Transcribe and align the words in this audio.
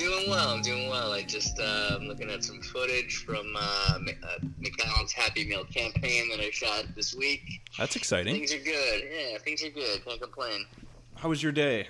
doing 0.00 0.30
well. 0.30 0.48
I'm 0.48 0.62
doing 0.62 0.88
well. 0.88 1.12
I 1.12 1.22
just 1.22 1.60
uh, 1.60 1.96
I'm 1.96 2.04
looking 2.04 2.30
at 2.30 2.42
some 2.42 2.62
footage 2.62 3.18
from 3.18 3.54
uh, 3.54 3.98
uh, 3.98 3.98
McDonald's 4.58 5.12
Happy 5.12 5.46
Meal 5.46 5.64
campaign 5.64 6.30
that 6.30 6.40
I 6.40 6.50
shot 6.50 6.86
this 6.96 7.14
week. 7.14 7.60
That's 7.78 7.96
exciting. 7.96 8.34
Things 8.34 8.52
are 8.54 8.64
good. 8.64 9.02
Yeah, 9.12 9.38
things 9.38 9.62
are 9.62 9.68
good. 9.68 10.04
Can't 10.04 10.20
complain. 10.20 10.64
How 11.16 11.28
was 11.28 11.42
your 11.42 11.52
day? 11.52 11.86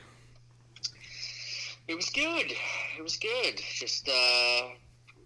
It 1.87 1.95
was 1.95 2.11
good. 2.11 2.53
It 2.99 3.03
was 3.03 3.17
good. 3.17 3.57
Just 3.59 4.09
uh, 4.09 4.69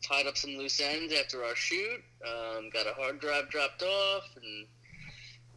tied 0.03 0.27
up 0.27 0.37
some 0.37 0.53
loose 0.53 0.81
ends 0.81 1.13
after 1.13 1.43
our 1.43 1.57
shoot. 1.57 2.03
Um, 2.27 2.69
got 2.71 2.87
a 2.87 2.93
hard 2.95 3.19
drive 3.19 3.49
dropped 3.49 3.83
off, 3.83 4.25
and 4.37 4.67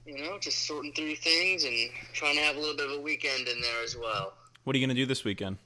you 0.05 0.23
know, 0.23 0.37
just 0.39 0.65
sorting 0.65 0.93
through 0.93 1.15
things 1.15 1.65
and 1.65 1.75
trying 2.13 2.35
to 2.35 2.41
have 2.41 2.55
a 2.55 2.59
little 2.59 2.75
bit 2.75 2.85
of 2.89 2.99
a 2.99 3.01
weekend 3.01 3.49
in 3.49 3.59
there 3.59 3.83
as 3.83 3.97
well. 3.97 4.33
What 4.63 4.75
are 4.75 4.79
you 4.79 4.87
gonna 4.87 4.95
do 4.95 5.05
this 5.05 5.25
weekend? 5.25 5.57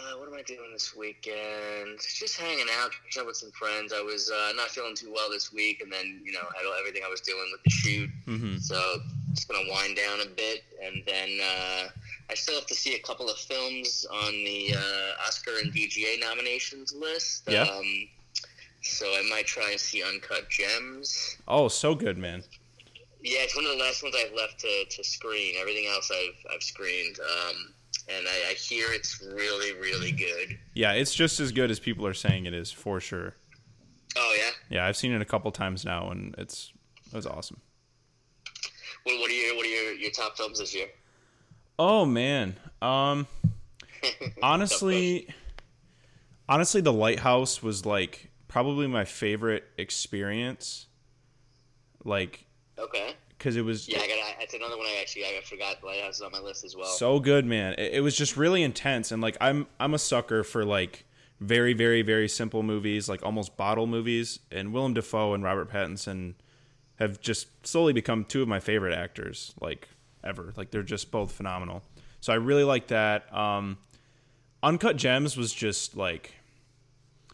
Uh, 0.00 0.18
what 0.18 0.28
am 0.28 0.34
I 0.34 0.42
doing 0.42 0.72
this 0.72 0.96
weekend? 0.96 1.98
Just 2.00 2.38
hanging 2.38 2.66
out, 2.78 2.90
catching 3.04 3.20
up 3.20 3.26
with 3.26 3.36
some 3.36 3.50
friends. 3.50 3.92
I 3.92 4.00
was 4.00 4.30
uh, 4.30 4.52
not 4.54 4.68
feeling 4.68 4.94
too 4.94 5.12
well 5.12 5.28
this 5.30 5.52
week, 5.52 5.82
and 5.82 5.92
then 5.92 6.22
you 6.24 6.32
know 6.32 6.40
had 6.40 6.64
everything 6.78 7.02
I 7.04 7.10
was 7.10 7.20
doing 7.20 7.46
with 7.52 7.62
the 7.64 7.70
shoot. 7.70 8.10
Mm-hmm. 8.26 8.58
So 8.58 8.80
just 9.34 9.48
gonna 9.48 9.68
wind 9.68 9.96
down 9.96 10.20
a 10.20 10.26
bit, 10.30 10.62
and 10.82 11.02
then 11.06 11.38
uh, 11.42 11.88
I 12.30 12.34
still 12.34 12.54
have 12.54 12.66
to 12.66 12.74
see 12.74 12.94
a 12.94 13.00
couple 13.00 13.28
of 13.28 13.36
films 13.36 14.06
on 14.10 14.32
the 14.32 14.74
uh, 14.76 15.26
Oscar 15.26 15.58
and 15.62 15.72
PGA 15.72 16.20
nominations 16.20 16.94
list. 16.94 17.44
Yeah. 17.48 17.62
Um, 17.62 18.08
so 18.82 19.06
I 19.06 19.22
might 19.28 19.46
try 19.46 19.70
and 19.72 19.80
see 19.80 20.02
Uncut 20.02 20.48
Gems. 20.48 21.36
Oh, 21.46 21.68
so 21.68 21.94
good, 21.94 22.16
man. 22.16 22.42
Yeah, 23.22 23.40
it's 23.40 23.54
one 23.54 23.66
of 23.66 23.72
the 23.72 23.76
last 23.76 24.02
ones 24.02 24.14
I've 24.18 24.32
left 24.32 24.60
to, 24.60 24.84
to 24.88 25.04
screen. 25.04 25.56
Everything 25.60 25.86
else 25.92 26.10
I've 26.10 26.54
I've 26.54 26.62
screened. 26.62 27.18
Um, 27.20 27.74
and 28.16 28.26
I, 28.26 28.50
I 28.50 28.54
hear 28.54 28.86
it's 28.92 29.22
really, 29.22 29.72
really 29.74 30.12
good. 30.12 30.58
Yeah, 30.74 30.92
it's 30.92 31.14
just 31.14 31.40
as 31.40 31.52
good 31.52 31.70
as 31.70 31.78
people 31.80 32.06
are 32.06 32.14
saying 32.14 32.46
it 32.46 32.54
is 32.54 32.70
for 32.72 33.00
sure. 33.00 33.34
Oh 34.16 34.36
yeah. 34.36 34.50
Yeah, 34.68 34.86
I've 34.86 34.96
seen 34.96 35.12
it 35.12 35.20
a 35.20 35.24
couple 35.24 35.50
times 35.52 35.84
now, 35.84 36.10
and 36.10 36.34
it's 36.38 36.72
it 37.06 37.14
was 37.14 37.26
awesome. 37.26 37.60
What, 39.04 39.18
what 39.20 39.30
are 39.30 39.34
your 39.34 39.56
what 39.56 39.64
are 39.66 39.68
your, 39.68 39.92
your 39.94 40.10
top 40.10 40.36
films 40.36 40.58
this 40.58 40.74
year? 40.74 40.86
Oh 41.78 42.04
man, 42.04 42.56
um, 42.82 43.26
honestly, 44.42 45.28
honestly, 46.48 46.80
The 46.80 46.92
Lighthouse 46.92 47.62
was 47.62 47.86
like 47.86 48.30
probably 48.48 48.86
my 48.86 49.04
favorite 49.04 49.64
experience. 49.78 50.86
Like, 52.04 52.46
Okay. 52.78 53.14
Because 53.40 53.56
it 53.56 53.64
was 53.64 53.88
Yeah, 53.88 54.00
I 54.00 54.06
got. 54.06 54.16
That's 54.38 54.54
another 54.54 54.76
one 54.76 54.86
I 54.86 54.98
actually 55.00 55.24
I 55.24 55.40
forgot. 55.42 55.82
Lighthouse 55.82 56.16
is 56.16 56.20
on 56.20 56.30
my 56.30 56.38
list 56.38 56.62
as 56.62 56.76
well. 56.76 56.86
so 56.86 57.18
good, 57.18 57.46
man. 57.46 57.74
It, 57.78 57.94
it 57.94 58.00
was 58.02 58.14
just 58.14 58.36
really 58.36 58.62
intense, 58.62 59.10
and 59.10 59.22
like 59.22 59.36
I'm 59.40 59.66
I'm 59.80 59.94
a 59.94 59.98
sucker 59.98 60.44
for 60.44 60.64
like 60.64 61.06
very 61.40 61.72
very 61.72 62.02
very 62.02 62.28
simple 62.28 62.62
movies, 62.62 63.08
like 63.08 63.24
almost 63.24 63.56
bottle 63.56 63.86
movies. 63.86 64.38
And 64.52 64.72
Willem 64.72 64.94
Dafoe 64.94 65.32
and 65.32 65.42
Robert 65.42 65.70
Pattinson 65.70 66.34
have 66.96 67.20
just 67.20 67.66
slowly 67.66 67.94
become 67.94 68.24
two 68.26 68.42
of 68.42 68.48
my 68.48 68.60
favorite 68.60 68.94
actors, 68.94 69.54
like 69.60 69.88
ever. 70.22 70.52
Like 70.56 70.70
they're 70.70 70.82
just 70.82 71.10
both 71.10 71.32
phenomenal. 71.32 71.82
So 72.20 72.34
I 72.34 72.36
really 72.36 72.64
like 72.64 72.88
that. 72.88 73.34
Um, 73.34 73.78
Uncut 74.62 74.96
Gems 74.96 75.38
was 75.38 75.54
just 75.54 75.96
like 75.96 76.34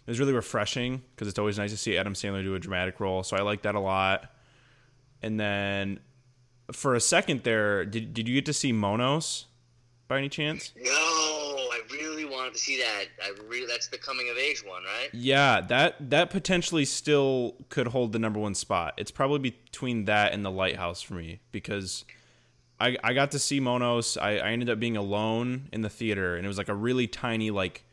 it 0.07 0.11
was 0.11 0.21
really 0.21 0.33
refreshing 0.33 1.03
because 1.15 1.27
it's 1.27 1.39
always 1.39 1.59
nice 1.59 1.73
to 1.73 1.77
see 1.77 1.99
Adam 1.99 2.15
Sandler 2.15 2.45
do 2.45 2.55
a 2.55 2.61
dramatic 2.61 3.01
role. 3.01 3.25
So 3.25 3.37
I 3.37 3.43
like 3.43 3.63
that 3.63 3.75
a 3.75 3.81
lot. 3.81 4.31
And 5.23 5.39
then 5.41 6.01
for 6.73 6.95
a 6.95 7.01
second 7.01 7.43
there, 7.43 7.85
did 7.85 8.15
did 8.15 8.29
you 8.29 8.35
get 8.35 8.47
to 8.47 8.53
see 8.53 8.73
Monos 8.73 9.47
by 10.09 10.19
any 10.19 10.29
chance? 10.29 10.73
no, 10.77 10.93
I 10.93 11.81
really 11.93 12.25
wanted 12.25 12.55
to 12.55 12.61
see 12.61 12.79
that. 12.79 13.07
I 13.23 13.33
really 13.49 13.67
that's 13.67 13.89
the 13.89 13.99
coming 13.99 14.29
of 14.31 14.37
age 14.37 14.65
one, 14.65 14.83
right? 14.85 15.09
Yeah, 15.13 15.61
that 15.63 16.11
that 16.11 16.31
potentially 16.31 16.85
still 16.85 17.57
could 17.69 17.89
hold 17.89 18.13
the 18.13 18.19
number 18.19 18.41
one 18.41 18.55
spot. 18.55 18.95
It's 18.97 19.11
probably 19.11 19.51
between 19.51 20.05
that 20.05 20.33
and 20.33 20.45
the 20.45 20.51
Lighthouse 20.51 21.03
for 21.03 21.15
me 21.15 21.41
because 21.53 22.05
I 22.79 22.97
I 23.03 23.15
got 23.15 23.31
to 23.33 23.39
see 23.39 23.61
Monos. 23.61 24.17
I, 24.17 24.39
I 24.39 24.51
ended 24.51 24.71
up 24.71 24.79
being 24.79 24.97
alone 24.97 25.69
in 25.73 25.83
the 25.83 25.91
theater, 25.91 26.37
and 26.37 26.45
it 26.45 26.49
was 26.49 26.59
like 26.59 26.69
a 26.69 26.75
really 26.75 27.07
tiny 27.07 27.51
like 27.51 27.85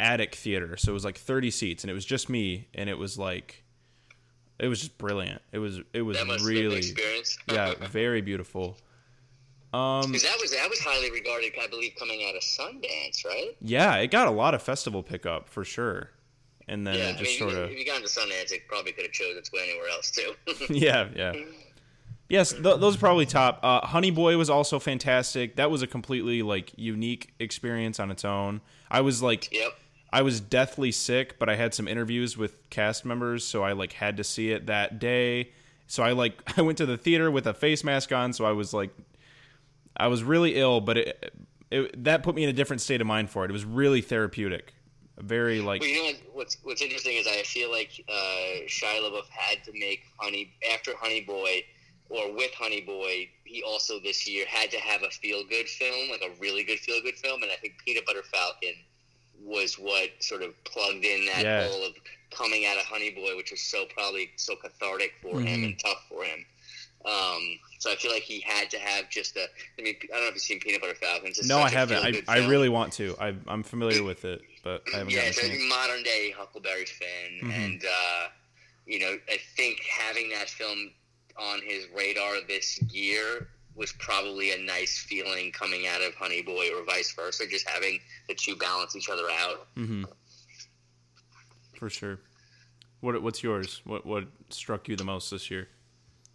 attic 0.00 0.34
theater. 0.34 0.76
So 0.76 0.92
it 0.92 0.94
was 0.94 1.04
like 1.04 1.18
thirty 1.18 1.50
seats, 1.50 1.84
and 1.84 1.90
it 1.90 1.94
was 1.94 2.04
just 2.04 2.28
me, 2.28 2.68
and 2.74 2.88
it 2.88 2.98
was 2.98 3.18
like 3.18 3.63
it 4.58 4.68
was 4.68 4.80
just 4.80 4.96
brilliant. 4.98 5.42
It 5.52 5.58
was 5.58 5.80
it 5.92 6.02
was 6.02 6.16
That 6.18 6.26
must 6.26 6.40
have 6.40 6.48
been 6.48 6.56
an 6.56 6.62
really 6.64 6.76
experience. 6.78 7.38
yeah 7.50 7.74
very 7.88 8.20
beautiful. 8.20 8.76
Um, 9.72 10.12
that 10.12 10.36
was 10.40 10.52
that 10.52 10.70
was 10.70 10.78
highly 10.80 11.10
regarded, 11.10 11.52
I 11.60 11.66
believe, 11.66 11.94
coming 11.98 12.24
out 12.28 12.36
of 12.36 12.42
Sundance, 12.42 13.24
right? 13.24 13.56
yeah, 13.60 13.96
it 13.96 14.12
got 14.12 14.28
a 14.28 14.30
lot 14.30 14.54
of 14.54 14.62
festival 14.62 15.02
pickup 15.02 15.48
for 15.48 15.64
sure, 15.64 16.10
and 16.68 16.86
then 16.86 16.94
yeah, 16.94 17.04
it 17.06 17.16
I 17.16 17.18
just 17.18 17.22
mean, 17.30 17.38
sort 17.40 17.52
if, 17.54 17.58
of 17.58 17.70
if 17.72 17.78
you 17.78 17.84
got 17.84 17.96
into 17.96 18.08
Sundance, 18.08 18.52
it 18.52 18.68
probably 18.68 18.92
could 18.92 19.02
have 19.06 19.12
chosen 19.12 19.42
to 19.42 19.50
go 19.50 19.58
anywhere 19.58 19.88
else 19.88 20.12
too. 20.12 20.32
yeah, 20.72 21.08
yeah. 21.16 21.32
Yes, 22.28 22.52
th- 22.52 22.62
those 22.78 22.94
are 22.96 22.98
probably 22.98 23.26
top. 23.26 23.58
Uh, 23.64 23.84
Honey 23.84 24.10
Boy 24.12 24.38
was 24.38 24.48
also 24.48 24.78
fantastic. 24.78 25.56
That 25.56 25.70
was 25.72 25.82
a 25.82 25.86
completely 25.88 26.42
like 26.42 26.70
unique 26.76 27.34
experience 27.40 27.98
on 27.98 28.12
its 28.12 28.24
own. 28.24 28.60
I 28.90 29.00
was 29.00 29.22
like, 29.24 29.52
yep. 29.52 29.72
I 30.14 30.22
was 30.22 30.40
deathly 30.40 30.92
sick, 30.92 31.40
but 31.40 31.48
I 31.48 31.56
had 31.56 31.74
some 31.74 31.88
interviews 31.88 32.36
with 32.36 32.70
cast 32.70 33.04
members, 33.04 33.44
so 33.44 33.64
I 33.64 33.72
like 33.72 33.94
had 33.94 34.16
to 34.18 34.24
see 34.24 34.52
it 34.52 34.66
that 34.66 35.00
day. 35.00 35.50
So 35.88 36.04
I 36.04 36.12
like 36.12 36.40
I 36.56 36.62
went 36.62 36.78
to 36.78 36.86
the 36.86 36.96
theater 36.96 37.32
with 37.32 37.48
a 37.48 37.52
face 37.52 37.82
mask 37.82 38.12
on, 38.12 38.32
so 38.32 38.44
I 38.44 38.52
was 38.52 38.72
like, 38.72 38.90
I 39.96 40.06
was 40.06 40.22
really 40.22 40.54
ill, 40.54 40.80
but 40.80 40.98
it, 40.98 41.34
it 41.72 42.04
that 42.04 42.22
put 42.22 42.36
me 42.36 42.44
in 42.44 42.48
a 42.48 42.52
different 42.52 42.80
state 42.80 43.00
of 43.00 43.08
mind 43.08 43.28
for 43.28 43.44
it. 43.44 43.50
It 43.50 43.52
was 43.52 43.64
really 43.64 44.02
therapeutic, 44.02 44.72
very 45.18 45.60
like 45.60 45.80
Well, 45.80 45.90
you 45.90 45.96
know 45.96 46.04
what, 46.04 46.20
what's 46.32 46.58
what's 46.62 46.80
interesting 46.80 47.16
is 47.16 47.26
I 47.26 47.42
feel 47.42 47.72
like 47.72 47.90
uh, 48.08 48.68
Shia 48.68 49.00
LaBeouf 49.00 49.28
had 49.30 49.64
to 49.64 49.72
make 49.72 50.04
Honey 50.20 50.52
after 50.72 50.92
Honey 50.96 51.22
Boy 51.22 51.64
or 52.08 52.32
with 52.32 52.54
Honey 52.54 52.82
Boy. 52.82 53.30
He 53.42 53.64
also 53.64 53.98
this 53.98 54.28
year 54.28 54.46
had 54.48 54.70
to 54.70 54.78
have 54.78 55.02
a 55.02 55.10
feel 55.10 55.42
good 55.44 55.68
film, 55.68 56.10
like 56.10 56.22
a 56.22 56.30
really 56.40 56.62
good 56.62 56.78
feel 56.78 57.02
good 57.02 57.16
film, 57.16 57.42
and 57.42 57.50
I 57.50 57.56
think 57.56 57.82
Peanut 57.84 58.06
Butter 58.06 58.22
Falcon 58.22 58.74
was 59.44 59.78
what 59.78 60.10
sort 60.20 60.42
of 60.42 60.52
plugged 60.64 61.04
in 61.04 61.26
that 61.26 61.42
Yeah. 61.44 61.68
hole 61.68 61.84
of 61.86 61.94
coming 62.30 62.64
out 62.66 62.76
of 62.78 62.84
Honey 62.84 63.10
Boy, 63.10 63.36
which 63.36 63.50
was 63.50 63.60
so 63.60 63.84
probably 63.86 64.30
so 64.36 64.56
cathartic 64.56 65.12
for 65.22 65.40
him 65.40 65.60
Mhm. 65.60 65.64
and 65.64 65.78
tough 65.78 66.04
for 66.08 66.24
him. 66.24 66.44
Um, 67.04 67.58
so 67.80 67.92
I 67.92 67.96
feel 67.96 68.10
like 68.10 68.22
he 68.22 68.40
had 68.40 68.70
to 68.70 68.78
have 68.78 69.10
just 69.10 69.36
a. 69.36 69.46
I 69.78 69.82
mean, 69.82 69.94
I 70.04 70.06
don't 70.06 70.20
know 70.22 70.28
if 70.28 70.34
you've 70.34 70.42
seen 70.42 70.58
Peanut 70.60 70.80
Butter 70.80 70.94
Falcon. 70.94 71.28
It's 71.28 71.44
no, 71.44 71.58
I 71.58 71.68
haven't. 71.68 71.98
I, 72.02 72.22
I 72.40 72.46
really 72.48 72.70
want 72.70 72.94
to. 72.94 73.14
I, 73.20 73.34
I'm 73.46 73.62
familiar 73.62 74.02
with 74.02 74.24
it, 74.24 74.40
but 74.62 74.82
I 74.94 74.98
haven't 74.98 75.10
yeah, 75.12 75.26
gotten 75.26 75.26
a 75.26 75.46
it's 75.52 75.58
chance. 75.58 75.68
modern 75.68 76.02
day 76.02 76.30
Huckleberry 76.34 76.86
Finn, 76.86 77.40
Mhm. 77.42 77.50
and 77.52 77.84
uh, 77.84 78.28
you 78.86 79.00
know, 79.00 79.18
I 79.28 79.36
think 79.56 79.80
having 79.82 80.30
that 80.30 80.48
film 80.48 80.92
on 81.36 81.60
his 81.62 81.86
radar 81.94 82.40
this 82.48 82.80
year 82.84 83.48
was 83.76 83.92
probably 83.98 84.52
a 84.52 84.58
nice 84.64 84.98
feeling 85.08 85.50
coming 85.52 85.86
out 85.86 86.00
of 86.02 86.14
Honey 86.14 86.42
Boy, 86.42 86.68
or 86.76 86.84
vice 86.84 87.12
versa. 87.14 87.44
Just 87.48 87.68
having 87.68 87.98
the 88.28 88.34
two 88.34 88.56
balance 88.56 88.94
each 88.96 89.08
other 89.08 89.24
out. 89.40 89.66
Mm-hmm. 89.76 90.04
For 91.78 91.90
sure. 91.90 92.20
What 93.00 93.20
What's 93.22 93.42
yours? 93.42 93.80
What 93.84 94.06
What 94.06 94.24
struck 94.50 94.88
you 94.88 94.96
the 94.96 95.04
most 95.04 95.30
this 95.30 95.50
year? 95.50 95.68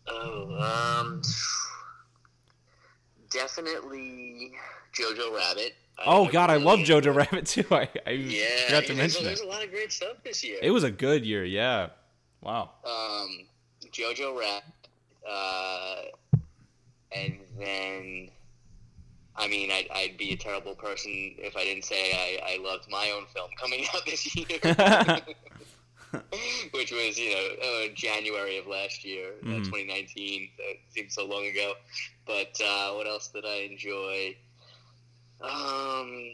Oh, 0.07 0.55
um, 1.01 1.21
definitely 3.31 4.51
Jojo 4.97 5.35
Rabbit. 5.35 5.73
Oh 6.05 6.27
God, 6.27 6.49
I 6.49 6.55
love 6.57 6.79
Jojo 6.79 7.13
Rabbit 7.13 7.45
too. 7.47 7.65
I, 7.71 7.89
I 8.05 8.11
Yeah, 8.11 8.45
forgot 8.65 8.81
to 8.85 8.93
there's, 8.93 8.97
mention 8.97 9.23
there's 9.25 9.41
it. 9.41 9.45
a 9.45 9.49
lot 9.49 9.63
of 9.63 9.69
great 9.71 9.91
stuff 9.91 10.17
this 10.23 10.43
year. 10.43 10.57
It 10.61 10.71
was 10.71 10.83
a 10.83 10.91
good 10.91 11.25
year. 11.25 11.43
Yeah. 11.43 11.89
Wow. 12.41 12.71
um, 12.85 13.45
Jojo 13.91 14.37
Rabbit, 14.39 14.63
uh, 15.29 15.95
and 17.11 17.39
then, 17.57 18.29
I 19.35 19.47
mean, 19.47 19.71
I'd, 19.71 19.87
I'd 19.93 20.17
be 20.17 20.33
a 20.33 20.37
terrible 20.37 20.75
person 20.75 21.11
if 21.37 21.55
I 21.57 21.63
didn't 21.63 21.85
say 21.85 22.11
I, 22.13 22.53
I 22.55 22.57
loved 22.57 22.89
my 22.89 23.11
own 23.15 23.25
film 23.33 23.49
coming 23.59 23.85
out 23.95 24.05
this 24.05 24.35
year, 24.35 24.45
which 26.71 26.91
was, 26.91 27.17
you 27.19 27.31
know, 27.33 27.47
uh, 27.63 27.87
January 27.93 28.57
of 28.57 28.67
last 28.67 29.03
year, 29.05 29.33
uh, 29.43 29.47
Mhm. 29.47 29.65
2019. 29.65 30.49
That 30.57 30.75
seems 30.93 31.13
so 31.15 31.25
long 31.25 31.45
ago. 31.45 31.73
But 32.25 32.59
uh, 32.63 32.93
what 32.93 33.07
else 33.07 33.27
did 33.29 33.45
I 33.45 33.67
enjoy? 33.69 34.35
Um, 35.41 36.31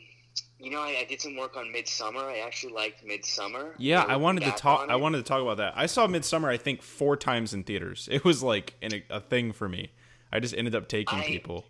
you 0.60 0.72
know, 0.72 0.80
I, 0.82 0.98
I 1.02 1.06
did 1.08 1.22
some 1.22 1.36
work 1.36 1.56
on 1.58 1.66
Midsommar. 1.68 2.24
I 2.24 2.40
actually 2.40 2.74
liked 2.74 3.06
Midsommar. 3.06 3.74
Yeah, 3.78 4.04
I 4.08 4.16
wanted 4.16 4.44
to 4.46 4.52
talk. 4.52 4.90
I 4.90 4.96
wanted 4.96 5.18
to 5.18 5.24
talk 5.24 5.42
about 5.42 5.58
that. 5.58 5.74
I 5.76 5.86
saw 5.86 6.08
Midsommar. 6.08 6.50
I 6.50 6.58
think 6.58 6.82
four 6.82 7.16
times 7.18 7.54
in 7.54 7.64
theaters. 7.64 8.08
It 8.12 8.24
was 8.26 8.42
like 8.42 8.74
an, 8.82 9.04
a 9.10 9.20
thing 9.20 9.52
for 9.52 9.70
me. 9.70 9.92
I 10.32 10.40
just 10.40 10.56
ended 10.56 10.76
up 10.76 10.88
taking 10.88 11.20
I- 11.20 11.26
people. 11.26 11.66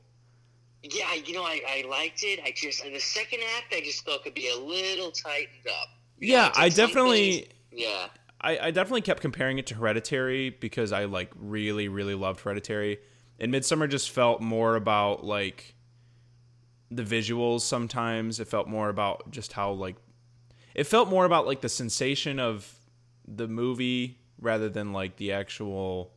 Yeah, 0.88 1.16
you 1.16 1.34
know, 1.34 1.42
I, 1.44 1.62
I 1.68 1.84
liked 1.90 2.22
it. 2.24 2.40
I 2.46 2.52
just 2.56 2.86
in 2.86 2.94
the 2.94 3.00
second 3.00 3.40
act, 3.58 3.74
I 3.76 3.82
just 3.82 4.06
thought 4.06 4.24
could 4.24 4.36
be 4.36 4.50
a 4.50 4.56
little 4.56 5.10
tightened 5.12 5.66
up. 5.68 5.90
You 6.20 6.34
know, 6.34 6.34
Yeah, 6.36 6.48
it's 6.50 6.60
I 6.60 6.70
definitely. 6.70 7.48
yeah, 7.72 8.06
I, 8.40 8.60
I 8.68 8.72
definitely 8.72 9.02
kept 9.02 9.20
comparing 9.20 9.58
it 9.58 9.66
to 9.68 9.76
Hereditary 9.76 10.52
because 10.52 10.92
I 10.92 11.06
like 11.06 11.32
really 11.36 11.88
really 11.88 12.14
loved 12.14 12.42
Hereditary, 12.42 13.00
and 13.40 13.52
Midsommar 13.52 13.90
just 13.90 14.12
felt 14.12 14.42
more 14.42 14.76
about 14.76 15.24
like 15.26 15.74
the 16.92 17.02
visuals 17.04 17.62
sometimes. 17.62 18.40
It 18.40 18.48
felt 18.48 18.68
more 18.68 18.90
about 18.90 19.32
just 19.32 19.54
how 19.54 19.72
like 19.72 19.96
it 20.76 20.84
felt 20.84 21.10
more 21.10 21.26
about 21.26 21.48
like 21.48 21.62
the 21.62 21.70
sensation 21.70 22.40
of 22.40 22.72
the 23.28 23.48
movie 23.48 24.20
rather 24.40 24.70
than 24.70 24.94
like 24.94 25.16
the 25.16 25.32
actual 25.32 26.12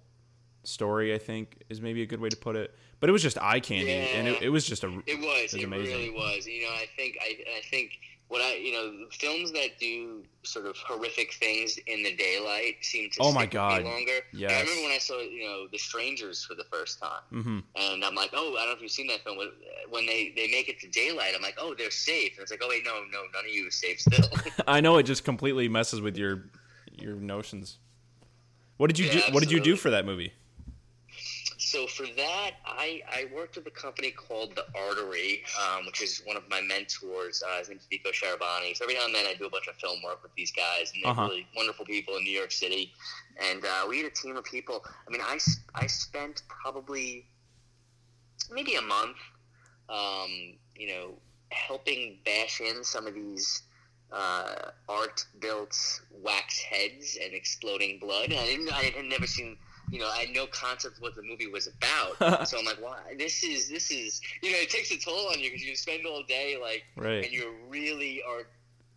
story. 0.69 1.15
I 1.15 1.19
think 1.19 1.63
is 1.69 1.81
maybe 1.81 2.03
a 2.03 2.07
good 2.07 2.21
way 2.21 2.29
to 2.29 2.37
put 2.37 2.57
it. 2.57 2.75
But 3.01 3.09
it 3.09 3.13
was 3.13 3.23
just 3.23 3.39
eye 3.41 3.61
candy, 3.61 3.93
and 3.93 4.27
it, 4.27 4.43
it 4.43 4.49
was 4.49 4.67
just 4.67 4.83
a. 4.85 4.89
It 5.07 5.19
was. 5.21 5.55
It, 5.55 5.55
It, 5.55 5.55
was 5.55 5.65
amazing. 5.65 5.97
really 5.97 6.11
was. 6.11 6.47
You 6.47 6.63
know, 6.63 6.71
I 6.73 6.87
think 6.97 7.17
I, 7.21 7.39
I 7.59 7.61
think 7.71 7.93
what 8.27 8.43
I 8.43 8.57
you 8.57 8.73
know 8.73 9.07
films 9.13 9.53
that 9.53 9.79
do 9.79 10.23
sort 10.43 10.67
of 10.67 10.77
horrific 10.79 11.33
things 11.35 11.79
in 11.87 12.03
the 12.03 12.15
daylight 12.17 12.75
seem 12.83 13.09
to 13.11 13.19
Oh 13.23 13.33
my 13.33 13.47
God. 13.47 13.85
me 13.85 13.89
longer. 13.89 14.19
Yes. 14.33 14.51
I 14.51 14.61
remember 14.61 14.83
when 14.83 14.93
I 14.93 14.99
saw 14.99 15.21
you 15.21 15.45
know 15.45 15.69
The 15.71 15.79
Strangers 15.79 16.45
for 16.45 16.55
the 16.57 16.65
first 16.65 17.01
time, 17.01 17.23
hmm 17.31 17.59
and 17.77 18.05
I'm 18.05 18.15
like, 18.17 18.31
oh, 18.33 18.57
I 18.57 18.63
don't 18.63 18.71
know 18.71 18.73
if 18.77 18.83
you've 18.83 18.91
seen 18.91 19.07
that 19.09 19.23
film. 19.23 19.39
When- 19.39 20.07
they 20.07 20.33
they 20.37 20.49
make 20.51 20.69
it 20.69 20.79
to 20.81 20.89
daylight, 20.89 21.33
I'm 21.37 21.43
like, 21.43 21.57
oh, 21.61 21.75
they're 21.77 21.91
safe. 21.91 22.33
And 22.37 22.43
it's 22.43 22.51
like, 22.51 22.61
oh 22.63 22.69
wait, 22.69 22.83
no, 22.85 22.95
no, 23.13 23.21
none 23.35 23.45
of 23.45 23.51
you 23.51 23.67
is 23.69 23.75
safe 23.77 24.01
still. 24.01 24.25
I 24.67 24.81
know 24.81 24.97
it 24.99 25.05
just 25.05 25.25
completely 25.25 25.69
messes 25.69 26.01
with 26.01 26.17
your 26.17 26.45
your 26.99 27.15
notions. 27.15 27.79
What 28.77 28.89
did 28.89 28.99
you 28.99 29.07
Yeah, 29.07 29.27
do? 29.29 29.33
What 29.33 29.41
did 29.41 29.51
you 29.53 29.61
do 29.61 29.77
for 29.77 29.91
that 29.91 30.05
movie? 30.05 30.33
So 31.71 31.87
for 31.87 32.07
that, 32.17 32.53
I, 32.65 33.03
I 33.13 33.27
worked 33.35 33.57
with 33.57 33.67
a 33.67 33.71
company 33.71 34.11
called 34.11 34.57
The 34.57 34.65
Artery, 34.75 35.43
um, 35.61 35.85
which 35.85 36.01
is 36.03 36.23
one 36.25 36.35
of 36.39 36.49
my 36.49 36.63
mentors. 36.63 37.43
Uh, 37.47 37.59
his 37.59 37.69
name's 37.69 37.87
Vico 37.91 38.09
Sharabani. 38.09 38.75
So 38.75 38.85
every 38.87 38.95
now 38.95 39.05
and 39.05 39.15
then 39.15 39.27
I 39.27 39.35
do 39.35 39.45
a 39.45 39.51
bunch 39.51 39.69
of 39.69 39.75
film 39.77 39.99
work 40.03 40.23
with 40.23 40.33
these 40.35 40.51
guys, 40.51 40.91
and 40.95 41.05
they're 41.05 41.13
Uh-huh. 41.13 41.29
really 41.29 41.47
wonderful 41.55 41.85
people 41.85 42.17
in 42.17 42.25
New 42.25 42.31
York 42.33 42.53
City. 42.53 42.95
And 43.51 43.63
uh, 43.67 43.85
we 43.87 43.99
had 43.99 44.07
a 44.07 44.15
team 44.15 44.35
of 44.39 44.45
people. 44.45 44.83
I 45.07 45.11
mean, 45.11 45.21
I, 45.21 45.39
I 45.75 45.87
spent 45.89 46.43
probably 46.49 47.27
maybe 48.51 48.77
a 48.77 48.83
month, 48.83 49.19
um, 49.91 50.31
you 50.75 50.89
know, 50.89 51.19
helping 51.51 52.19
bash 52.25 52.63
in 52.63 52.83
some 52.83 53.07
of 53.07 53.13
these 53.13 53.63
uh, 54.11 54.71
art-built 54.89 55.77
wax 56.13 56.61
heads 56.61 57.19
and 57.23 57.35
exploding 57.35 57.99
blood. 57.99 58.33
I 58.33 58.47
didn't. 58.47 58.73
I 58.73 58.85
had 58.85 59.05
never 59.05 59.27
seen. 59.27 59.59
You 59.91 59.99
know, 60.01 60.09
I 60.09 60.19
had 60.19 60.31
no 60.35 60.47
concept 60.47 60.97
of 60.97 61.03
what 61.03 61.15
the 61.15 61.23
movie 61.23 61.47
was 61.47 61.67
about. 61.69 62.47
so 62.49 62.59
I'm 62.59 62.65
like, 62.65 62.81
"Why? 62.83 62.99
This 63.19 63.43
is 63.43 63.69
this 63.69 63.91
is." 63.91 64.21
You 64.43 64.53
know, 64.53 64.59
it 64.59 64.71
takes 64.71 64.91
a 64.91 64.99
toll 64.99 65.29
on 65.29 65.39
you 65.39 65.51
because 65.51 65.65
you 65.65 65.75
spend 65.77 66.07
all 66.07 66.23
day 66.25 66.57
like, 66.61 66.85
Right. 66.97 67.25
and 67.25 67.33
you 67.33 67.55
really 67.69 68.23
are, 68.29 68.43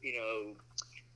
you 0.01 0.15
know, 0.17 0.53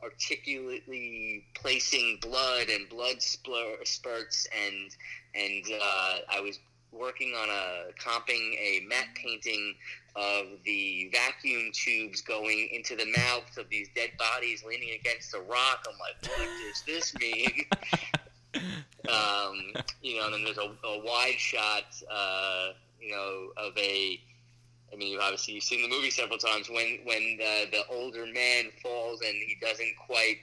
articulately 0.04 1.46
placing 1.56 2.20
blood 2.22 2.70
and 2.70 2.88
blood 2.90 3.18
splur- 3.18 3.86
spurts 3.86 4.48
and 4.66 4.92
and 5.36 5.64
uh, 5.82 6.18
I 6.32 6.40
was 6.40 6.60
working 6.92 7.34
on 7.34 7.50
a 7.50 7.92
comping 8.00 8.54
a 8.58 8.82
matte 8.88 9.14
painting 9.16 9.76
of 10.16 10.46
the 10.64 11.10
vacuum 11.12 11.72
tubes 11.74 12.22
going 12.22 12.70
into 12.72 12.96
the 12.96 13.06
mouths 13.18 13.58
of 13.58 13.68
these 13.70 13.90
dead 13.96 14.12
bodies 14.18 14.64
leaning 14.66 14.92
against 14.98 15.34
a 15.34 15.40
rock. 15.40 15.86
I'm 15.92 15.98
like, 16.00 16.38
what 16.38 16.48
does 16.66 16.84
this 16.86 17.14
mean? 17.20 17.66
um, 19.10 19.84
you 20.02 20.18
know, 20.20 20.26
and 20.26 20.34
then 20.34 20.44
there's 20.44 20.58
a, 20.58 20.70
a 20.88 21.04
wide 21.04 21.38
shot, 21.38 21.86
uh, 22.12 22.70
you 23.00 23.12
know, 23.12 23.50
of 23.58 23.78
a. 23.78 24.20
I 24.94 24.98
mean, 24.98 25.18
obviously 25.20 25.56
you've 25.56 25.64
seen 25.64 25.82
the 25.82 25.90
movie 25.90 26.10
several 26.12 26.38
times. 26.38 26.70
When 26.70 27.00
when 27.04 27.38
the, 27.38 27.68
the 27.72 27.82
older 27.90 28.26
man 28.26 28.66
falls 28.82 29.22
and 29.22 29.34
he 29.34 29.58
doesn't 29.60 29.94
quite 30.08 30.38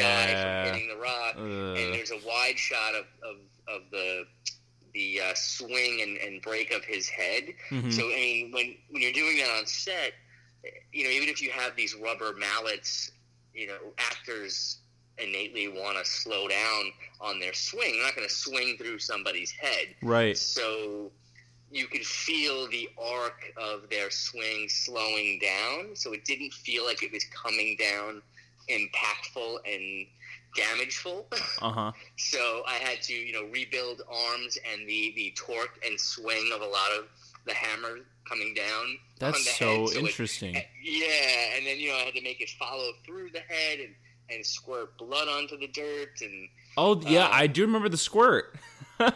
die 0.00 0.64
from 0.64 0.74
hitting 0.74 0.88
the 0.88 0.96
rock, 1.02 1.34
and 1.36 1.94
there's 1.94 2.10
a 2.12 2.20
wide 2.26 2.58
shot 2.58 2.94
of, 2.94 3.06
of, 3.22 3.36
of 3.74 3.82
the 3.90 4.24
the 4.94 5.20
uh, 5.20 5.34
swing 5.34 6.00
and, 6.02 6.16
and 6.18 6.40
break 6.42 6.72
of 6.72 6.84
his 6.84 7.08
head. 7.08 7.44
Mhm. 7.70 7.92
So 7.92 8.04
I 8.06 8.14
mean, 8.14 8.52
when 8.52 8.76
when 8.90 9.02
you're 9.02 9.12
doing 9.12 9.38
that 9.38 9.50
on 9.58 9.66
set, 9.66 10.12
you 10.92 11.04
know, 11.04 11.10
even 11.10 11.28
if 11.28 11.42
you 11.42 11.50
have 11.50 11.76
these 11.76 11.94
rubber 11.94 12.32
mallets, 12.38 13.10
you 13.54 13.66
know, 13.66 13.78
actors 13.98 14.78
innately 15.18 15.68
want 15.68 15.96
to 15.98 16.04
slow 16.04 16.48
down 16.48 16.84
on 17.20 17.38
their 17.40 17.52
swing. 17.54 17.92
They're 17.94 18.04
not 18.04 18.16
going 18.16 18.28
to 18.28 18.34
swing 18.34 18.76
through 18.78 18.98
somebody's 18.98 19.50
head. 19.50 19.88
Right. 20.02 20.36
So 20.36 21.10
you 21.70 21.86
could 21.86 22.04
feel 22.04 22.68
the 22.68 22.88
arc 23.02 23.40
of 23.56 23.88
their 23.90 24.10
swing 24.10 24.68
slowing 24.68 25.40
down. 25.40 25.94
So 25.96 26.12
it 26.12 26.24
didn't 26.24 26.52
feel 26.52 26.84
like 26.84 27.02
it 27.02 27.12
was 27.12 27.24
coming 27.24 27.76
down 27.78 28.22
impactful 28.70 29.56
and 29.66 30.06
damageful. 30.54 31.26
Uh 31.62 31.70
huh. 31.72 31.92
So 32.18 32.62
I 32.66 32.74
had 32.74 33.02
to, 33.02 33.12
you 33.14 33.32
know, 33.32 33.44
rebuild 33.52 34.02
arms 34.10 34.58
and 34.72 34.88
the, 34.88 35.12
the 35.16 35.32
torque 35.36 35.78
and 35.86 35.98
swing 36.00 36.50
of 36.54 36.60
a 36.62 36.66
lot 36.66 36.90
of 36.98 37.06
the 37.46 37.54
hammer 37.54 37.98
coming 38.28 38.54
down. 38.54 38.66
on 38.84 38.98
That's 39.20 39.44
the 39.44 39.50
so 39.50 39.66
head. 39.66 39.88
So 39.88 39.98
it- 39.98 40.04
interesting. 40.04 40.54
yeah, 40.82 41.56
and 41.56 41.66
then 41.66 41.78
you 41.78 41.90
know 41.90 41.96
I 41.96 42.00
had 42.00 42.14
to 42.14 42.22
make 42.22 42.40
it 42.40 42.50
follow 42.58 42.90
through 43.04 43.30
the 43.32 43.40
head 43.40 43.78
and, 43.80 43.94
and 44.30 44.44
squirt 44.44 44.96
blood 44.98 45.28
onto 45.28 45.56
the 45.58 45.68
dirt 45.68 46.20
and 46.20 46.48
Oh 46.76 47.00
yeah, 47.02 47.24
um, 47.26 47.30
I 47.32 47.46
do 47.46 47.62
remember 47.62 47.88
the 47.88 47.96
squirt. 47.96 48.54
I 49.00 49.12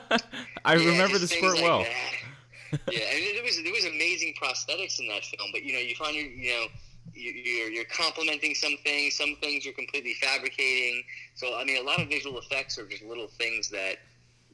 yeah, 0.64 0.74
remember 0.74 1.18
the 1.18 1.26
squirt 1.28 1.54
like 1.56 1.62
well. 1.62 1.80
that. 1.80 2.80
yeah, 2.92 3.00
and 3.12 3.36
there 3.36 3.42
was 3.42 3.62
there 3.62 3.72
was 3.72 3.84
amazing 3.84 4.34
prosthetics 4.40 4.98
in 5.00 5.08
that 5.08 5.24
film, 5.24 5.50
but 5.52 5.62
you 5.64 5.72
know 5.72 5.78
you 5.78 5.94
find 5.96 6.14
your 6.16 6.26
you 6.26 6.50
know 6.52 6.66
you- 7.14 7.32
you're 7.32 7.70
you're 7.70 7.84
complimenting 7.86 8.54
some 8.54 8.76
things, 8.84 9.14
some 9.16 9.36
things 9.40 9.64
you're 9.64 9.74
completely 9.74 10.14
fabricating. 10.14 11.02
So 11.34 11.56
I 11.58 11.64
mean, 11.64 11.78
a 11.82 11.84
lot 11.86 12.00
of 12.00 12.08
visual 12.08 12.38
effects 12.38 12.78
are 12.78 12.86
just 12.86 13.02
little 13.02 13.26
things 13.28 13.68
that 13.70 13.96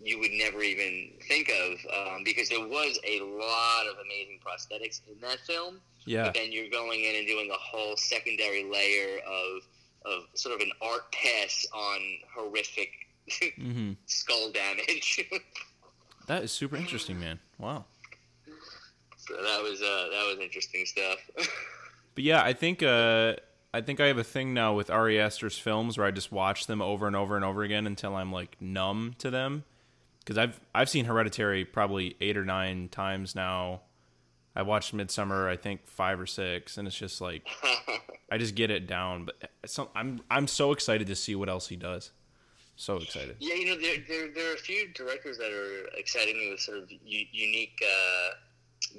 you 0.03 0.19
would 0.19 0.31
never 0.33 0.63
even 0.63 1.11
think 1.29 1.51
of 1.51 1.79
um, 1.95 2.23
because 2.25 2.49
there 2.49 2.61
was 2.67 2.99
a 3.07 3.21
lot 3.21 3.87
of 3.87 3.97
amazing 4.05 4.39
prosthetics 4.45 5.01
in 5.11 5.19
that 5.21 5.39
film. 5.41 5.81
Yeah. 6.05 6.25
But 6.25 6.35
then 6.35 6.53
you're 6.53 6.69
going 6.71 7.03
in 7.05 7.17
and 7.17 7.27
doing 7.27 7.51
a 7.51 7.55
whole 7.59 7.97
secondary 7.97 8.63
layer 8.65 9.19
of 9.27 9.63
of 10.07 10.23
sort 10.35 10.55
of 10.55 10.61
an 10.61 10.71
art 10.81 11.11
pass 11.13 11.67
on 11.75 11.99
horrific 12.35 12.91
hmm 13.57 13.93
skull 14.07 14.51
damage. 14.53 15.25
That 16.27 16.43
is 16.43 16.51
super 16.51 16.75
interesting, 16.77 17.21
man. 17.21 17.39
Wow. 17.57 17.85
so 19.17 19.35
that 19.37 19.63
was 19.63 19.81
uh, 19.81 20.09
that 20.11 20.27
was 20.27 20.39
interesting 20.43 20.85
stuff. 20.87 21.19
But 22.17 22.25
yeah, 22.25 22.43
I 22.43 22.53
think 22.55 22.83
uh, 22.83 23.35
I 23.75 23.83
think 23.83 24.01
I 24.01 24.07
have 24.07 24.17
a 24.19 24.25
thing 24.25 24.55
now 24.55 24.73
with 24.75 24.89
Ari 24.91 25.21
Aster's 25.21 25.59
films 25.59 25.99
where 25.99 26.07
I 26.07 26.11
just 26.11 26.33
watch 26.33 26.67
them 26.67 26.81
over 26.81 27.07
and 27.07 27.15
over 27.15 27.37
and 27.37 27.45
over 27.45 27.63
again 27.63 27.87
until 27.87 28.17
I'm 28.17 28.33
like 28.33 28.57
numb 28.59 29.15
to 29.19 29.31
them. 29.31 29.65
Because 30.21 30.39
I've 30.39 30.59
I've 30.75 30.89
seen 30.89 31.05
Hereditary 31.05 31.65
probably 31.67 32.17
eight 32.21 32.37
or 32.39 32.45
nine 32.45 32.89
times 32.89 33.35
now. 33.35 33.83
I 34.57 34.63
watched 34.63 34.97
Midsommar 34.97 35.49
I 35.49 35.57
think 35.57 35.87
five 35.87 36.19
or 36.19 36.27
six, 36.27 36.79
and 36.79 36.89
it's 36.89 36.97
just 36.97 37.21
like 37.21 37.47
I 38.33 38.39
just 38.39 38.55
get 38.55 38.71
it 38.71 38.87
down. 38.87 39.27
But 39.27 39.51
so, 39.71 39.91
I'm 39.95 40.21
I'm 40.31 40.47
so 40.47 40.73
excited 40.73 41.07
to 41.09 41.15
see 41.15 41.35
what 41.35 41.49
else 41.49 41.69
he 41.69 41.77
does. 41.77 42.11
So 42.79 42.97
excited. 42.97 43.37
yeah, 43.41 43.55
you 43.55 43.67
know, 43.67 43.81
there, 43.81 43.97
there 44.09 44.29
there 44.35 44.51
are 44.51 44.55
a 44.55 44.59
few 44.59 44.89
directors 44.93 45.39
that 45.39 45.51
are 45.53 45.87
exciting 45.97 46.37
me 46.39 46.51
with 46.51 46.61
sort 46.61 46.79
of 46.79 46.91
u- 46.91 47.27
unique 47.33 47.79
uh, 47.83 48.31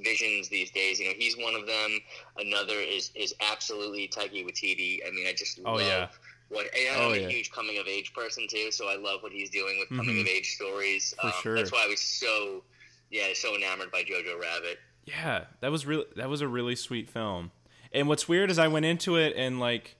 visions 0.03 0.49
these 0.49 0.71
days. 0.71 0.99
You 0.99 1.07
know, 1.07 1.13
he's 1.17 1.37
one 1.37 1.53
of 1.55 1.65
them. 1.67 1.99
Another 2.37 2.75
is 2.75 3.11
is 3.15 3.33
absolutely 3.41 4.07
Taika 4.07 4.43
Waititi. 4.45 4.99
I 5.07 5.11
mean, 5.11 5.27
I 5.27 5.33
just 5.33 5.59
Oh, 5.65 5.73
love 5.73 5.81
yeah. 5.81 6.07
what. 6.49 6.65
And 6.75 6.95
Oh, 7.01 7.09
I'm 7.13 7.19
yeah. 7.21 7.27
a 7.27 7.29
huge 7.29 7.51
coming 7.51 7.77
of 7.77 7.87
age 7.87 8.13
person 8.13 8.47
too, 8.49 8.71
so 8.71 8.87
I 8.87 8.95
love 8.95 9.21
what 9.21 9.31
he's 9.31 9.49
doing 9.49 9.77
with 9.79 9.95
coming 9.97 10.19
of 10.21 10.27
age 10.27 10.55
stories. 10.55 11.13
Um, 11.21 11.31
sure. 11.41 11.55
That's 11.55 11.71
why 11.71 11.83
I 11.85 11.87
was 11.87 11.99
so 12.01 12.63
yeah 13.11 13.27
so 13.35 13.55
enamored 13.55 13.91
by 13.91 14.03
Jojo 14.03 14.39
Rabbit. 14.41 14.79
Yeah, 15.07 15.45
that 15.61 15.71
was 15.71 15.85
really 15.85 16.05
that 16.17 16.29
was 16.29 16.41
a 16.41 16.47
really 16.47 16.75
sweet 16.75 17.09
film. 17.09 17.51
And 17.93 18.07
what's 18.09 18.27
weird 18.27 18.51
is 18.51 18.59
I 18.59 18.67
went 18.67 18.85
into 18.85 19.15
it 19.15 19.33
and 19.37 19.59
like 19.59 19.95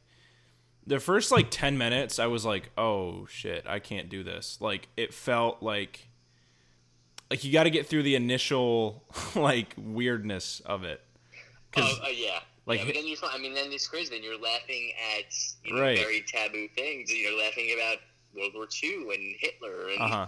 the 0.86 1.00
first 1.00 1.32
like 1.32 1.48
10 1.50 1.78
minutes 1.78 2.20
I 2.20 2.28
was 2.28 2.46
like, 2.46 2.72
"Oh 2.78 3.26
shit, 3.28 3.66
I 3.68 3.80
can't 3.80 4.10
do 4.10 4.24
this." 4.24 4.58
Like 4.60 4.90
it 4.98 5.14
felt 5.14 5.64
like 5.64 6.10
like 7.30 7.44
you 7.44 7.52
got 7.52 7.64
to 7.64 7.70
get 7.70 7.88
through 7.88 8.04
the 8.04 8.16
initial 8.16 9.04
like 9.36 9.74
weirdness 9.78 10.62
of 10.66 10.84
it. 10.84 11.02
Oh 11.76 11.82
uh, 11.82 12.08
yeah. 12.10 12.40
like, 12.66 12.80
yeah, 12.80 12.86
but 12.86 12.96
then 12.96 13.08
you 13.08 13.16
I 13.24 13.38
mean, 13.38 13.54
then 13.54 13.72
it's 13.72 13.88
crazy. 13.88 14.14
Then 14.14 14.24
you're 14.24 14.40
laughing 14.40 14.92
at 15.18 15.34
you 15.64 15.76
know, 15.76 15.82
Right. 15.82 16.00
very 16.00 16.22
taboo 16.22 16.68
things. 16.76 17.14
You're 17.14 17.38
laughing 17.38 17.74
about 17.78 17.98
World 18.36 18.52
War 18.56 18.68
II 18.84 19.14
and 19.14 19.36
Hitler, 19.40 19.90
and 19.90 20.02
uh-huh. 20.02 20.28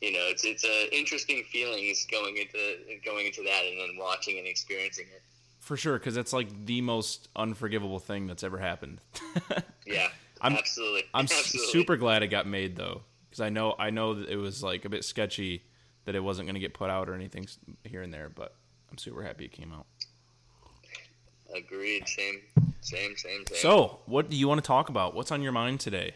You 0.00 0.12
know, 0.12 0.20
it's 0.28 0.44
it's 0.44 0.64
uh, 0.64 0.86
interesting 0.92 1.42
feelings 1.44 2.06
going 2.10 2.36
into 2.36 2.58
going 3.04 3.26
into 3.26 3.42
that, 3.42 3.62
and 3.66 3.78
then 3.80 3.96
watching 3.98 4.38
and 4.38 4.46
experiencing 4.46 5.06
it. 5.14 5.22
For 5.60 5.76
sure 5.76 5.98
cuz 5.98 6.16
it's 6.16 6.32
like 6.32 6.66
the 6.66 6.80
most 6.80 7.28
unforgivable 7.36 7.98
thing 7.98 8.26
that's 8.26 8.42
ever 8.42 8.58
happened. 8.58 9.00
Yeah, 9.86 10.08
I'm- 10.40 10.54
absolutely. 10.56 11.02
I'm 11.12 11.24
absolutely. 11.24 11.72
super 11.72 11.96
glad 11.96 12.22
it 12.22 12.28
got 12.28 12.46
made 12.46 12.76
though, 12.76 13.02
because 13.28 13.40
I 13.40 13.48
know 13.50 13.74
I 13.78 13.90
know 13.90 14.14
that 14.14 14.28
it 14.28 14.36
was 14.36 14.62
like 14.62 14.84
a 14.84 14.88
bit 14.88 15.04
sketchy 15.04 15.64
that 16.04 16.14
it 16.14 16.20
wasn't 16.20 16.46
going 16.46 16.54
to 16.54 16.60
get 16.60 16.74
put 16.74 16.90
out 16.90 17.08
or 17.08 17.14
anything 17.14 17.46
here 17.84 18.00
and 18.02 18.14
there, 18.14 18.28
but 18.28 18.54
I'm 18.90 18.98
super 18.98 19.22
happy 19.22 19.44
it 19.46 19.52
came 19.52 19.72
out. 19.72 19.86
agreed. 21.54 22.08
Same, 22.08 22.40
same, 22.80 23.16
same, 23.16 23.44
same. 23.46 23.58
So, 23.58 24.00
what 24.06 24.30
do 24.30 24.36
you 24.36 24.46
want 24.48 24.62
to 24.62 24.66
talk 24.66 24.88
about? 24.88 25.14
What's 25.14 25.32
on 25.32 25.42
your 25.42 25.52
mind 25.52 25.80
today? 25.80 26.14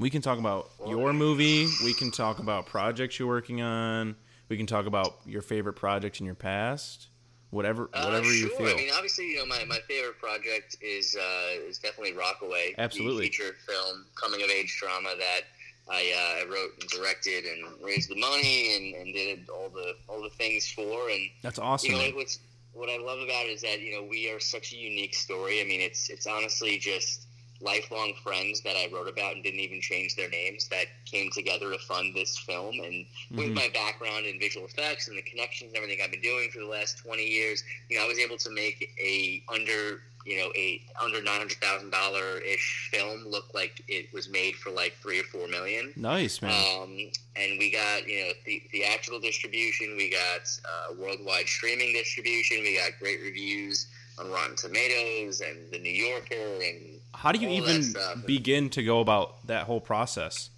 We 0.00 0.08
can 0.08 0.22
talk 0.22 0.38
about 0.38 0.70
your 0.88 1.12
movie. 1.12 1.66
We 1.84 1.92
can 1.92 2.10
talk 2.10 2.38
about 2.38 2.64
projects 2.64 3.18
you're 3.18 3.28
working 3.28 3.60
on. 3.60 4.16
We 4.48 4.56
can 4.56 4.66
talk 4.66 4.86
about 4.86 5.18
your 5.26 5.42
favorite 5.42 5.74
project 5.74 6.20
in 6.20 6.26
your 6.26 6.34
past. 6.34 7.08
whatever 7.50 7.90
Uh, 7.92 8.04
whatever 8.04 8.32
you 8.32 8.48
sure. 8.48 8.56
feel. 8.56 8.68
I 8.68 8.74
mean, 8.74 8.90
obviously, 8.94 9.26
you 9.32 9.36
know, 9.38 9.46
my, 9.46 9.62
my 9.64 9.78
favorite 9.86 10.18
project 10.18 10.76
is 10.80 11.16
uh, 11.20 11.68
is 11.68 11.78
definitely 11.78 12.14
Rockaway. 12.14 12.74
Absolutely. 12.78 13.26
the 13.26 13.30
feature 13.30 13.56
film 13.66 14.06
coming 14.14 14.40
of 14.42 14.48
age 14.48 14.74
drama 14.80 15.10
that 15.18 15.42
I, 15.90 16.12
uh, 16.16 16.46
I 16.46 16.50
wrote 16.50 16.70
and 16.80 16.88
directed 16.88 17.44
and 17.44 17.84
raised 17.84 18.08
the 18.08 18.16
money 18.18 18.76
and, 18.76 18.94
and 18.94 19.14
did 19.14 19.50
all 19.50 19.68
the 19.68 19.96
all 20.08 20.22
the 20.22 20.30
things 20.30 20.66
for. 20.70 21.10
And 21.10 21.28
That's 21.42 21.58
awesome. 21.58 21.92
you 21.92 21.98
know, 21.98 22.16
what's 22.16 22.38
what 22.72 22.88
I 22.88 22.96
love 22.96 23.18
about 23.18 23.44
it 23.46 23.50
is 23.50 23.62
that 23.62 23.80
you 23.80 23.92
know 23.96 24.06
we 24.08 24.30
are 24.30 24.40
such 24.40 24.72
a 24.72 24.76
unique 24.76 25.14
story. 25.14 25.60
I 25.60 25.64
mean, 25.64 25.82
it's 25.82 26.08
it's 26.08 26.26
honestly 26.26 26.78
just 26.78 27.26
lifelong 27.60 28.14
friends 28.22 28.60
that 28.62 28.76
I 28.76 28.88
wrote 28.92 29.08
about 29.08 29.34
and 29.34 29.42
didn't 29.44 29.60
even 29.60 29.80
change 29.80 30.16
their 30.16 30.28
names 30.30 30.68
that 30.68 30.86
came 31.04 31.30
together 31.30 31.70
to 31.70 31.78
fund 31.78 32.14
this 32.14 32.38
film. 32.38 32.80
And 32.80 33.06
with 33.32 33.48
Mhm. 33.50 33.54
my 33.54 33.68
background 33.68 34.26
in 34.26 34.38
visual 34.38 34.66
effects 34.66 35.08
and 35.08 35.16
the 35.18 35.22
connections 35.22 35.68
and 35.68 35.76
everything 35.76 36.02
I've 36.02 36.10
been 36.10 36.20
doing 36.22 36.50
for 36.50 36.58
the 36.60 36.66
last 36.66 36.98
twenty 36.98 37.26
years, 37.26 37.62
you 37.88 37.98
know, 37.98 38.04
I 38.04 38.08
was 38.08 38.18
able 38.18 38.38
to 38.38 38.50
make 38.50 38.90
a 38.98 39.42
under 39.48 40.02
you 40.26 40.36
know 40.36 40.52
a 40.54 40.82
under 41.00 41.22
nine 41.22 41.38
hundred 41.38 41.56
thousand 41.58 41.90
dollar 41.90 42.38
ish 42.40 42.90
film 42.92 43.26
look 43.26 43.52
like 43.54 43.82
it 43.88 44.12
was 44.12 44.28
made 44.28 44.54
for 44.56 44.70
like 44.70 44.94
three 45.00 45.18
or 45.18 45.24
four 45.24 45.48
million. 45.48 45.92
nice 45.96 46.42
man. 46.42 46.52
Um, 46.78 47.10
and 47.36 47.58
we 47.58 47.70
got 47.70 48.06
you 48.06 48.24
know 48.26 48.32
the, 48.44 48.62
theatrical 48.70 49.18
distribution, 49.20 49.96
we 49.96 50.10
got 50.10 50.42
uh, 50.64 50.94
worldwide 50.98 51.46
streaming 51.48 51.92
distribution, 51.94 52.58
we 52.60 52.76
got 52.76 52.98
great 52.98 53.20
reviews 53.22 53.86
on 54.18 54.30
Rotten 54.30 54.56
Tomatoes 54.56 55.40
and 55.40 55.70
the 55.72 55.78
New 55.78 55.90
Yorker, 55.90 56.62
and 56.62 56.99
How 57.14 57.32
do 57.32 57.38
you 57.38 57.48
even 57.50 57.94
begin 58.26 58.70
to 58.70 58.82
go 58.82 59.00
about 59.00 59.46
that 59.46 59.64
whole 59.66 59.80
process? 59.80 60.50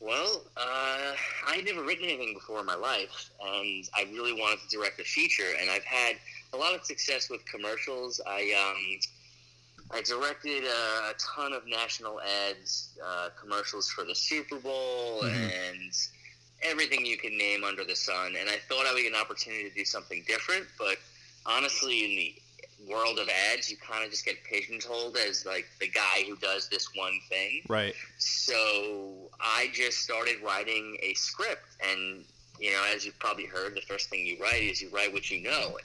well, 0.00 0.42
uh, 0.56 1.12
I 1.48 1.54
had 1.56 1.64
never 1.64 1.82
written 1.84 2.04
anything 2.06 2.34
before 2.34 2.58
in 2.58 2.66
my 2.66 2.74
life, 2.74 3.30
and 3.40 3.88
I 3.96 4.02
really 4.12 4.32
wanted 4.32 4.58
to 4.68 4.76
direct 4.76 4.98
a 5.00 5.04
feature, 5.04 5.46
and 5.60 5.70
I've 5.70 5.84
had 5.84 6.16
a 6.52 6.56
lot 6.56 6.74
of 6.74 6.84
success 6.84 7.30
with 7.30 7.44
commercials. 7.46 8.20
I 8.26 8.52
um, 8.68 9.96
I 9.96 10.02
directed 10.02 10.64
a, 10.64 11.10
a 11.10 11.12
ton 11.36 11.52
of 11.52 11.62
national 11.68 12.20
ads, 12.20 12.98
uh, 13.04 13.28
commercials 13.40 13.90
for 13.90 14.04
the 14.04 14.14
Super 14.14 14.56
Bowl, 14.58 15.22
Mhm. 15.22 15.34
and 15.34 15.92
everything 16.62 17.04
you 17.06 17.16
can 17.16 17.36
name 17.38 17.62
under 17.62 17.84
the 17.84 17.94
sun. 17.96 18.34
And 18.36 18.48
I 18.48 18.56
thought 18.68 18.86
I 18.86 18.92
would 18.94 19.02
get 19.02 19.12
an 19.12 19.20
opportunity 19.20 19.68
to 19.68 19.74
do 19.74 19.84
something 19.84 20.22
different, 20.26 20.66
but 20.78 20.96
honestly, 21.46 22.04
in 22.04 22.10
the 22.16 22.34
world 22.88 23.18
of 23.18 23.28
ads, 23.52 23.70
you 23.70 23.76
kind 23.76 24.04
of 24.04 24.10
just 24.10 24.24
get 24.24 24.42
pigeonholed 24.44 25.16
as 25.16 25.46
like 25.46 25.66
the 25.80 25.88
guy 25.88 26.24
who 26.26 26.36
does 26.36 26.68
this 26.68 26.88
one 26.94 27.18
thing. 27.28 27.62
Right. 27.68 27.94
So 28.18 29.30
I 29.40 29.68
just 29.72 29.98
started 29.98 30.36
writing 30.44 30.96
a 31.02 31.14
script, 31.14 31.76
and 31.82 32.24
you 32.58 32.70
know, 32.70 32.82
as 32.94 33.04
you've 33.04 33.18
probably 33.18 33.46
heard, 33.46 33.74
the 33.74 33.82
first 33.82 34.08
thing 34.08 34.26
you 34.26 34.36
write 34.40 34.62
is 34.62 34.80
you 34.80 34.88
write 34.90 35.12
what 35.12 35.30
you 35.30 35.42
know. 35.42 35.76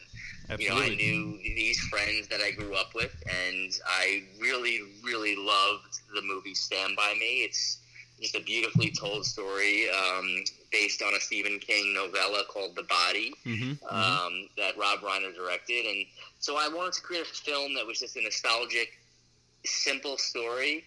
And 0.49 0.59
you 0.59 0.69
know, 0.69 0.77
I 0.77 0.89
knew 0.89 1.37
these 1.43 1.79
friends 1.87 2.27
that 2.29 2.39
I 2.39 2.51
grew 2.51 2.73
up 2.75 2.93
with, 2.95 3.15
and 3.25 3.71
I 3.85 4.23
really, 4.39 4.79
really 5.03 5.35
loved 5.35 5.99
the 6.15 6.21
movie 6.21 6.55
Stand 6.55 6.95
By 6.95 7.15
Me. 7.19 7.41
It's 7.43 7.79
just 8.19 8.35
a 8.35 8.41
beautifully 8.41 8.91
told 8.91 9.25
story 9.25 9.87
um, 9.89 10.43
based 10.71 11.01
on 11.01 11.13
a 11.13 11.19
Stephen 11.19 11.59
King 11.59 11.93
novella 11.93 12.43
called 12.49 12.75
The 12.75 12.83
Body 12.83 13.33
hmm 13.43 13.73
um, 13.89 14.49
that 14.57 14.77
Rob 14.77 14.99
Reiner 14.99 15.33
directed. 15.35 15.85
And 15.85 16.05
so 16.39 16.57
I 16.57 16.67
wanted 16.67 16.93
to 16.93 17.01
create 17.01 17.23
a 17.23 17.25
film 17.25 17.73
that 17.75 17.85
was 17.85 17.99
just 17.99 18.17
a 18.17 18.21
nostalgic, 18.21 18.89
simple 19.65 20.17
story, 20.17 20.83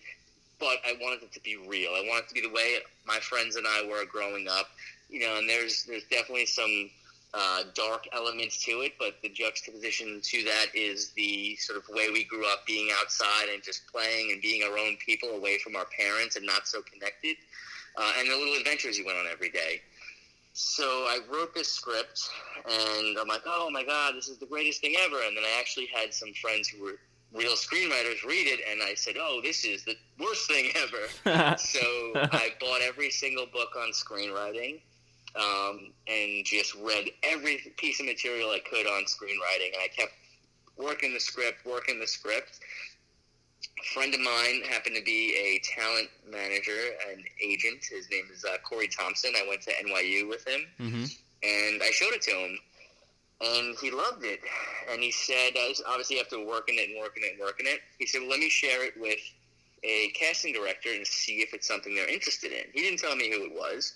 but 0.59 0.79
I 0.87 0.95
wanted 1.01 1.23
it 1.23 1.33
to 1.33 1.41
be 1.41 1.57
real. 1.57 1.91
I 1.91 2.05
wanted 2.07 2.25
it 2.25 2.29
to 2.29 2.35
be 2.35 2.41
the 2.43 2.53
way 2.53 2.77
my 3.07 3.19
friends 3.19 3.57
and 3.57 3.67
I 3.67 3.87
were 3.89 4.05
growing 4.05 4.49
up. 4.49 4.69
You 5.09 5.21
know, 5.21 5.39
and 5.39 5.49
there's 5.49 5.85
there's 5.85 6.05
definitely 6.05 6.47
some 6.47 6.91
uh, 7.33 7.63
dark 7.75 8.09
elements 8.13 8.63
to 8.65 8.73
it, 8.81 8.93
but 8.99 9.15
the 9.23 9.29
juxtaposition 9.29 10.21
to 10.23 10.43
that 10.45 10.67
is 10.75 11.11
the 11.11 11.57
sort 11.57 11.79
of 11.79 11.85
way 11.95 12.11
we 12.11 12.25
grew 12.25 12.45
up 12.51 12.67
being 12.67 12.89
outside 13.01 13.49
and 13.53 13.63
just 13.63 13.87
playing 13.87 14.33
and 14.33 14.43
being 14.43 14.63
our 14.65 14.77
own 14.77 14.97
people 15.05 15.31
away 15.31 15.59
from 15.59 15.77
our 15.77 15.87
parents 15.97 16.37
and 16.37 16.45
not 16.45 16.67
so 16.67 16.81
connected, 16.83 17.37
uh, 17.97 18.13
and 18.19 18.29
the 18.29 18.37
little 18.37 18.55
adventures 18.55 18.99
you 18.99 19.05
went 19.05 19.19
on 19.19 19.27
every 19.31 19.51
day. 19.51 19.81
So 20.53 20.85
I 20.85 21.21
wrote 21.33 21.55
this 21.55 21.69
script, 21.69 22.29
and 22.69 23.17
I'm 23.19 23.29
like, 23.29 23.43
oh 23.47 23.71
my 23.71 23.85
god, 23.85 24.17
this 24.17 24.29
is 24.29 24.39
the 24.39 24.47
greatest 24.47 24.81
thing 24.81 24.95
ever. 25.01 25.23
And 25.25 25.37
then 25.37 25.45
I 25.45 25.59
actually 25.59 25.87
had 25.87 26.13
some 26.13 26.33
friends 26.35 26.69
who 26.69 26.83
were 26.83 26.99
real 27.33 27.53
screenwriters 27.53 28.25
read 28.27 28.47
it, 28.47 28.61
and 28.69 28.83
I 28.83 28.95
said, 28.95 29.15
oh, 29.19 29.41
this 29.43 29.65
is 29.65 29.85
the 29.85 29.95
worst 30.19 30.49
thing 30.49 30.71
ever. 30.75 31.57
so 31.59 31.81
I 32.15 32.51
bought 32.61 32.81
every 32.83 33.11
single 33.11 33.47
book 33.47 33.71
on 33.79 33.93
screenwriting. 33.93 34.81
Um, 35.37 35.93
and 36.09 36.45
just 36.45 36.75
read 36.75 37.11
every 37.23 37.73
piece 37.77 38.01
of 38.01 38.07
material 38.07 38.51
I 38.51 38.59
could 38.69 38.87
on 38.87 39.05
screenwriting, 39.05 39.73
and 39.75 39.83
I 39.83 39.89
kept 39.97 40.13
working 40.77 41.15
the 41.15 41.21
script, 41.21 41.65
working 41.65 42.01
the 42.01 42.07
script. 42.07 42.59
A 43.81 43.95
friend 43.95 44.13
of 44.13 44.21
mine 44.21 44.63
happened 44.69 44.97
to 44.97 45.03
be 45.03 45.35
a 45.37 45.61
talent 45.77 46.09
manager 46.29 46.81
and 47.11 47.23
agent. 47.43 47.85
His 47.89 48.11
name 48.11 48.25
is 48.33 48.45
uh, 48.45 48.57
Corey 48.69 48.89
Thompson. 48.89 49.33
I 49.37 49.47
went 49.49 49.63
to 49.63 49.71
NYU 49.71 50.29
with 50.29 50.47
him, 50.47 50.61
hmm 50.79 51.05
and 51.43 51.83
I 51.83 51.91
showed 51.91 52.13
it 52.13 52.21
to 52.23 52.33
him, 52.33 52.59
and 53.41 53.77
he 53.81 53.91
loved 53.91 54.25
it. 54.25 54.41
And 54.91 55.03
he 55.03 55.11
said, 55.11 55.53
obviously 55.89 56.21
after 56.21 56.45
working 56.45 56.77
it 56.79 56.91
and 56.91 56.99
working 57.01 57.23
it 57.25 57.33
and 57.33 57.41
working 57.41 57.67
it, 57.67 57.81
he 57.99 58.07
said, 58.07 58.21
well, 58.21 58.31
"Let 58.31 58.41
me 58.41 58.51
share 58.51 58.85
it 58.85 58.95
with 59.01 59.19
a 59.83 60.09
casting 60.09 60.53
director 60.53 60.91
and 60.93 61.07
see 61.07 61.41
if 61.41 61.55
it's 61.55 61.67
something 61.67 61.95
they're 61.95 62.09
interested 62.09 62.53
in." 62.53 62.65
He 62.75 62.83
didn't 62.83 62.99
tell 62.99 63.17
me 63.17 63.31
who 63.31 63.45
it 63.45 63.53
was, 63.55 63.95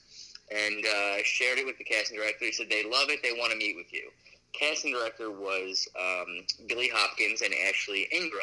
and 0.51 0.85
uh, 0.85 1.17
shared 1.25 1.59
it 1.59 1.67
with 1.67 1.79
the 1.79 1.85
casting 1.85 2.19
director. 2.19 2.45
He 2.45 2.53
said 2.53 2.67
they 2.71 2.85
love 2.85 3.09
it, 3.09 3.23
they 3.23 3.33
want 3.33 3.53
to 3.53 3.59
meet 3.59 3.77
with 3.77 3.93
you. 3.93 4.11
Casting 4.53 4.93
director 4.93 5.31
was 5.31 5.89
um, 5.99 6.45
Billy 6.69 6.89
Hopkins 6.93 7.43
and 7.43 7.53
Ashley 7.69 8.07
Ingram. 8.13 8.41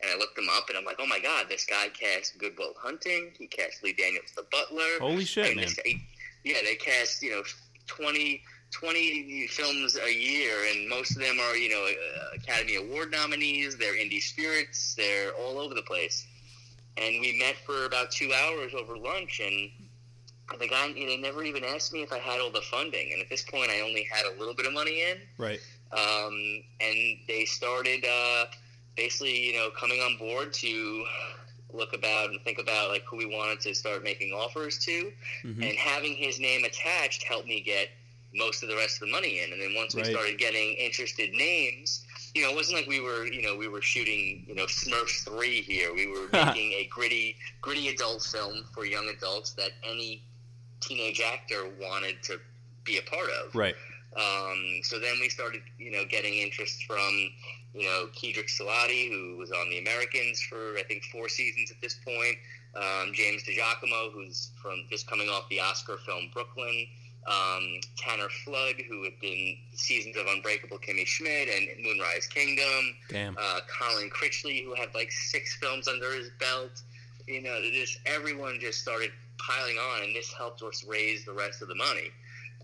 And 0.00 0.10
I 0.10 0.16
looked 0.18 0.34
them 0.34 0.48
up, 0.56 0.68
and 0.68 0.76
I'm 0.76 0.84
like, 0.84 0.96
oh 0.98 1.06
my 1.06 1.20
god, 1.20 1.46
this 1.48 1.64
guy 1.64 1.88
cast 1.88 2.36
Good 2.38 2.58
Will 2.58 2.74
Hunting. 2.76 3.30
He 3.38 3.46
cast 3.46 3.84
Lee 3.84 3.92
Daniels, 3.92 4.32
the 4.34 4.44
butler. 4.50 4.98
Holy 4.98 5.24
shit, 5.24 5.54
man. 5.54 5.66
guy- 5.76 6.02
yeah, 6.44 6.56
they 6.64 6.74
cast 6.74 7.22
you 7.22 7.30
know 7.30 7.42
20, 7.86 8.42
20 8.72 9.46
films 9.48 9.96
a 9.96 10.12
year, 10.12 10.54
and 10.72 10.88
most 10.88 11.12
of 11.12 11.18
them 11.22 11.38
are 11.38 11.56
you 11.56 11.68
know 11.68 11.86
uh, 11.86 12.34
Academy 12.36 12.76
Award 12.76 13.12
nominees. 13.12 13.76
They're 13.76 13.94
indie 13.94 14.20
spirits. 14.22 14.94
They're 14.96 15.32
all 15.32 15.58
over 15.58 15.74
the 15.74 15.82
place. 15.82 16.26
And 16.96 17.20
we 17.20 17.38
met 17.38 17.54
for 17.64 17.86
about 17.86 18.10
two 18.10 18.32
hours 18.32 18.74
over 18.74 18.98
lunch, 18.98 19.40
and 19.40 19.70
the 20.58 20.68
guy 20.68 20.92
they 20.92 21.16
never 21.16 21.42
even 21.44 21.64
asked 21.64 21.92
me 21.92 22.02
if 22.02 22.12
I 22.12 22.18
had 22.18 22.40
all 22.40 22.50
the 22.50 22.60
funding. 22.62 23.12
And 23.12 23.22
at 23.22 23.28
this 23.30 23.42
point, 23.42 23.70
I 23.70 23.80
only 23.80 24.06
had 24.12 24.26
a 24.26 24.38
little 24.38 24.54
bit 24.54 24.66
of 24.66 24.72
money 24.72 25.02
in 25.02 25.18
Right. 25.38 25.60
um, 25.92 26.62
and 26.80 26.96
they 27.28 27.44
started 27.44 28.04
uh, 28.04 28.46
basically, 28.96 29.46
you 29.46 29.54
know, 29.54 29.70
coming 29.78 30.00
on 30.00 30.16
board 30.18 30.52
to 30.54 31.04
look 31.72 31.94
about 31.94 32.30
and 32.30 32.40
think 32.42 32.58
about 32.58 32.90
like 32.90 33.02
who 33.08 33.16
we 33.16 33.24
wanted 33.26 33.60
to 33.60 33.74
start 33.74 34.04
making 34.04 34.32
offers 34.32 34.78
to, 34.78 35.12
hmm 35.42 35.62
and 35.62 35.76
having 35.76 36.14
his 36.14 36.38
name 36.40 36.64
attached 36.64 37.22
helped 37.22 37.46
me 37.46 37.60
get 37.60 37.88
most 38.34 38.62
of 38.62 38.68
the 38.68 38.76
rest 38.76 39.00
of 39.00 39.08
the 39.08 39.12
money 39.12 39.40
in. 39.40 39.52
And 39.52 39.60
then 39.60 39.74
once 39.74 39.94
we 39.94 40.02
Right. 40.02 40.10
started 40.10 40.38
getting 40.38 40.74
interested 40.74 41.32
names, 41.32 42.04
you 42.34 42.42
know, 42.42 42.50
it 42.50 42.56
wasn't 42.56 42.78
like 42.78 42.88
we 42.88 43.00
were, 43.00 43.26
you 43.26 43.42
know, 43.42 43.56
we 43.56 43.68
were 43.68 43.82
shooting, 43.82 44.44
you 44.48 44.54
know, 44.54 44.64
Smurfs 44.64 45.24
three 45.24 45.60
here. 45.60 45.94
We 45.94 46.06
were 46.06 46.28
making 46.32 46.72
a 46.72 46.88
gritty, 46.90 47.36
gritty 47.60 47.88
adult 47.88 48.22
film 48.22 48.64
for 48.74 48.84
young 48.86 49.08
adults 49.08 49.52
that 49.54 49.70
any 49.84 50.24
teenage 50.82 51.20
actor 51.20 51.70
wanted 51.80 52.22
to 52.24 52.38
be 52.84 52.98
a 52.98 53.02
part 53.02 53.30
of. 53.44 53.54
Right. 53.54 53.74
Um, 54.16 54.80
so 54.82 54.98
then 54.98 55.14
we 55.20 55.28
started, 55.28 55.62
you 55.78 55.90
know, 55.90 56.04
getting 56.04 56.34
interest 56.34 56.84
from, 56.84 57.30
you 57.72 57.84
know, 57.86 58.08
Keidrich 58.14 58.50
Sellati, 58.60 59.08
who 59.08 59.38
was 59.38 59.50
on 59.52 59.70
The 59.70 59.78
Americans 59.78 60.42
for 60.42 60.76
I 60.78 60.82
think 60.86 61.04
four 61.04 61.28
seasons 61.28 61.70
at 61.70 61.80
this 61.80 61.98
point. 62.04 62.36
Um, 62.74 63.12
James 63.14 63.42
DiGiacomo, 63.44 64.12
who's 64.12 64.50
from 64.60 64.84
just 64.90 65.06
coming 65.06 65.28
off 65.28 65.48
the 65.48 65.60
Oscar 65.60 65.96
film 66.04 66.30
Brooklyn. 66.32 66.86
Um, 67.24 67.78
Tanner 67.96 68.28
Flood, 68.44 68.82
who 68.88 69.04
had 69.04 69.12
been 69.20 69.56
seasons 69.74 70.16
of 70.16 70.26
Unbreakable 70.26 70.78
Kimmy 70.78 71.06
Schmidt 71.06 71.48
and 71.48 71.68
Moonrise 71.80 72.26
Kingdom. 72.26 72.96
Damn. 73.08 73.36
Uh, 73.38 73.60
Colin 73.68 74.10
Critchley, 74.10 74.64
who 74.64 74.74
had 74.74 74.92
like 74.92 75.12
six 75.12 75.54
films 75.54 75.86
under 75.86 76.12
his 76.12 76.30
belt. 76.40 76.82
You 77.28 77.40
know, 77.40 77.60
just 77.72 78.00
everyone 78.06 78.58
just 78.60 78.80
started 78.80 79.12
piling 79.38 79.76
on, 79.76 80.02
and 80.02 80.14
this 80.14 80.32
helped 80.32 80.62
us 80.62 80.84
raise 80.86 81.24
the 81.24 81.32
rest 81.32 81.62
of 81.62 81.68
the 81.68 81.74
money 81.74 82.10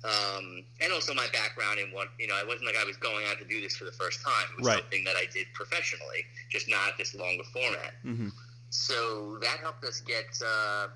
um, 0.05 0.65
and 0.81 0.93
also 0.93 1.15
my 1.15 1.27
background 1.33 1.79
in 1.79 1.93
what 1.93 2.09
you 2.19 2.27
know. 2.29 2.35
I 2.35 2.45
wasn't 2.45 2.67
like 2.67 2.77
I 2.77 2.85
was 2.85 2.97
going 2.97 3.27
out 3.27 3.39
to 3.39 3.45
do 3.45 3.61
this 3.61 3.77
for 3.77 3.85
the 3.85 3.93
first 3.93 4.23
time. 4.23 4.47
It 4.53 4.59
was 4.59 4.67
Right. 4.69 4.79
something 4.79 5.05
that 5.05 5.17
I 5.17 5.27
did 5.33 5.47
professionally, 5.55 6.25
just 6.51 6.69
not 6.69 6.97
this 6.99 7.15
longer 7.15 7.45
format. 7.53 7.95
hmm 8.03 8.29
So 8.71 9.39
that 9.43 9.59
helped 9.61 9.85
us 9.85 10.01
get 10.01 10.27
uh, 10.45 10.89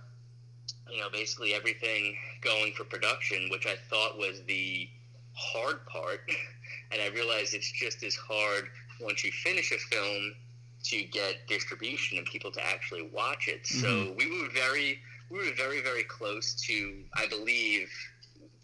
you 0.91 1.01
know 1.01 1.09
basically 1.11 1.55
everything 1.55 2.17
going 2.43 2.73
for 2.75 2.85
production, 2.85 3.49
which 3.51 3.67
I 3.67 3.75
thought 3.91 4.19
was 4.19 4.43
the 4.47 4.89
hard 5.35 5.85
part. 5.87 6.21
And 6.91 7.01
I 7.01 7.09
realized 7.09 7.55
it's 7.55 7.73
just 7.73 8.03
as 8.03 8.15
hard 8.15 8.69
once 9.01 9.25
you 9.25 9.33
finish 9.33 9.73
a 9.73 9.79
film 9.79 10.35
to 10.85 11.03
get 11.05 11.47
distribution 11.49 12.19
and 12.19 12.27
people 12.27 12.51
to 12.53 12.63
actually 12.67 13.09
watch 13.15 13.49
it. 13.49 13.67
So 13.67 14.15
we 14.17 14.27
were 14.27 14.49
very 14.51 14.99
we 15.33 15.39
were 15.39 15.55
very 15.57 15.81
very 15.81 16.05
close 16.05 16.55
to 16.67 17.03
I 17.15 17.27
believe 17.27 17.91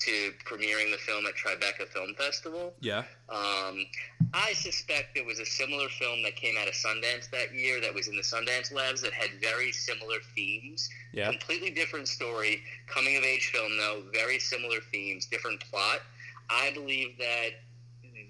to 0.01 0.33
premiering 0.45 0.93
the 0.93 0.99
film 0.99 1.27
at 1.27 1.35
Tribeca 1.35 1.89
Film 1.89 2.15
Festival. 2.17 2.73
Yeah. 2.81 3.03
Um, 3.29 3.85
I 4.33 4.53
suspect 4.55 5.15
there 5.15 5.25
was 5.25 5.41
a 5.41 5.47
similar 5.47 5.89
film 5.89 6.23
that 6.23 6.37
came 6.37 6.55
out 6.57 6.69
of 6.69 6.75
Sundance 6.75 7.29
that 7.31 7.53
year 7.53 7.81
that 7.81 7.93
was 7.93 8.07
in 8.07 8.15
the 8.15 8.23
Sundance 8.23 8.73
Labs 8.73 9.01
that 9.03 9.13
had 9.13 9.31
very 9.41 9.73
similar 9.73 10.19
themes. 10.37 10.89
Yeah. 11.13 11.31
Completely 11.31 11.71
different 11.71 12.07
story, 12.07 12.63
coming 12.87 13.17
of 13.17 13.25
age 13.25 13.51
film 13.53 13.77
though, 13.77 14.05
very 14.13 14.39
similar 14.39 14.79
themes, 14.93 15.27
different 15.27 15.61
plot. 15.69 16.01
I 16.49 16.71
believe 16.73 17.19
that 17.19 17.51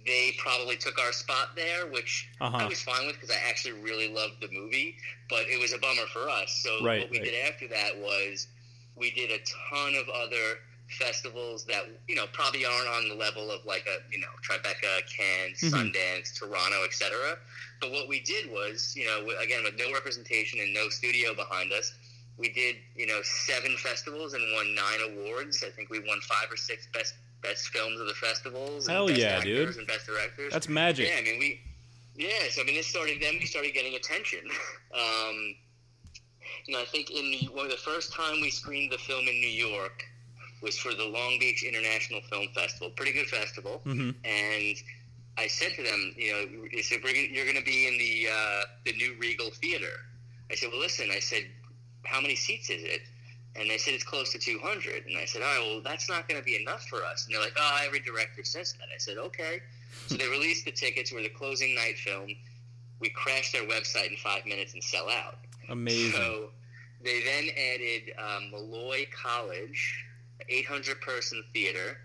they 0.08 0.34
probably 0.38 0.76
took 0.76 0.98
our 0.98 1.12
spot 1.12 1.54
there, 1.54 1.86
which 1.86 2.28
Uh-huh. 2.40 2.56
I 2.56 2.66
was 2.66 2.80
fine 2.82 3.06
with 3.06 3.16
because 3.20 3.30
I 3.30 3.38
actually 3.48 3.74
really 3.80 4.08
loved 4.08 4.40
the 4.40 4.48
movie, 4.48 4.96
but 5.28 5.46
it 5.48 5.60
was 5.60 5.72
a 5.72 5.78
bummer 5.78 6.06
for 6.12 6.28
us. 6.28 6.50
So 6.64 6.82
Right, 6.82 7.00
what 7.02 7.10
we 7.10 7.18
right. 7.18 7.26
did 7.26 7.46
after 7.46 7.68
that 7.68 7.96
was 7.98 8.48
we 8.96 9.10
did 9.12 9.30
a 9.30 9.38
ton 9.70 9.94
of 9.94 10.08
other 10.08 10.58
festivals 10.98 11.66
that 11.66 11.84
you 12.08 12.14
know 12.16 12.26
probably 12.32 12.64
aren't 12.64 12.88
on 12.88 13.08
the 13.10 13.14
level 13.14 13.50
of 13.50 13.62
like 13.66 13.86
a 13.86 13.96
you 14.10 14.18
know 14.18 14.32
Tribeca, 14.42 15.02
Cannes, 15.14 15.60
Mhm. 15.60 15.70
Sundance, 15.92 16.34
Toronto, 16.34 16.82
etc. 16.84 17.38
But 17.80 17.90
what 17.92 18.08
we 18.08 18.20
did 18.20 18.50
was 18.50 18.96
you 18.96 19.04
know 19.04 19.28
again 19.38 19.62
with 19.64 19.76
no 19.76 19.92
representation 19.92 20.58
and 20.60 20.72
no 20.72 20.88
studio 20.88 21.34
behind 21.34 21.72
us, 21.72 21.92
we 22.38 22.48
did 22.48 22.76
you 22.96 23.06
know 23.06 23.20
seven 23.22 23.76
festivals 23.76 24.32
and 24.32 24.42
won 24.54 24.74
nine 24.74 25.00
awards. 25.10 25.62
I 25.62 25.68
think 25.70 25.90
we 25.90 25.98
won 26.00 26.20
five 26.22 26.50
or 26.50 26.56
six 26.56 26.88
best 26.94 27.14
best 27.42 27.68
films 27.68 28.00
of 28.00 28.06
the 28.06 28.14
festivals. 28.14 28.86
And 28.86 28.94
Hell 28.94 29.06
best 29.08 29.18
yeah, 29.20 29.26
actors 29.38 29.44
dude. 29.74 29.78
And 29.78 29.86
best 29.86 30.06
directors. 30.06 30.52
That's 30.52 30.68
magic. 30.68 31.08
Yeah, 31.08 31.16
I 31.18 31.22
mean 31.22 31.38
we. 31.38 31.60
Yeah, 32.16 32.30
so 32.50 32.62
I 32.62 32.64
mean, 32.64 32.74
this 32.74 32.86
started. 32.88 33.18
Then 33.22 33.34
we 33.38 33.46
started 33.46 33.72
getting 33.74 33.94
attention. 33.94 34.40
Um, 34.94 35.54
you 36.66 36.72
know, 36.74 36.80
I 36.80 36.86
think 36.86 37.10
in 37.10 37.46
one 37.54 37.66
of 37.66 37.70
the 37.70 37.76
first 37.76 38.12
time 38.12 38.40
we 38.40 38.50
screened 38.50 38.90
the 38.90 38.96
film 38.98 39.20
in 39.28 39.34
New 39.34 39.48
York 39.68 40.02
was 40.62 40.78
for 40.78 40.94
the 40.94 41.04
Long 41.04 41.38
Beach 41.38 41.62
International 41.62 42.20
Film 42.22 42.48
Festival. 42.54 42.90
Pretty 42.96 43.12
good 43.12 43.26
festival. 43.26 43.80
hmm 43.84 44.10
And 44.24 44.76
I 45.36 45.46
said 45.46 45.72
to 45.76 45.82
them, 45.82 46.14
you 46.16 46.32
know, 46.32 46.68
they 46.72 46.82
said 46.82 47.00
"We're 47.04 47.12
gonna- 47.12 47.28
you're 47.28 47.44
going 47.44 47.58
to 47.58 47.62
be 47.64 47.86
in 47.86 47.98
the 47.98 48.28
uh, 48.32 48.62
the 48.86 48.92
new 48.94 49.14
Regal 49.20 49.50
Theater. 49.50 49.92
I 50.50 50.54
said, 50.54 50.70
well, 50.72 50.80
listen. 50.80 51.10
I 51.10 51.20
said, 51.20 51.44
how 52.04 52.20
many 52.20 52.34
seats 52.34 52.70
is 52.70 52.82
it? 52.82 53.02
And 53.58 53.68
they 53.68 53.78
said 53.78 53.94
it's 53.94 54.04
close 54.04 54.30
to 54.32 54.38
200. 54.38 55.06
And 55.06 55.16
I 55.16 55.24
said, 55.24 55.42
all 55.42 55.48
right, 55.48 55.66
well, 55.72 55.80
that's 55.82 56.08
not 56.08 56.28
going 56.28 56.40
to 56.40 56.44
be 56.44 56.60
enough 56.60 56.86
for 56.86 57.04
us. 57.04 57.26
And 57.26 57.34
they're 57.34 57.42
like, 57.42 57.56
oh, 57.58 57.82
every 57.84 58.00
director 58.00 58.44
says 58.44 58.74
that. 58.74 58.86
I 58.94 58.98
said, 58.98 59.18
okay. 59.18 59.60
So 60.06 60.16
they 60.16 60.28
released 60.28 60.64
the 60.64 60.70
tickets. 60.70 61.12
We're 61.12 61.22
the 61.22 61.28
closing 61.28 61.74
night 61.74 61.98
film. 61.98 62.28
We 63.00 63.08
crashed 63.10 63.52
their 63.52 63.66
website 63.66 64.10
in 64.10 64.16
five 64.16 64.46
minutes 64.46 64.74
and 64.74 64.82
sell 64.82 65.08
out. 65.08 65.38
Amazing. 65.68 66.12
So 66.12 66.50
they 67.02 67.22
then 67.22 67.48
added 67.56 68.12
um, 68.18 68.50
Molloy 68.50 69.06
College, 69.10 70.04
800 70.48 71.00
person 71.00 71.42
theater. 71.52 71.98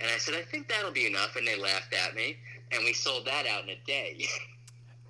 And 0.00 0.10
I 0.10 0.16
said, 0.18 0.34
I 0.34 0.42
think 0.42 0.68
that'll 0.68 0.90
be 0.90 1.06
enough. 1.06 1.36
And 1.36 1.46
they 1.46 1.60
laughed 1.60 1.94
at 1.94 2.14
me. 2.14 2.36
And 2.72 2.82
we 2.84 2.94
sold 2.94 3.26
that 3.26 3.46
out 3.46 3.64
in 3.64 3.70
a 3.70 3.78
day. 3.86 4.26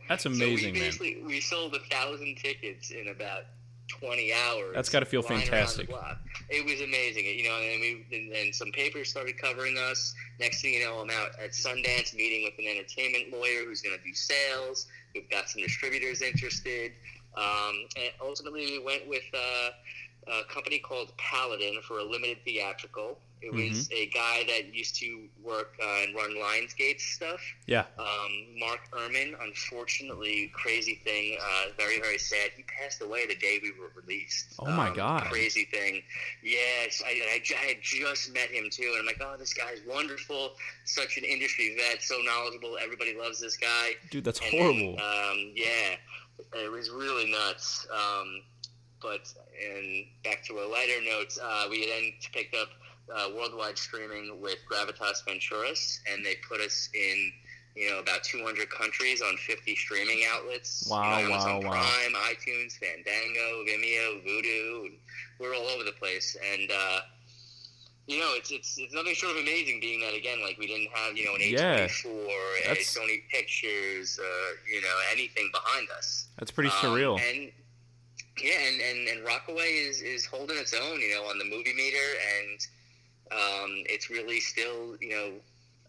That's 0.09 0.27
amazing, 0.27 0.41
so 0.41 0.47
we 0.47 0.53
amazing, 0.55 0.73
man. 0.73 0.83
basically 0.83 1.23
we 1.25 1.41
sold 1.41 1.75
a 1.77 1.95
thousand 1.95 2.37
tickets 2.37 2.91
in 2.91 3.09
about 3.09 3.45
20 4.01 4.33
hours. 4.33 4.75
That's 4.75 4.89
feel 5.07 5.23
flying 5.23 5.43
around 5.43 5.51
the 5.51 5.51
fantastic. 5.51 5.91
It 6.49 6.65
was 6.65 6.81
amazing. 6.81 7.25
You 7.25 7.45
know, 7.45 7.57
and 7.57 7.81
we, 7.81 8.07
and 8.13 8.33
then 8.33 8.53
some 8.53 8.71
papers 8.73 9.11
started 9.11 9.39
covering 9.39 9.77
us. 9.79 10.15
Next 10.41 10.63
thing 10.63 10.75
you 10.75 10.85
know, 10.85 11.01
I'm 11.01 11.11
out 11.11 11.31
at 11.43 11.51
Sundance 11.53 12.15
meeting 12.15 12.45
with 12.45 12.55
an 12.59 12.67
entertainment 12.67 13.33
lawyer 13.33 13.65
who's 13.67 13.83
going 13.83 13.97
to 13.97 14.03
do 14.03 14.15
sales. 14.15 14.87
We've 15.15 15.29
got 15.31 15.49
some 15.49 15.63
distributors 15.63 16.23
interested. 16.23 16.93
Um, 17.37 17.87
and 17.97 18.13
ultimately, 18.21 18.67
we 18.79 18.85
went 18.85 19.09
with 19.09 19.25
uh, 19.35 19.71
a 20.33 20.45
company 20.53 20.79
called 20.79 21.13
Paladin 21.17 21.81
for 21.83 21.99
a 21.99 22.05
limited 22.05 22.39
theatrical. 22.45 23.19
It 23.41 23.53
was 23.53 23.89
Mm-hmm. 23.89 23.95
a 23.95 24.07
guy 24.07 24.45
that 24.53 24.73
used 24.73 24.95
to 25.01 25.25
work 25.43 25.75
uh, 25.83 26.03
and 26.07 26.15
run 26.15 26.31
Lionsgate 26.37 27.01
stuff. 27.01 27.41
Yeah. 27.67 27.87
Um, 27.99 28.31
Mark 28.57 28.79
Urman, 28.93 29.35
unfortunately, 29.43 30.53
crazy 30.55 31.01
thing, 31.03 31.37
uh, 31.43 31.73
very, 31.77 31.99
very 32.01 32.19
sad. 32.19 32.51
He 32.57 32.63
passed 32.63 33.03
away 33.03 33.27
the 33.27 33.35
day 33.35 33.59
we 33.61 33.73
were 33.73 33.91
released. 34.01 34.55
Oh, 34.61 34.67
my 34.71 34.91
Um, 34.91 34.95
God. 34.95 35.25
Crazy 35.25 35.65
thing. 35.65 36.03
Yes, 36.45 37.03
I, 37.05 37.11
I, 37.11 37.41
I 37.61 37.67
had 37.67 37.79
just 37.83 38.33
met 38.33 38.49
him 38.51 38.69
too, 38.71 38.91
and 38.93 39.01
I'm 39.01 39.07
like, 39.07 39.21
oh, 39.21 39.35
this 39.37 39.55
guy's 39.55 39.81
wonderful. 39.89 40.53
Such 40.85 41.17
an 41.19 41.25
industry 41.25 41.77
vet, 41.77 42.01
so 42.01 42.21
knowledgeable. 42.25 42.79
Everybody 42.81 43.17
loves 43.19 43.41
this 43.41 43.57
guy. 43.57 43.95
Dude, 44.11 44.23
that's 44.23 44.39
And 44.41 44.51
horrible. 44.51 44.97
then, 44.97 45.31
um, 45.33 45.53
yeah, 45.57 45.97
it 46.55 46.71
was 46.71 46.91
really 46.91 47.31
nuts. 47.31 47.87
Um, 47.93 48.43
but 49.01 49.33
and 49.67 50.05
back 50.23 50.45
to 50.45 50.55
a 50.55 50.67
lighter 50.67 51.03
note, 51.05 51.37
uh, 51.43 51.67
we 51.71 51.87
then 51.87 52.13
picked 52.33 52.55
up 52.55 52.69
uh, 53.15 53.31
worldwide 53.37 53.77
streaming 53.77 54.41
with 54.41 54.59
Gravitas 54.71 55.25
Ventures, 55.27 56.01
and 56.11 56.25
they 56.25 56.37
put 56.49 56.61
us 56.61 56.89
in 56.95 57.33
you 57.75 57.91
know 57.91 57.99
about 57.99 58.23
200 58.23 58.71
countries 58.71 59.23
on 59.23 59.37
50 59.37 59.75
streaming 59.77 60.21
outlets. 60.33 60.87
Wow, 60.89 61.19
you 61.19 61.29
know, 61.29 61.31
wow, 61.35 61.61
wow. 61.61 61.71
Prime, 61.71 62.13
iTunes, 62.35 62.75
Fandango, 62.79 63.65
Vimeo, 63.65 64.25
Vudu. 64.25 64.93
We're 65.41 65.55
all 65.55 65.67
over 65.69 65.85
the 65.85 65.93
place, 65.93 66.37
and. 66.55 66.71
Uh, 66.71 67.01
you 68.07 68.19
know, 68.19 68.33
it's 68.35 68.51
it's 68.51 68.79
it's 68.79 68.93
nothing 68.93 69.15
short 69.15 69.37
of 69.37 69.43
amazing. 69.43 69.81
Being 69.81 70.01
that 70.01 70.15
again, 70.15 70.43
like 70.43 70.59
we 70.59 70.67
didn't 70.67 70.89
have 70.93 71.17
you 71.17 71.25
know 71.25 71.35
an 71.35 71.43
A 71.43 71.53
twenty 71.53 71.89
four, 71.89 72.75
Sony 72.75 73.23
Pictures, 73.31 74.19
uh, 74.21 74.51
you 74.73 74.81
know 74.81 74.97
anything 75.13 75.49
behind 75.53 75.89
us. 75.97 76.27
That's 76.39 76.51
pretty 76.51 76.71
Um, 76.71 76.77
surreal. 76.77 77.21
And 77.21 77.53
yeah, 78.43 78.59
and, 78.67 78.81
and, 78.81 79.09
and 79.09 79.27
Rockaway 79.27 79.69
is, 79.73 80.01
is 80.01 80.25
holding 80.25 80.57
its 80.57 80.73
own, 80.73 81.01
you 81.01 81.15
know, 81.15 81.25
on 81.25 81.39
the 81.39 81.45
movie 81.45 81.75
meter, 81.75 82.09
and 82.41 82.67
um, 83.31 83.71
it's 83.89 84.09
really 84.09 84.41
still, 84.41 84.97
you 85.01 85.11
know, 85.11 85.33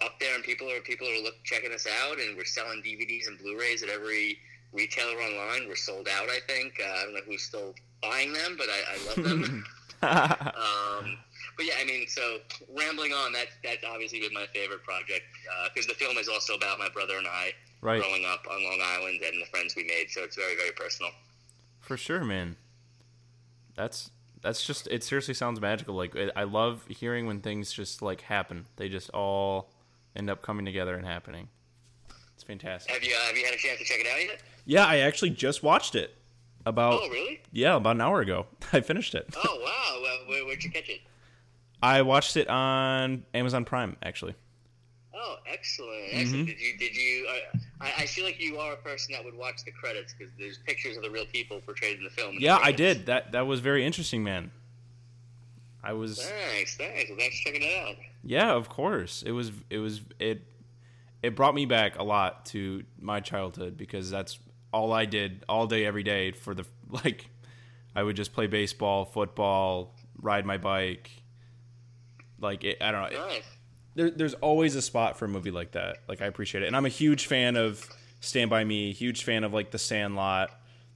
up 0.06 0.19
there, 0.19 0.36
and 0.36 0.43
people 0.43 0.69
are 0.69 0.82
people 0.82 1.08
are 1.08 1.21
look, 1.23 1.36
checking 1.45 1.71
us 1.73 1.88
out, 2.04 2.19
and 2.19 2.36
we're 2.36 2.43
selling 2.45 2.82
DVDs 2.84 3.28
and 3.28 3.39
Blu-rays 3.39 3.82
at 3.82 3.89
every 3.89 4.38
retailer 4.73 5.15
online. 5.15 5.67
We're 5.69 5.76
sold 5.76 6.08
out, 6.10 6.30
I 6.30 6.39
think. 6.47 6.80
Uh, 6.84 6.91
I 6.91 7.04
don't 7.06 7.13
know 7.13 7.21
who's 7.26 7.43
still 7.43 7.73
buying 8.02 8.34
them, 8.34 8.56
but 8.58 8.67
I, 8.69 8.93
I 8.93 9.08
love 9.08 9.23
them. 9.30 9.63
um, 10.04 11.17
but 11.55 11.65
yeah, 11.65 11.73
I 11.79 11.85
mean, 11.85 12.07
so 12.07 12.37
rambling 12.77 13.11
on, 13.13 13.33
that 13.33 13.47
that's 13.63 13.83
obviously 13.83 14.19
been 14.19 14.33
my 14.33 14.45
favorite 14.53 14.83
project 14.83 15.23
because 15.73 15.87
the 15.87 15.93
film 15.93 16.17
is 16.17 16.27
also 16.27 16.53
about 16.55 16.79
my 16.79 16.89
brother 16.89 17.17
and 17.17 17.27
I 17.27 17.51
right. 17.81 18.01
growing 18.01 18.25
up 18.25 18.45
on 18.49 18.63
Long 18.63 18.79
Island 18.81 19.21
and 19.21 19.41
the 19.41 19.45
friends 19.47 19.75
we 19.75 19.83
made. 19.83 20.07
So 20.09 20.23
it's 20.23 20.35
very, 20.35 20.55
very 20.55 20.71
personal. 20.71 21.11
For 21.79 21.97
sure, 21.97 22.23
man. 22.23 22.55
That's 23.75 24.11
that's 24.41 24.65
just 24.65 24.87
it. 24.87 25.03
Seriously, 25.03 25.33
sounds 25.33 25.59
magical. 25.59 25.95
Like 25.95 26.15
it, 26.15 26.31
I 26.35 26.43
love 26.43 26.85
hearing 26.87 27.25
when 27.27 27.39
things 27.41 27.71
just 27.71 28.01
like 28.01 28.21
happen. 28.21 28.65
They 28.75 28.89
just 28.89 29.09
all 29.11 29.69
end 30.15 30.29
up 30.29 30.41
coming 30.41 30.65
together 30.65 30.95
and 30.95 31.05
happening. 31.05 31.49
It's 32.35 32.43
fantastic. 32.43 32.91
Have 32.93 33.03
you 33.03 33.15
uh, 33.15 33.27
have 33.27 33.37
you 33.37 33.45
had 33.45 33.53
a 33.53 33.57
chance 33.57 33.79
to 33.79 33.85
check 33.85 33.99
it 33.99 34.07
out 34.07 34.21
yet? 34.21 34.41
Yeah, 34.65 34.85
I 34.85 34.97
actually 34.99 35.31
just 35.31 35.63
watched 35.63 35.95
it. 35.95 36.15
About 36.65 37.01
Oh, 37.01 37.09
really? 37.09 37.41
yeah, 37.51 37.75
about 37.75 37.97
an 37.97 38.01
hour 38.01 38.21
ago. 38.21 38.45
I 38.73 38.79
finished 38.79 39.15
it. 39.15 39.27
Oh, 39.35 39.59
wow. 39.61 39.99
Well, 40.01 40.17
where, 40.29 40.45
where'd 40.45 40.63
you 40.63 40.71
catch 40.71 40.87
it? 40.87 41.01
I 41.83 42.01
watched 42.01 42.37
it 42.37 42.47
on 42.47 43.25
Amazon 43.33 43.65
Prime. 43.65 43.97
Actually, 44.01 44.35
Oh, 45.15 45.35
excellent! 45.47 45.91
Mm-hmm. 46.11 46.19
Excellent. 46.19 46.47
Did 46.47 46.59
you? 46.59 46.77
Did 46.77 46.95
you? 46.95 47.27
Uh, 47.29 47.57
I, 47.81 47.93
I 47.99 48.05
feel 48.05 48.25
like 48.25 48.41
you 48.41 48.57
are 48.57 48.73
a 48.73 48.77
person 48.77 49.13
that 49.13 49.23
would 49.23 49.35
watch 49.35 49.63
the 49.63 49.71
credits 49.71 50.13
because 50.17 50.33
there's 50.39 50.57
pictures 50.59 50.97
of 50.97 51.03
the 51.03 51.09
real 51.11 51.25
people 51.25 51.61
portrayed 51.61 51.97
in 51.97 52.03
the 52.03 52.09
film. 52.09 52.29
in 52.29 52.35
the 52.35 52.41
yeah, 52.41 52.57
I 52.61 52.71
did. 52.71 53.05
That 53.05 53.31
that 53.33 53.45
was 53.45 53.59
very 53.59 53.85
interesting, 53.85 54.23
man. 54.23 54.51
I 55.83 55.93
was 55.93 56.23
Thanks, 56.23 56.77
thanks. 56.77 57.09
Well, 57.09 57.19
thanks 57.19 57.39
for 57.41 57.49
checking 57.49 57.67
it 57.67 57.87
out. 57.87 57.95
Yeah, 58.23 58.53
of 58.53 58.69
course. 58.69 59.21
It 59.25 59.31
was 59.31 59.51
it 59.69 59.77
was 59.79 60.01
it 60.19 60.41
it 61.21 61.35
brought 61.35 61.53
me 61.53 61.65
back 61.65 61.99
a 61.99 62.03
lot 62.03 62.45
to 62.47 62.83
my 62.99 63.19
childhood 63.19 63.77
because 63.77 64.09
that's 64.09 64.39
all 64.73 64.91
I 64.93 65.05
did 65.05 65.43
all 65.47 65.67
day 65.67 65.85
every 65.85 66.03
day 66.03 66.31
for 66.31 66.53
the 66.55 66.65
like 66.89 67.29
I 67.95 68.03
would 68.03 68.15
just 68.15 68.33
play 68.33 68.47
baseball, 68.47 69.05
football, 69.05 69.95
ride 70.21 70.45
my 70.45 70.57
bike. 70.57 71.11
Like 72.43 72.63
it, 72.63 72.77
I 72.82 72.91
don't 72.91 73.12
know. 73.12 73.25
Nice. 73.27 73.43
There, 73.95 74.10
there's 74.12 74.34
always 74.36 74.75
a 74.75 74.82
spot 74.82 75.17
for 75.17 75.25
a 75.25 75.27
movie 75.27 75.51
like 75.51 75.71
that. 75.71 75.97
Like 76.08 76.21
I 76.21 76.25
appreciate 76.25 76.63
it, 76.63 76.67
and 76.67 76.75
I'm 76.75 76.86
a 76.86 76.89
huge 76.89 77.25
fan 77.27 77.56
of 77.56 77.88
Stand 78.19 78.49
by 78.49 78.63
Me. 78.63 78.91
Huge 78.91 79.23
fan 79.23 79.43
of 79.43 79.53
like 79.53 79.71
The 79.71 79.79
Sandlot. 79.79 80.51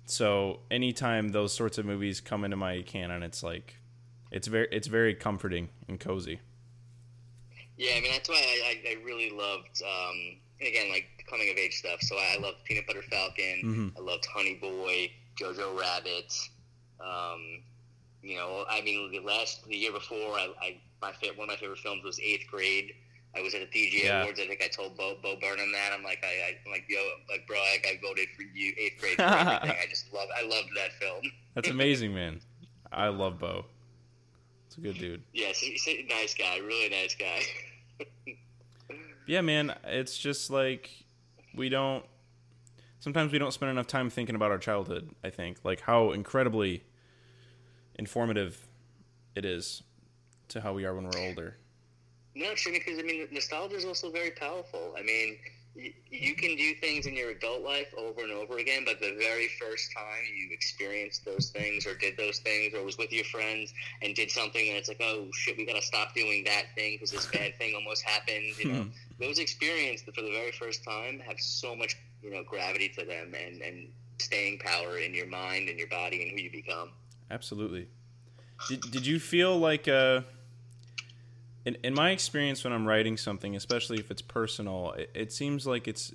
So 0.06 0.60
anytime 0.70 1.30
those 1.30 1.54
sorts 1.54 1.78
of 1.78 1.86
movies 1.86 2.22
come 2.22 2.44
into 2.44 2.58
my 2.58 2.82
canon, 2.84 3.24
it's 3.24 3.42
like 3.44 3.76
it's 4.32 4.48
very 4.48 4.68
it's 4.72 4.88
very 4.88 5.16
comforting 5.16 5.70
and 5.88 6.00
cozy. 6.00 6.40
Yeah, 7.78 7.92
I 7.98 8.02
mean 8.02 8.12
that's 8.12 8.30
why 8.30 8.36
I, 8.36 8.76
I, 8.90 8.92
I 8.92 9.04
really 9.04 9.30
loved. 9.30 9.82
Um, 9.84 10.38
again, 10.62 10.90
like 10.90 11.06
coming 11.30 11.50
of 11.50 11.58
age 11.58 11.76
stuff. 11.78 12.02
So 12.02 12.16
I, 12.16 12.36
I 12.38 12.42
loved 12.42 12.58
Peanut 12.66 12.88
Butter 12.88 13.04
Falcon. 13.04 13.94
Mhm. 13.96 13.98
I 13.98 14.02
loved 14.04 14.26
Honey 14.26 14.56
Boy, 14.56 15.12
Jojo 15.40 15.80
Rabbit. 15.80 16.34
Um, 17.00 17.62
you 18.24 18.36
know, 18.36 18.66
I 18.70 18.82
mean, 18.82 19.12
the 19.12 19.20
last 19.20 19.66
the 19.68 19.76
year 19.78 19.92
before, 19.92 20.18
I, 20.34 20.50
I 20.62 20.78
my 21.02 21.14
one 21.36 21.44
of 21.44 21.48
my 21.48 21.56
favorite 21.56 21.80
films 21.80 22.04
was 22.04 22.20
Eighth 22.20 22.48
Grade. 22.50 22.94
I 23.36 23.42
was 23.42 23.54
at 23.54 23.62
the 23.62 23.68
PGA 23.68 24.04
Yeah. 24.06 24.22
Awards. 24.24 24.40
I 24.40 24.48
think 24.48 24.62
I 24.64 24.68
told 24.68 24.98
Bo 24.98 25.18
Bo 25.22 25.36
Burnham 25.40 25.72
that. 25.74 25.92
I'm 25.94 26.04
like, 26.04 26.24
I, 26.24 26.28
I 26.28 26.58
I'm 26.66 26.72
like, 26.72 26.86
yo, 26.90 27.00
like, 27.30 27.46
bro, 27.48 27.58
I, 27.58 27.78
I 27.88 28.00
voted 28.02 28.28
for 28.36 28.44
you, 28.44 28.74
Eighth 28.80 29.00
Grade 29.00 29.16
for 29.16 29.22
everything. 29.24 29.78
I 29.82 29.86
just 29.90 30.12
love, 30.14 30.28
I 30.38 30.44
loved 30.44 30.70
that 30.76 30.94
film. 31.00 31.22
That's 31.54 31.70
amazing, 31.78 32.14
man. 32.14 32.40
I 32.92 33.10
love 33.10 33.38
Bo. 33.40 33.66
It's 34.68 34.78
a 34.78 34.82
good 34.82 34.98
dude. 34.98 35.22
Yes, 35.34 35.60
he's 35.60 35.86
a 35.88 36.04
nice 36.10 36.34
guy. 36.34 36.58
Really 36.58 36.90
nice 36.90 37.16
guy. 37.16 37.42
Yeah, 39.28 39.42
man, 39.42 39.76
it's 39.84 40.18
just 40.18 40.50
like 40.50 40.90
we 41.54 41.68
don't. 41.68 42.06
Sometimes 43.02 43.34
we 43.34 43.38
don't 43.38 43.52
spend 43.52 43.70
enough 43.70 43.86
time 43.86 44.10
thinking 44.10 44.36
about 44.36 44.52
our 44.52 44.58
childhood. 44.58 45.10
I 45.22 45.30
think 45.32 45.58
like 45.66 45.82
how 45.82 46.12
incredibly 46.12 46.86
informative 48.00 48.66
it 49.36 49.44
is 49.44 49.84
to 50.50 50.62
how 50.62 50.74
we 50.74 50.86
are 50.86 50.96
when 50.96 51.06
we're 51.06 51.20
older. 51.28 51.58
No, 52.36 52.54
sure, 52.56 52.72
because 52.72 53.00
I 53.00 53.02
mean, 53.02 53.28
nostalgia 53.32 53.76
is 53.76 53.86
also 53.86 54.12
very 54.12 54.32
powerful. 54.32 54.94
I 54.98 55.02
mean, 55.02 55.38
y- 55.76 55.94
you 56.12 56.36
can 56.36 56.56
do 56.56 56.76
things 56.76 57.08
in 57.08 57.16
your 57.16 57.32
adult 57.32 57.64
life 57.64 57.88
over 57.98 58.22
and 58.22 58.32
over 58.32 58.60
again, 58.60 58.84
but 58.86 59.00
the 59.00 59.16
very 59.20 59.50
first 59.60 59.92
time 59.92 60.22
you 60.36 60.50
experienced 60.52 61.26
those 61.26 61.50
things 61.50 61.88
or 61.88 61.96
did 61.96 62.16
those 62.16 62.40
things 62.40 62.76
or 62.76 62.84
was 62.84 62.98
with 62.98 63.12
your 63.12 63.24
friends 63.26 63.74
and 64.04 64.14
did 64.16 64.30
something 64.30 64.70
and 64.70 64.78
it's 64.78 64.88
like, 64.88 65.02
oh 65.02 65.28
shit, 65.34 65.58
we 65.58 65.66
gotta 65.66 65.82
stop 65.82 66.14
doing 66.14 66.44
that 66.44 66.66
thing 66.76 66.94
because 66.96 67.10
this 67.10 67.26
bad 67.28 67.58
thing 67.58 67.74
almost 67.74 68.04
happened. 68.04 68.46
You 68.60 68.72
know, 68.72 68.86
those 69.20 69.40
experiences 69.40 70.06
for 70.14 70.22
the 70.22 70.32
very 70.32 70.52
first 70.52 70.84
time 70.84 71.20
have 71.28 71.40
so 71.40 71.76
much, 71.76 71.96
you 72.22 72.30
know, 72.30 72.44
gravity 72.44 72.90
to 72.90 73.04
them 73.06 73.34
and 73.34 73.62
and 73.64 73.88
staying 74.20 74.60
power 74.60 75.00
in 75.00 75.14
your 75.14 75.28
mind 75.28 75.70
and 75.70 75.78
your 75.80 75.88
body 75.88 76.22
and 76.22 76.32
who 76.32 76.44
you 76.44 76.52
become. 76.52 76.92
Absolutely. 77.32 77.88
Did 78.68 78.82
Did 78.92 79.06
you 79.08 79.20
feel 79.20 79.58
like 79.58 79.88
uh, 79.88 80.22
in 81.68 81.78
in 81.84 81.94
my 81.94 82.12
experience 82.12 82.64
when 82.64 82.72
I'm 82.72 82.88
writing 82.88 83.18
something, 83.18 83.56
especially 83.56 84.00
if 84.00 84.10
it's 84.10 84.22
personal, 84.22 84.94
it, 84.94 85.12
it 85.14 85.34
seems 85.34 85.68
like 85.68 85.88
it's 85.88 86.14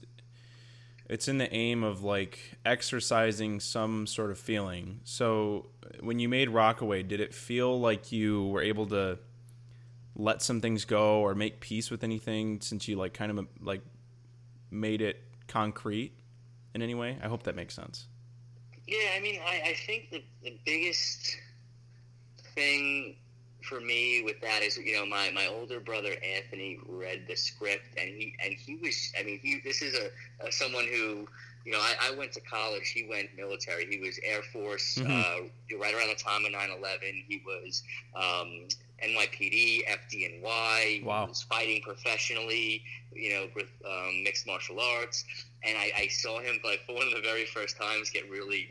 it's 1.11 1.29
in 1.29 1.37
the 1.37 1.53
aim 1.55 1.85
of 1.85 2.03
like 2.03 2.39
exercising 2.65 3.61
some 3.61 4.07
sort 4.07 4.31
of 4.31 4.39
feeling. 4.39 5.01
So 5.05 5.67
when 6.01 6.19
you 6.19 6.29
made 6.29 6.49
Rockaway, 6.49 7.03
did 7.03 7.21
it 7.21 7.35
feel 7.35 7.79
like 7.79 8.11
you 8.11 8.47
were 8.47 8.63
able 8.63 8.87
to 8.87 9.19
let 10.17 10.41
some 10.41 10.63
things 10.63 10.87
go 10.87 11.21
or 11.21 11.35
make 11.35 11.61
peace 11.61 11.91
with 11.91 12.03
anything 12.03 12.63
since 12.63 12.89
you 12.89 12.97
like 12.97 13.13
kind 13.13 13.39
of 13.39 13.47
like 13.61 13.83
made 14.71 15.03
it 15.03 15.23
concrete 15.49 16.13
in 16.75 16.81
any 16.81 16.95
way? 16.95 17.19
I 17.23 17.29
hope 17.29 17.43
that 17.43 17.57
makes 17.57 17.75
sense. 17.75 18.07
Yeah, 18.87 19.11
I 19.15 19.21
mean, 19.21 19.39
I, 19.45 19.71
I 19.71 19.75
think 19.87 20.11
the, 20.11 20.25
the 20.43 20.59
biggest 20.65 21.37
thing 22.55 23.17
for 23.63 23.81
me 23.81 24.23
with 24.25 24.41
that 24.41 24.63
is, 24.63 24.77
you 24.77 24.95
know, 24.95 25.07
my, 25.07 25.31
my 25.35 25.47
older 25.47 25.81
brother 25.81 26.15
Anthony 26.37 26.79
read 26.87 27.25
the 27.29 27.37
script 27.37 27.85
and 27.99 28.09
he 28.11 28.35
and 28.45 28.53
he 28.55 28.77
was, 28.77 29.13
I 29.19 29.23
mean, 29.23 29.39
he 29.43 29.61
this 29.65 29.83
is 29.83 29.95
a, 29.95 30.47
a 30.47 30.53
someone 30.53 30.85
who, 30.85 31.27
you 31.65 31.73
know, 31.73 31.79
I, 31.79 32.11
I 32.13 32.17
went 32.17 32.33
to 32.33 32.41
college. 32.41 32.89
He 32.91 33.07
went 33.09 33.29
military. 33.37 33.87
He 33.87 33.99
was 34.01 34.19
Air 34.25 34.43
Force 34.53 34.97
Mhm. 34.99 35.07
uh, 35.09 35.79
right 35.79 35.95
around 35.95 36.09
the 36.09 36.15
time 36.17 36.45
of 36.45 36.53
9/11. 36.53 37.25
He 37.29 37.43
was 37.47 37.83
um, 38.17 38.67
NYPD, 39.03 39.83
FDNY. 39.89 41.05
Wow. 41.05 41.25
He 41.25 41.29
was 41.31 41.43
fighting 41.43 41.81
professionally, 41.83 42.83
you 43.15 43.31
know, 43.31 43.47
with 43.55 43.69
um, 43.87 44.23
mixed 44.25 44.47
martial 44.47 44.81
arts. 44.81 45.25
And 45.65 45.77
I, 45.79 45.93
I 45.97 46.07
saw 46.09 46.41
him 46.41 46.59
like 46.65 46.81
for 46.87 46.95
one 46.95 47.07
of 47.07 47.15
the 47.15 47.21
very 47.21 47.45
first 47.47 47.77
times 47.77 48.11
get 48.11 48.29
really 48.31 48.69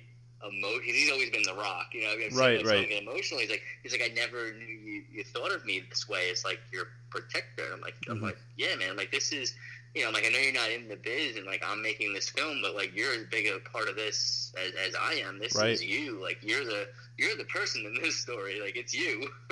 emotional. 0.48 0.82
He's 0.84 1.12
always 1.12 1.30
been 1.30 1.44
the 1.44 1.54
rock, 1.54 1.88
you 1.94 2.02
know. 2.04 2.16
Right, 2.40 2.66
right. 2.66 2.88
Get 2.90 3.04
emotional. 3.04 3.40
He's 3.40 3.50
like, 3.50 3.64
he's 3.84 3.92
like, 3.92 4.04
I 4.04 4.14
never 4.14 4.54
knew 4.54 4.66
you, 4.66 5.04
you 5.12 5.24
thought 5.24 5.52
of 5.54 5.66
me 5.66 5.82
this 5.90 6.08
way. 6.10 6.22
It's 6.30 6.44
like 6.46 6.60
your 6.72 6.86
protector. 7.10 7.64
I'm 7.74 7.82
like, 7.82 7.96
Mhm. 8.08 8.12
I'm 8.12 8.22
like, 8.22 8.38
yeah, 8.58 8.76
man. 8.76 8.96
Like 8.96 9.12
this 9.12 9.32
is, 9.32 9.54
you 9.96 10.02
know, 10.02 10.08
I'm 10.08 10.14
like 10.14 10.26
I 10.26 10.30
know 10.30 10.40
you're 10.40 10.54
not 10.54 10.72
in 10.72 10.88
the 10.88 10.96
biz, 10.96 11.36
and 11.38 11.46
like 11.46 11.64
I'm 11.66 11.82
making 11.82 12.14
this 12.14 12.30
film, 12.30 12.60
but 12.62 12.76
like 12.76 12.96
you're 12.96 13.14
as 13.14 13.26
big 13.30 13.48
a 13.48 13.60
part 13.70 13.88
of 13.90 13.96
this 13.96 14.54
as, 14.58 14.74
as 14.88 14.96
I 14.96 15.14
am. 15.26 15.38
This 15.40 15.56
Right. 15.56 15.70
is 15.72 15.84
you. 15.84 16.22
Like 16.22 16.38
you're 16.42 16.64
the 16.66 16.88
you're 17.18 17.36
the 17.38 17.44
person 17.46 17.86
in 17.86 18.02
this 18.02 18.16
story. 18.18 18.60
Like 18.62 18.76
it's 18.76 18.94
you. 18.94 19.30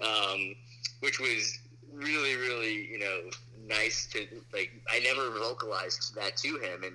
um, 0.00 0.54
which 1.00 1.20
was 1.20 1.58
really, 1.92 2.36
really, 2.36 2.86
you 2.90 2.98
know, 2.98 3.20
nice 3.66 4.06
to 4.12 4.26
like. 4.52 4.72
I 4.90 5.00
never 5.00 5.30
vocalized 5.38 6.14
that 6.16 6.36
to 6.38 6.48
him, 6.58 6.82
and 6.84 6.94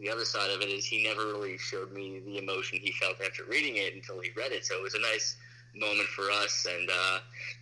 the 0.00 0.10
other 0.10 0.24
side 0.24 0.50
of 0.50 0.60
it 0.60 0.68
is 0.68 0.84
he 0.86 1.04
never 1.04 1.26
really 1.26 1.58
showed 1.58 1.92
me 1.92 2.20
the 2.24 2.38
emotion 2.38 2.78
he 2.82 2.92
felt 2.92 3.16
after 3.24 3.44
reading 3.44 3.76
it 3.76 3.94
until 3.94 4.20
he 4.20 4.30
read 4.36 4.52
it. 4.52 4.64
So 4.64 4.76
it 4.76 4.82
was 4.82 4.94
a 4.94 5.00
nice 5.00 5.36
moment 5.74 6.08
for 6.08 6.30
us, 6.30 6.66
and 6.68 6.90
uh, 6.90 7.18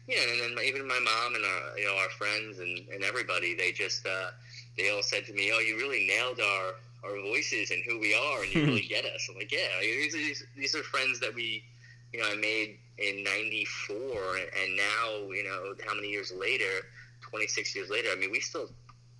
yeah, 0.07 0.21
and 0.31 0.57
then 0.57 0.65
even 0.65 0.87
my 0.87 0.99
mom 0.99 1.35
and 1.35 1.45
our, 1.45 1.79
you 1.79 1.85
know, 1.85 1.97
our 1.97 2.11
friends 2.11 2.59
and, 2.59 2.89
and 2.89 3.05
everybody, 3.05 3.55
they 3.55 3.73
just 3.73 4.07
uh, 4.07 4.31
they 4.77 4.91
all 4.91 5.03
said 5.03 5.27
to 5.27 5.33
me, 5.33 5.51
"Oh, 5.55 5.59
you 5.59 5.77
really 5.77 6.07
nailed 6.07 6.41
our." 6.41 6.75
Our 7.05 7.21
voices 7.23 7.71
and 7.71 7.81
who 7.87 8.01
we 8.01 8.13
are, 8.13 8.43
and 8.43 8.53
you 8.53 8.65
really 8.65 8.81
get 8.81 9.05
us. 9.05 9.29
I'm 9.31 9.37
like, 9.37 9.53
yeah, 9.53 9.59
these, 9.81 10.13
are, 10.17 10.19
these, 10.19 10.45
these 10.57 10.75
are 10.75 10.83
friends 10.83 11.21
that 11.21 11.33
we 11.33 11.63
you 12.13 12.21
know, 12.21 12.27
I 12.29 12.37
made 12.37 12.79
in 12.99 13.23
'94, 13.23 14.07
and 14.61 14.77
now, 14.77 15.33
you 15.33 15.45
know, 15.45 15.75
how 15.87 15.95
many 15.95 16.09
years 16.09 16.33
later? 16.33 16.87
26 17.21 17.75
years 17.75 17.91
later. 17.91 18.09
I 18.13 18.17
mean, 18.17 18.31
we 18.31 18.41
still 18.41 18.71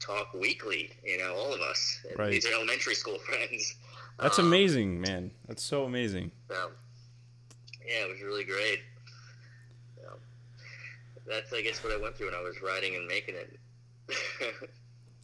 talk 0.01 0.33
weekly. 0.35 0.91
You 1.05 1.19
know, 1.19 1.35
all 1.35 1.53
of 1.53 1.61
us. 1.61 2.01
Right. 2.17 2.31
These 2.31 2.47
are 2.47 2.53
elementary 2.53 2.95
school 2.95 3.19
friends. 3.27 3.75
That's 4.19 4.39
Um, 4.39 4.47
amazing, 4.47 5.01
man. 5.01 5.31
That's 5.47 5.63
so 5.63 5.85
amazing. 5.85 6.33
So, 6.49 6.71
yeah, 7.87 8.05
it 8.05 8.11
was 8.11 8.21
really 8.23 8.45
great. 8.45 8.81
So, 9.97 10.09
that's, 11.27 11.53
I 11.53 11.63
guess, 11.63 11.83
what 11.85 11.93
I 11.93 11.97
went 12.01 12.17
through 12.17 12.27
when 12.27 12.35
I 12.35 12.43
was 12.43 12.61
writing 12.63 12.97
and 12.97 13.07
making 13.07 13.35
it. 13.37 13.59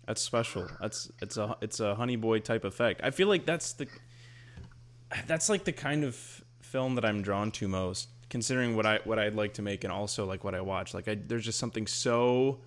That's 0.07 0.21
special. 0.21 0.69
That's 0.83 1.11
it's 1.23 1.39
a 1.39 1.57
it's 1.63 1.81
a 1.81 1.95
honey 1.95 2.17
boy 2.17 2.41
type 2.41 2.65
effect. 2.67 3.01
I 3.03 3.11
feel 3.11 3.27
like 3.27 3.47
that's 3.47 3.73
the 3.73 3.89
that's 5.27 5.49
like 5.49 5.65
the 5.65 5.73
kind 5.73 6.05
of 6.05 6.45
film 6.61 6.97
that 6.97 7.07
I'm 7.07 7.23
drawn 7.23 7.51
to 7.53 7.69
most, 7.69 8.11
considering 8.29 8.77
what 8.77 8.85
I 8.85 9.01
what 9.05 9.19
I'd 9.19 9.35
like 9.35 9.55
to 9.55 9.63
make 9.63 9.83
and 9.83 9.91
also 9.91 10.27
like 10.27 10.45
what 10.45 10.55
I 10.55 10.61
watch. 10.61 10.93
Like 10.93 11.09
I, 11.09 11.15
there's 11.15 11.47
just 11.47 11.59
something 11.59 11.87
so 11.87 12.61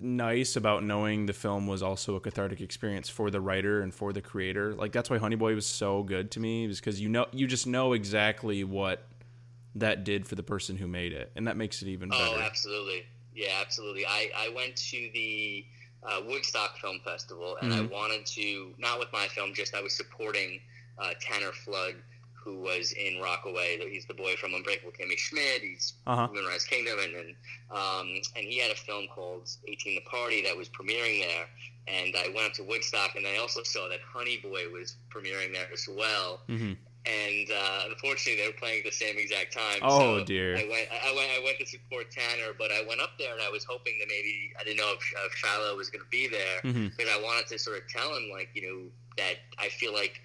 nice 0.00 0.56
about 0.56 0.84
knowing 0.84 1.26
the 1.26 1.32
film 1.32 1.66
was 1.66 1.82
also 1.82 2.14
a 2.16 2.20
cathartic 2.20 2.60
experience 2.60 3.08
for 3.08 3.30
the 3.30 3.40
writer 3.40 3.80
and 3.82 3.92
for 3.94 4.12
the 4.12 4.20
creator. 4.20 4.74
Like 4.74 4.92
that's 4.92 5.10
why 5.10 5.18
Honey 5.18 5.36
Boy 5.36 5.54
was 5.54 5.66
so 5.66 6.02
good 6.02 6.30
to 6.32 6.40
me, 6.40 6.66
is 6.66 6.80
because 6.80 7.00
you 7.00 7.08
know 7.08 7.26
you 7.32 7.46
just 7.46 7.66
know 7.66 7.92
exactly 7.92 8.64
what 8.64 9.06
that 9.74 10.04
did 10.04 10.26
for 10.26 10.34
the 10.34 10.42
person 10.42 10.76
who 10.76 10.86
made 10.86 11.12
it, 11.12 11.30
and 11.36 11.46
that 11.46 11.56
makes 11.56 11.82
it 11.82 11.88
even 11.88 12.08
better. 12.08 12.22
Oh, 12.22 12.40
absolutely. 12.44 13.02
Yeah, 13.34 13.58
absolutely. 13.60 14.04
I, 14.06 14.30
I 14.36 14.48
went 14.54 14.76
to 14.76 15.10
the 15.14 15.64
uh, 16.02 16.20
Woodstock 16.26 16.78
Film 16.78 16.98
Festival, 17.04 17.56
and 17.62 17.72
I 17.72 17.80
Mhm. 17.80 17.90
wanted 17.90 18.26
to, 18.26 18.74
not 18.78 18.98
with 18.98 19.12
my 19.12 19.26
film, 19.28 19.52
just 19.54 19.74
I 19.74 19.82
was 19.82 19.94
supporting 19.94 20.60
uh, 20.98 21.10
Tanner 21.20 21.52
Flood, 21.52 21.94
who 22.48 22.58
was 22.58 22.92
in 22.92 23.20
Rockaway. 23.20 23.78
He's 23.90 24.06
the 24.06 24.14
boy 24.14 24.34
from 24.36 24.54
Unbreakable 24.54 24.92
Kimmy 24.92 25.18
Schmidt. 25.18 25.60
He's 25.60 25.94
Uh-huh. 26.06 26.28
Moonrise 26.32 26.64
Kingdom, 26.64 26.98
and 26.98 27.14
then 27.14 27.36
um, 27.70 28.08
and 28.36 28.44
he 28.46 28.58
had 28.58 28.70
a 28.70 28.74
film 28.74 29.06
called 29.14 29.48
18 29.68 29.96
the 29.96 30.00
Party 30.10 30.42
that 30.42 30.56
was 30.56 30.68
premiering 30.68 31.20
there. 31.20 31.46
And 31.86 32.14
I 32.16 32.28
went 32.34 32.46
up 32.46 32.52
to 32.54 32.64
Woodstock, 32.64 33.16
and 33.16 33.26
I 33.26 33.38
also 33.38 33.62
saw 33.62 33.88
that 33.88 34.00
Honey 34.00 34.38
Boy 34.42 34.68
was 34.72 34.96
premiering 35.14 35.52
there 35.52 35.68
as 35.72 35.86
well 35.88 36.40
hmm 36.46 36.72
and 37.06 37.48
uh, 37.50 37.88
unfortunately 37.88 38.42
they 38.42 38.46
were 38.48 38.58
playing 38.58 38.80
at 38.80 38.84
the 38.84 38.90
same 38.90 39.16
exact 39.16 39.54
time. 39.54 39.78
Oh, 39.82 40.18
so 40.18 40.24
dear. 40.24 40.56
I 40.58 40.68
went, 40.68 40.88
I 40.92 41.12
went, 41.14 41.30
I 41.30 41.40
went 41.42 41.58
to 41.60 41.66
support 41.66 42.10
Tanner, 42.10 42.52
but 42.58 42.70
I 42.70 42.84
went 42.86 43.00
up 43.00 43.10
there 43.18 43.32
and 43.32 43.40
I 43.40 43.48
was 43.48 43.64
hoping 43.64 43.94
that 44.00 44.08
maybe 44.08 44.52
I 44.60 44.64
didn't 44.64 44.76
know 44.78 44.92
if, 44.92 45.14
if 45.24 45.32
Shiloh 45.32 45.76
was 45.76 45.88
going 45.88 46.02
to 46.04 46.10
be 46.10 46.28
there 46.28 46.60
because 46.62 47.08
I 47.08 47.20
wanted 47.22 47.46
to 47.48 47.58
sort 47.58 47.78
of 47.78 47.88
tell 47.88 48.14
him 48.14 48.28
like 48.30 48.50
you 48.52 48.62
know 48.62 48.90
that 49.16 49.36
I 49.58 49.68
feel 49.68 49.94
like 49.94 50.20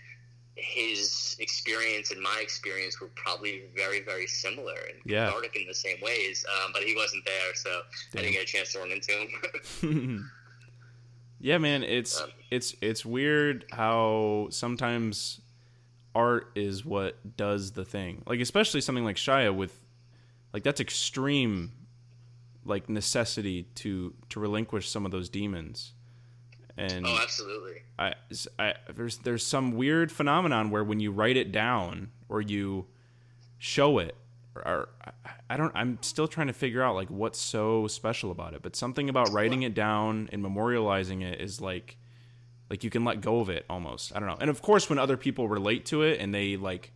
his 0.56 1.36
experience 1.40 2.12
and 2.12 2.22
my 2.22 2.40
experience 2.42 3.02
were 3.02 3.10
probably 3.16 3.64
very 3.76 4.02
very 4.02 4.28
similar 4.28 4.76
and 4.90 5.00
Yeah. 5.06 5.26
cathartic 5.28 5.56
in 5.56 5.68
the 5.68 5.74
same 5.74 5.98
ways. 6.02 6.46
Um, 6.64 6.72
but 6.74 6.84
he 6.84 6.96
wasn't 6.96 7.26
there, 7.26 7.56
so 7.56 7.82
I 8.16 8.22
didn't 8.22 8.34
get 8.34 8.44
a 8.44 8.46
chance 8.46 8.72
to 8.74 8.80
run 8.80 8.92
into 8.92 9.12
him. 9.82 10.30
yeah, 11.40 11.58
man, 11.58 11.84
it's 11.84 12.22
Um, 12.22 12.30
it's 12.52 12.76
it's 12.82 13.06
weird 13.06 13.66
how 13.72 14.48
sometimes 14.52 15.42
art 16.16 16.52
is 16.56 16.86
what 16.86 17.36
does 17.38 17.72
the 17.72 17.84
thing. 17.86 18.22
Like 18.28 18.40
especially 18.40 18.82
something 18.82 19.04
like 19.04 19.16
Shia 19.16 19.54
with 19.56 19.80
like 20.54 20.62
that's 20.64 20.80
extreme 20.80 21.72
like 22.66 22.88
necessity 22.90 23.64
to 23.76 24.14
to 24.30 24.40
relinquish 24.40 24.88
some 24.90 25.06
of 25.06 25.12
those 25.12 25.30
demons. 25.30 25.94
And 26.78 27.06
oh, 27.06 27.18
absolutely. 27.22 27.84
I, 28.00 28.16
I 28.58 28.74
there's 28.94 29.18
there's 29.20 29.46
some 29.46 29.74
weird 29.74 30.12
phenomenon 30.12 30.72
where 30.72 30.84
when 30.84 31.00
you 31.00 31.12
write 31.12 31.38
it 31.38 31.52
down 31.52 32.10
or 32.30 32.42
you 32.42 32.88
show 33.60 34.00
it 34.00 34.16
or, 34.56 34.68
or 34.68 34.90
I, 35.06 35.12
I 35.52 35.58
don't 35.58 35.72
I'm 35.76 36.00
still 36.02 36.28
trying 36.28 36.48
to 36.48 36.54
figure 36.54 36.82
out 36.82 36.96
like 36.96 37.10
what's 37.10 37.40
so 37.40 37.88
special 37.88 38.32
about 38.32 38.54
it. 38.54 38.64
But 38.64 38.76
something 38.76 39.08
about 39.08 39.32
writing 39.32 39.64
it 39.64 39.76
down 39.76 40.30
and 40.32 40.44
memorializing 40.44 41.22
it 41.22 41.40
is 41.40 41.62
like 41.62 41.98
like 42.72 42.84
you 42.84 42.90
can 42.90 43.04
let 43.04 43.22
go 43.22 43.40
of 43.40 43.50
it 43.50 43.66
almost. 43.70 44.16
I 44.16 44.20
don't 44.20 44.28
know. 44.28 44.38
And 44.40 44.50
of 44.50 44.62
course 44.64 44.90
when 44.90 44.98
other 44.98 45.18
people 45.18 45.48
relate 45.48 45.86
to 45.88 46.02
it 46.02 46.20
and 46.20 46.34
they 46.34 46.58
like 46.58 46.92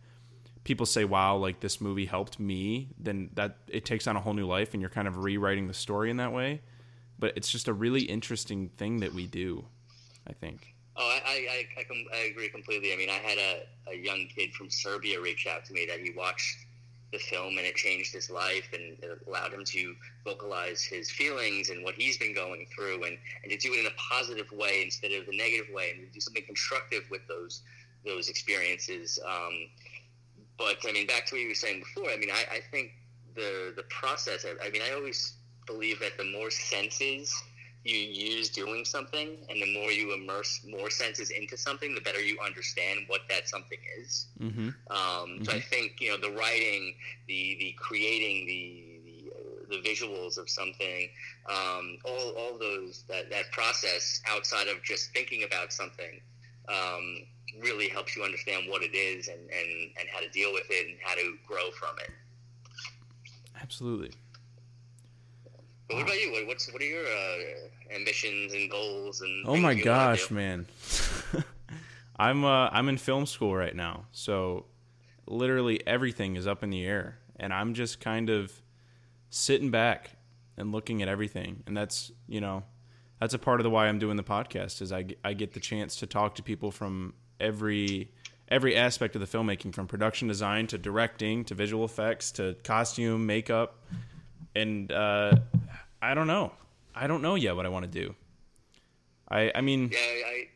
people 0.64 0.86
say 0.86 1.04
wow 1.04 1.36
like 1.36 1.60
this 1.60 1.80
movie 1.80 2.04
helped 2.04 2.40
me 2.40 2.88
then 2.98 3.30
that 3.34 3.58
it 3.68 3.84
takes 3.84 4.08
on 4.08 4.16
a 4.16 4.20
whole 4.20 4.34
new 4.34 4.46
life 4.46 4.74
and 4.74 4.82
you're 4.82 4.90
kind 4.90 5.06
of 5.08 5.16
rewriting 5.16 5.68
the 5.68 5.72
story 5.72 6.10
in 6.10 6.16
that 6.18 6.32
way 6.32 6.60
but 7.18 7.32
it's 7.36 7.50
just 7.50 7.68
a 7.68 7.72
really 7.72 8.02
interesting 8.02 8.68
thing 8.68 9.00
that 9.00 9.12
we 9.14 9.26
do 9.26 9.64
I 10.26 10.32
think 10.32 10.74
Oh, 11.00 11.06
I 11.06 11.20
I, 11.24 11.48
I, 11.52 11.80
I, 11.80 12.16
I 12.16 12.20
agree 12.24 12.48
completely. 12.48 12.92
I 12.92 12.96
mean, 12.96 13.08
I 13.08 13.20
had 13.24 13.38
a, 13.38 13.92
a 13.92 13.96
young 13.96 14.26
kid 14.34 14.52
from 14.52 14.68
Serbia 14.68 15.20
reach 15.20 15.46
out 15.46 15.64
to 15.66 15.72
me 15.72 15.86
that 15.88 16.00
he 16.00 16.10
watched 16.16 16.66
the 17.12 17.18
film 17.18 17.56
and 17.56 17.66
it 17.66 17.74
changed 17.74 18.12
his 18.12 18.28
life 18.30 18.68
and 18.72 18.98
it 19.02 19.20
allowed 19.26 19.52
him 19.52 19.64
to 19.64 19.94
vocalize 20.24 20.82
his 20.82 21.10
feelings 21.10 21.70
and 21.70 21.82
what 21.82 21.94
he's 21.94 22.18
been 22.18 22.34
going 22.34 22.66
through 22.74 23.02
and, 23.04 23.16
and 23.42 23.50
to 23.50 23.56
do 23.56 23.72
it 23.72 23.80
in 23.80 23.86
a 23.86 23.94
positive 24.10 24.50
way 24.52 24.82
instead 24.82 25.12
of 25.12 25.24
the 25.26 25.36
negative 25.36 25.66
way 25.72 25.92
and 25.94 26.06
to 26.06 26.12
do 26.12 26.20
something 26.20 26.44
constructive 26.44 27.04
with 27.10 27.26
those 27.28 27.62
those 28.04 28.28
experiences. 28.28 29.18
Um, 29.26 29.68
but 30.58 30.76
I 30.86 30.92
mean, 30.92 31.06
back 31.06 31.26
to 31.26 31.34
what 31.34 31.40
you 31.40 31.48
were 31.48 31.54
saying 31.54 31.80
before. 31.80 32.10
I 32.10 32.16
mean, 32.16 32.30
I, 32.30 32.56
I 32.56 32.60
think 32.70 32.92
the 33.34 33.72
the 33.76 33.84
process. 33.84 34.44
I, 34.44 34.66
I 34.66 34.70
mean, 34.70 34.82
I 34.82 34.94
always 34.94 35.34
believe 35.68 36.00
that 36.00 36.16
the 36.16 36.24
more 36.24 36.50
senses 36.50 37.32
you 37.84 37.96
use 37.96 38.50
doing 38.50 38.84
something, 38.84 39.36
and 39.48 39.62
the 39.62 39.74
more 39.74 39.90
you 39.90 40.12
immerse 40.12 40.60
more 40.68 40.90
senses 40.90 41.30
into 41.30 41.56
something, 41.56 41.94
the 41.94 42.00
better 42.00 42.20
you 42.20 42.38
understand 42.44 43.00
what 43.06 43.20
that 43.28 43.48
something 43.48 43.78
is. 44.00 44.26
Mm-hmm. 44.40 44.68
Um, 44.90 45.28
Mm-hmm. 45.28 45.44
So 45.44 45.52
I 45.52 45.60
think 45.60 46.00
you 46.00 46.10
know 46.10 46.18
the 46.18 46.30
writing, 46.30 46.94
the 47.26 47.56
the 47.60 47.74
creating, 47.78 48.46
the 48.46 48.84
the, 49.04 49.32
uh, 49.32 49.76
the 49.76 49.88
visuals 49.88 50.38
of 50.38 50.48
something, 50.50 51.08
um, 51.48 51.98
all 52.04 52.30
all 52.36 52.58
those 52.58 53.04
that 53.08 53.30
that 53.30 53.50
process 53.52 54.20
outside 54.28 54.68
of 54.68 54.82
just 54.82 55.12
thinking 55.12 55.44
about 55.44 55.72
something. 55.72 56.20
Um, 56.68 57.26
really 57.62 57.88
helps 57.88 58.14
you 58.14 58.22
understand 58.22 58.68
what 58.68 58.82
it 58.82 58.94
is 58.94 59.28
and, 59.28 59.40
and, 59.40 59.90
and 59.98 60.08
how 60.12 60.20
to 60.20 60.28
deal 60.28 60.52
with 60.52 60.66
it 60.70 60.86
and 60.86 60.98
how 61.02 61.14
to 61.14 61.34
grow 61.46 61.70
from 61.70 61.96
it. 61.98 62.10
Absolutely. 63.60 64.12
But 65.88 65.96
what 65.96 66.02
about 66.04 66.20
you? 66.20 66.32
What, 66.32 66.46
what's 66.46 66.70
what 66.72 66.82
are 66.82 66.84
your 66.84 67.04
uh, 67.06 67.94
ambitions 67.94 68.52
and 68.52 68.70
goals 68.70 69.20
and? 69.22 69.44
Oh 69.46 69.56
my 69.56 69.74
gosh, 69.74 70.30
man. 70.30 70.66
I'm 72.18 72.44
uh 72.44 72.68
I'm 72.72 72.88
in 72.88 72.98
film 72.98 73.26
school 73.26 73.54
right 73.54 73.74
now. 73.74 74.04
So 74.12 74.66
literally 75.26 75.86
everything 75.86 76.36
is 76.36 76.46
up 76.46 76.62
in 76.62 76.70
the 76.70 76.84
air 76.84 77.18
and 77.36 77.52
I'm 77.52 77.74
just 77.74 78.00
kind 78.00 78.28
of 78.28 78.52
sitting 79.30 79.70
back 79.70 80.10
and 80.56 80.72
looking 80.72 81.02
at 81.02 81.08
everything. 81.08 81.62
And 81.66 81.76
that's, 81.76 82.10
you 82.26 82.40
know, 82.40 82.64
that's 83.20 83.34
a 83.34 83.38
part 83.38 83.60
of 83.60 83.64
the 83.64 83.70
why 83.70 83.86
I'm 83.86 83.98
doing 83.98 84.16
the 84.16 84.24
podcast 84.24 84.82
is 84.82 84.90
I, 84.90 85.02
get- 85.02 85.18
I 85.24 85.32
get 85.34 85.52
the 85.52 85.60
chance 85.60 85.96
to 85.96 86.06
talk 86.06 86.34
to 86.36 86.42
people 86.42 86.70
from 86.70 87.14
every 87.40 88.10
every 88.48 88.74
aspect 88.74 89.14
of 89.14 89.20
the 89.20 89.26
filmmaking 89.38 89.74
from 89.74 89.86
production 89.86 90.26
design 90.26 90.66
to 90.66 90.78
directing 90.78 91.44
to 91.44 91.54
visual 91.54 91.84
effects 91.84 92.32
to 92.32 92.56
costume, 92.64 93.26
makeup 93.26 93.84
and 94.56 94.90
uh 94.90 95.36
I 96.00 96.14
don't 96.14 96.26
know. 96.26 96.52
I 96.94 97.06
don't 97.06 97.22
know 97.22 97.34
yet 97.34 97.56
what 97.56 97.66
I 97.66 97.68
want 97.68 97.84
to 97.84 97.90
do. 97.90 98.14
I 99.30 99.52
I 99.54 99.60
mean 99.60 99.90
Yeah, 99.92 99.98
I. 99.98 100.30
I- 100.30 100.48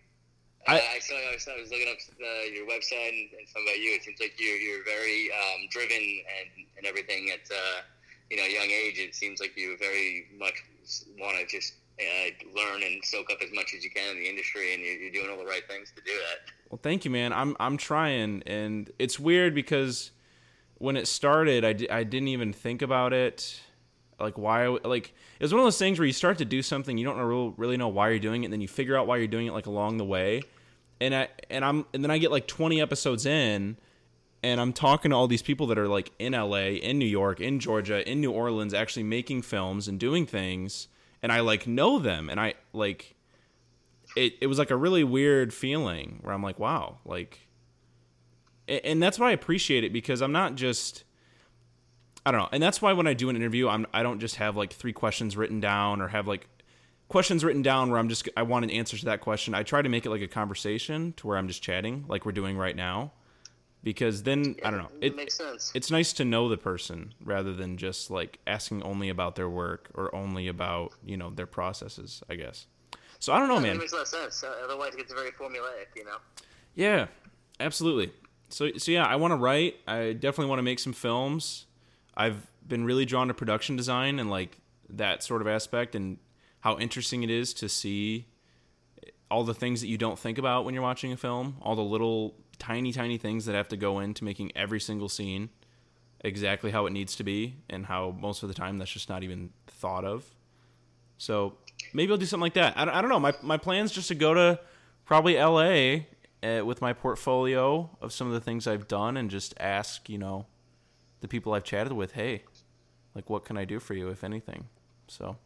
I, 0.65 0.75
I, 0.95 0.99
saw, 1.01 1.15
I, 1.17 1.37
saw, 1.39 1.51
I 1.51 1.61
was 1.61 1.71
looking 1.73 1.89
up 1.89 1.97
uh, 2.21 2.45
your 2.55 2.65
website 2.69 3.09
and, 3.09 3.31
and 3.37 3.49
something 3.49 3.65
about 3.67 3.79
you. 3.81 3.97
It 3.97 4.05
seems 4.05 4.21
like 4.21 4.35
you're 4.39 4.57
you're 4.57 4.85
very 4.85 5.29
um, 5.33 5.67
driven 5.71 5.97
and, 5.99 6.67
and 6.77 6.87
everything 6.87 7.31
at 7.31 7.41
uh, 7.51 7.83
you 8.31 8.37
know 8.37 8.45
a 8.45 8.53
young 8.53 8.71
age. 8.71 8.97
It 9.01 9.13
seems 9.17 9.41
like 9.41 9.57
you 9.57 9.77
very 9.77 10.29
much 10.39 10.63
want 11.19 11.37
to 11.41 11.47
just 11.47 11.75
uh, 12.01 12.31
learn 12.55 12.85
and 12.85 13.05
soak 13.05 13.33
up 13.33 13.39
as 13.43 13.51
much 13.53 13.75
as 13.77 13.83
you 13.83 13.91
can 13.91 14.17
in 14.17 14.23
the 14.23 14.29
industry, 14.29 14.73
and 14.73 14.81
you're, 14.81 14.95
you're 14.95 15.11
doing 15.11 15.31
all 15.31 15.37
the 15.45 15.51
right 15.51 15.67
things 15.69 15.91
to 15.97 16.03
do 16.03 16.13
that. 16.13 16.53
Well, 16.71 16.79
thank 16.81 17.05
you, 17.05 17.11
man. 17.11 17.33
I'm 17.33 17.57
I'm 17.59 17.77
trying, 17.77 18.45
and 18.47 18.89
it's 19.01 19.19
weird 19.19 19.57
because 19.57 20.13
when 20.79 20.97
it 20.97 21.09
started, 21.09 21.65
I, 21.65 21.99
I 21.99 22.05
didn't 22.05 22.29
even 22.29 22.53
think 22.53 22.83
about 22.83 23.13
it. 23.13 23.61
Like 24.21 24.39
why? 24.39 24.67
Like 24.67 25.15
it 25.39 25.43
was 25.43 25.53
one 25.53 25.61
of 25.61 25.67
those 25.67 25.79
things 25.79 25.99
where 25.99 26.07
you 26.07 26.13
start 26.13 26.39
to 26.39 26.45
do 26.45 26.63
something, 26.63 26.97
you 26.97 27.05
don't 27.05 27.57
really 27.57 27.77
know 27.77 27.89
why 27.89 28.11
you're 28.11 28.19
doing 28.19 28.43
it, 28.43 28.47
and 28.47 28.53
then 28.53 28.61
you 28.61 28.69
figure 28.69 28.97
out 28.97 29.07
why 29.07 29.17
you're 29.17 29.27
doing 29.27 29.47
it 29.47 29.53
like 29.53 29.67
along 29.67 29.97
the 29.97 30.05
way. 30.05 30.43
And 31.01 31.15
I 31.15 31.29
and 31.51 31.65
I'm 31.65 31.87
and 31.93 32.05
then 32.05 32.11
I 32.11 32.19
get 32.19 32.31
like 32.31 32.47
20 32.47 32.81
episodes 32.81 33.27
in, 33.27 33.77
and 34.43 34.61
I'm 34.61 34.73
talking 34.73 35.11
to 35.11 35.17
all 35.17 35.27
these 35.27 35.43
people 35.43 35.67
that 35.69 35.79
are 35.79 35.89
like 35.89 36.13
in 36.19 36.33
LA, 36.33 36.69
in 36.81 36.99
New 36.99 37.07
York, 37.07 37.41
in 37.41 37.59
Georgia, 37.59 38.09
in 38.09 38.21
New 38.21 38.31
Orleans, 38.31 38.75
actually 38.75 39.05
making 39.05 39.43
films 39.43 39.89
and 39.89 39.99
doing 39.99 40.27
things, 40.27 40.89
and 41.23 41.33
I 41.33 41.41
like 41.41 41.67
know 41.67 41.99
them, 41.99 42.31
and 42.31 42.39
I 42.39 42.55
like 42.73 43.17
it, 44.17 44.35
it 44.41 44.47
was 44.47 44.59
like 44.59 44.71
a 44.71 44.77
really 44.77 45.05
weird 45.05 45.53
feeling 45.53 46.19
where 46.23 46.35
I'm 46.35 46.43
like, 46.43 46.59
wow, 46.59 46.99
like, 47.05 47.49
and 48.69 49.03
that's 49.03 49.19
why 49.19 49.31
I 49.31 49.33
appreciate 49.33 49.85
it 49.85 49.93
because 49.93 50.23
I'm 50.23 50.33
not 50.33 50.55
just, 50.55 51.05
I 52.25 52.31
don't 52.31 52.41
know, 52.41 52.49
and 52.53 52.63
that's 52.63 52.81
why 52.81 52.93
when 52.93 53.07
I 53.07 53.15
do 53.15 53.29
an 53.31 53.37
interview, 53.37 53.69
I'm 53.69 53.87
I 53.93 54.03
don't 54.03 54.21
just 54.21 54.37
have 54.37 54.57
like 54.57 54.73
three 54.73 54.93
questions 54.93 55.37
written 55.37 55.61
down 55.61 56.01
or 56.01 56.09
have 56.09 56.27
like 56.29 56.47
questions 57.09 57.45
written 57.45 57.63
down 57.63 57.91
where 57.91 57.99
I'm 57.99 58.09
just 58.09 58.29
I 58.37 58.43
want 58.43 58.65
an 58.65 58.71
answer 58.71 58.97
to 58.97 59.05
that 59.07 59.21
question. 59.21 59.55
I 59.55 59.63
try 59.65 59.83
to 59.83 59.89
make 59.89 60.07
it 60.07 60.11
like 60.11 60.23
a 60.23 60.29
conversation 60.29 61.13
to 61.15 61.27
where 61.27 61.37
I'm 61.37 61.49
just 61.49 61.63
chatting 61.63 62.05
like 62.09 62.25
we're 62.25 62.33
doing 62.33 62.57
right 62.57 62.77
now, 62.77 63.11
because 63.83 64.23
then 64.23 64.55
I 64.65 64.71
don't 64.71 64.79
know, 64.81 64.89
It, 65.01 65.13
it 65.13 65.17
makes 65.17 65.35
sense. 65.35 65.73
it's 65.75 65.91
nice 65.91 66.13
to 66.15 66.25
know 66.25 66.49
the 66.49 66.57
person 66.57 67.13
rather 67.25 67.53
than 67.53 67.77
just 67.77 68.09
like 68.11 68.39
asking 68.47 68.83
only 68.85 69.09
about 69.09 69.35
their 69.35 69.49
work 69.49 69.91
or 69.95 70.15
only 70.15 70.47
about 70.49 70.93
you 71.05 71.17
know 71.17 71.31
their 71.31 71.47
processes. 71.47 72.23
I 72.31 72.37
guess. 72.37 72.67
So 73.19 73.33
I 73.33 73.39
don't 73.41 73.49
know, 73.49 73.59
It 73.59 73.63
man. 73.63 73.79
makes 73.79 73.93
less 73.93 74.11
sense. 74.11 74.43
Uh, 74.45 74.53
otherwise, 74.65 74.95
it 74.95 74.99
gets 74.99 75.13
very 75.13 75.31
formulaic, 75.31 75.95
you 75.97 76.05
know. 76.05 76.17
Yeah, 76.75 77.07
absolutely. 77.61 78.13
So 78.49 78.71
so 78.79 78.93
yeah, 78.93 79.05
I 79.07 79.17
want 79.17 79.33
to 79.33 79.37
write. 79.37 79.77
I 79.89 80.13
definitely 80.13 80.47
want 80.47 80.61
to 80.61 80.65
make 80.65 80.79
some 80.79 80.93
films. 80.93 81.67
I've 82.17 82.47
been 82.67 82.85
really 82.85 83.05
drawn 83.05 83.29
to 83.29 83.35
production 83.35 83.77
design 83.77 84.19
and 84.19 84.31
like 84.31 84.59
that 84.89 85.23
sort 85.23 85.41
of 85.41 85.49
aspect 85.49 85.95
and 85.95 86.19
how 86.61 86.79
interesting 86.79 87.23
it 87.23 87.31
is 87.31 87.53
to 87.55 87.69
see 87.69 88.27
all 89.31 89.45
the 89.45 89.55
things 89.55 89.81
that 89.81 89.89
you 89.89 89.97
don't 89.97 90.19
think 90.19 90.39
about 90.39 90.65
when 90.65 90.75
you're 90.75 90.83
watching 90.83 91.13
a 91.13 91.17
film, 91.17 91.57
all 91.63 91.75
the 91.75 91.83
little 91.83 92.35
tiny 92.59 92.93
tiny 92.93 93.19
things 93.19 93.47
that 93.47 93.55
have 93.55 93.69
to 93.69 93.77
go 93.77 93.99
into 93.99 94.25
making 94.25 94.53
every 94.55 94.79
single 94.79 95.09
scene 95.09 95.49
exactly 96.21 96.71
how 96.71 96.87
it 96.87 96.93
needs 96.93 97.17
to 97.17 97.25
be 97.25 97.57
and 97.69 97.87
how 97.87 98.15
most 98.21 98.43
of 98.43 98.49
the 98.49 98.55
time 98.55 98.79
that's 98.79 98.91
just 98.91 99.09
not 99.09 99.23
even 99.23 99.51
thought 99.67 100.05
of. 100.05 100.25
So 101.19 101.55
maybe 101.93 102.13
I'll 102.13 102.19
do 102.19 102.27
something 102.27 102.43
like 102.43 102.55
that. 102.55 102.77
I 102.77 102.85
don't, 102.85 102.95
I 102.95 103.01
don't 103.01 103.11
know. 103.11 103.21
My 103.21 103.35
my 103.43 103.57
plan's 103.57 103.91
just 103.91 104.09
to 104.09 104.15
go 104.15 104.35
to 104.35 104.61
probably 105.05 105.37
L.A. 105.37 106.07
Uh, 106.43 106.65
with 106.65 106.81
my 106.81 106.93
portfolio 106.93 107.89
of 108.01 108.13
some 108.13 108.27
of 108.27 108.33
the 108.33 108.41
things 108.41 108.67
I've 108.67 108.89
done 108.89 109.17
and 109.17 109.31
just 109.31 109.55
ask, 109.61 110.09
you 110.09 110.19
know, 110.19 110.47
the 111.23 111.29
people 111.29 111.55
I've 111.55 111.65
chatted 111.65 111.93
with, 111.95 112.13
hey, 112.13 112.43
like 113.15 113.31
what 113.31 113.45
can 113.47 113.57
I 113.57 113.65
do 113.65 113.81
for 113.81 113.95
you, 113.95 114.09
if 114.09 114.23
anything. 114.25 114.67
So 115.09 115.37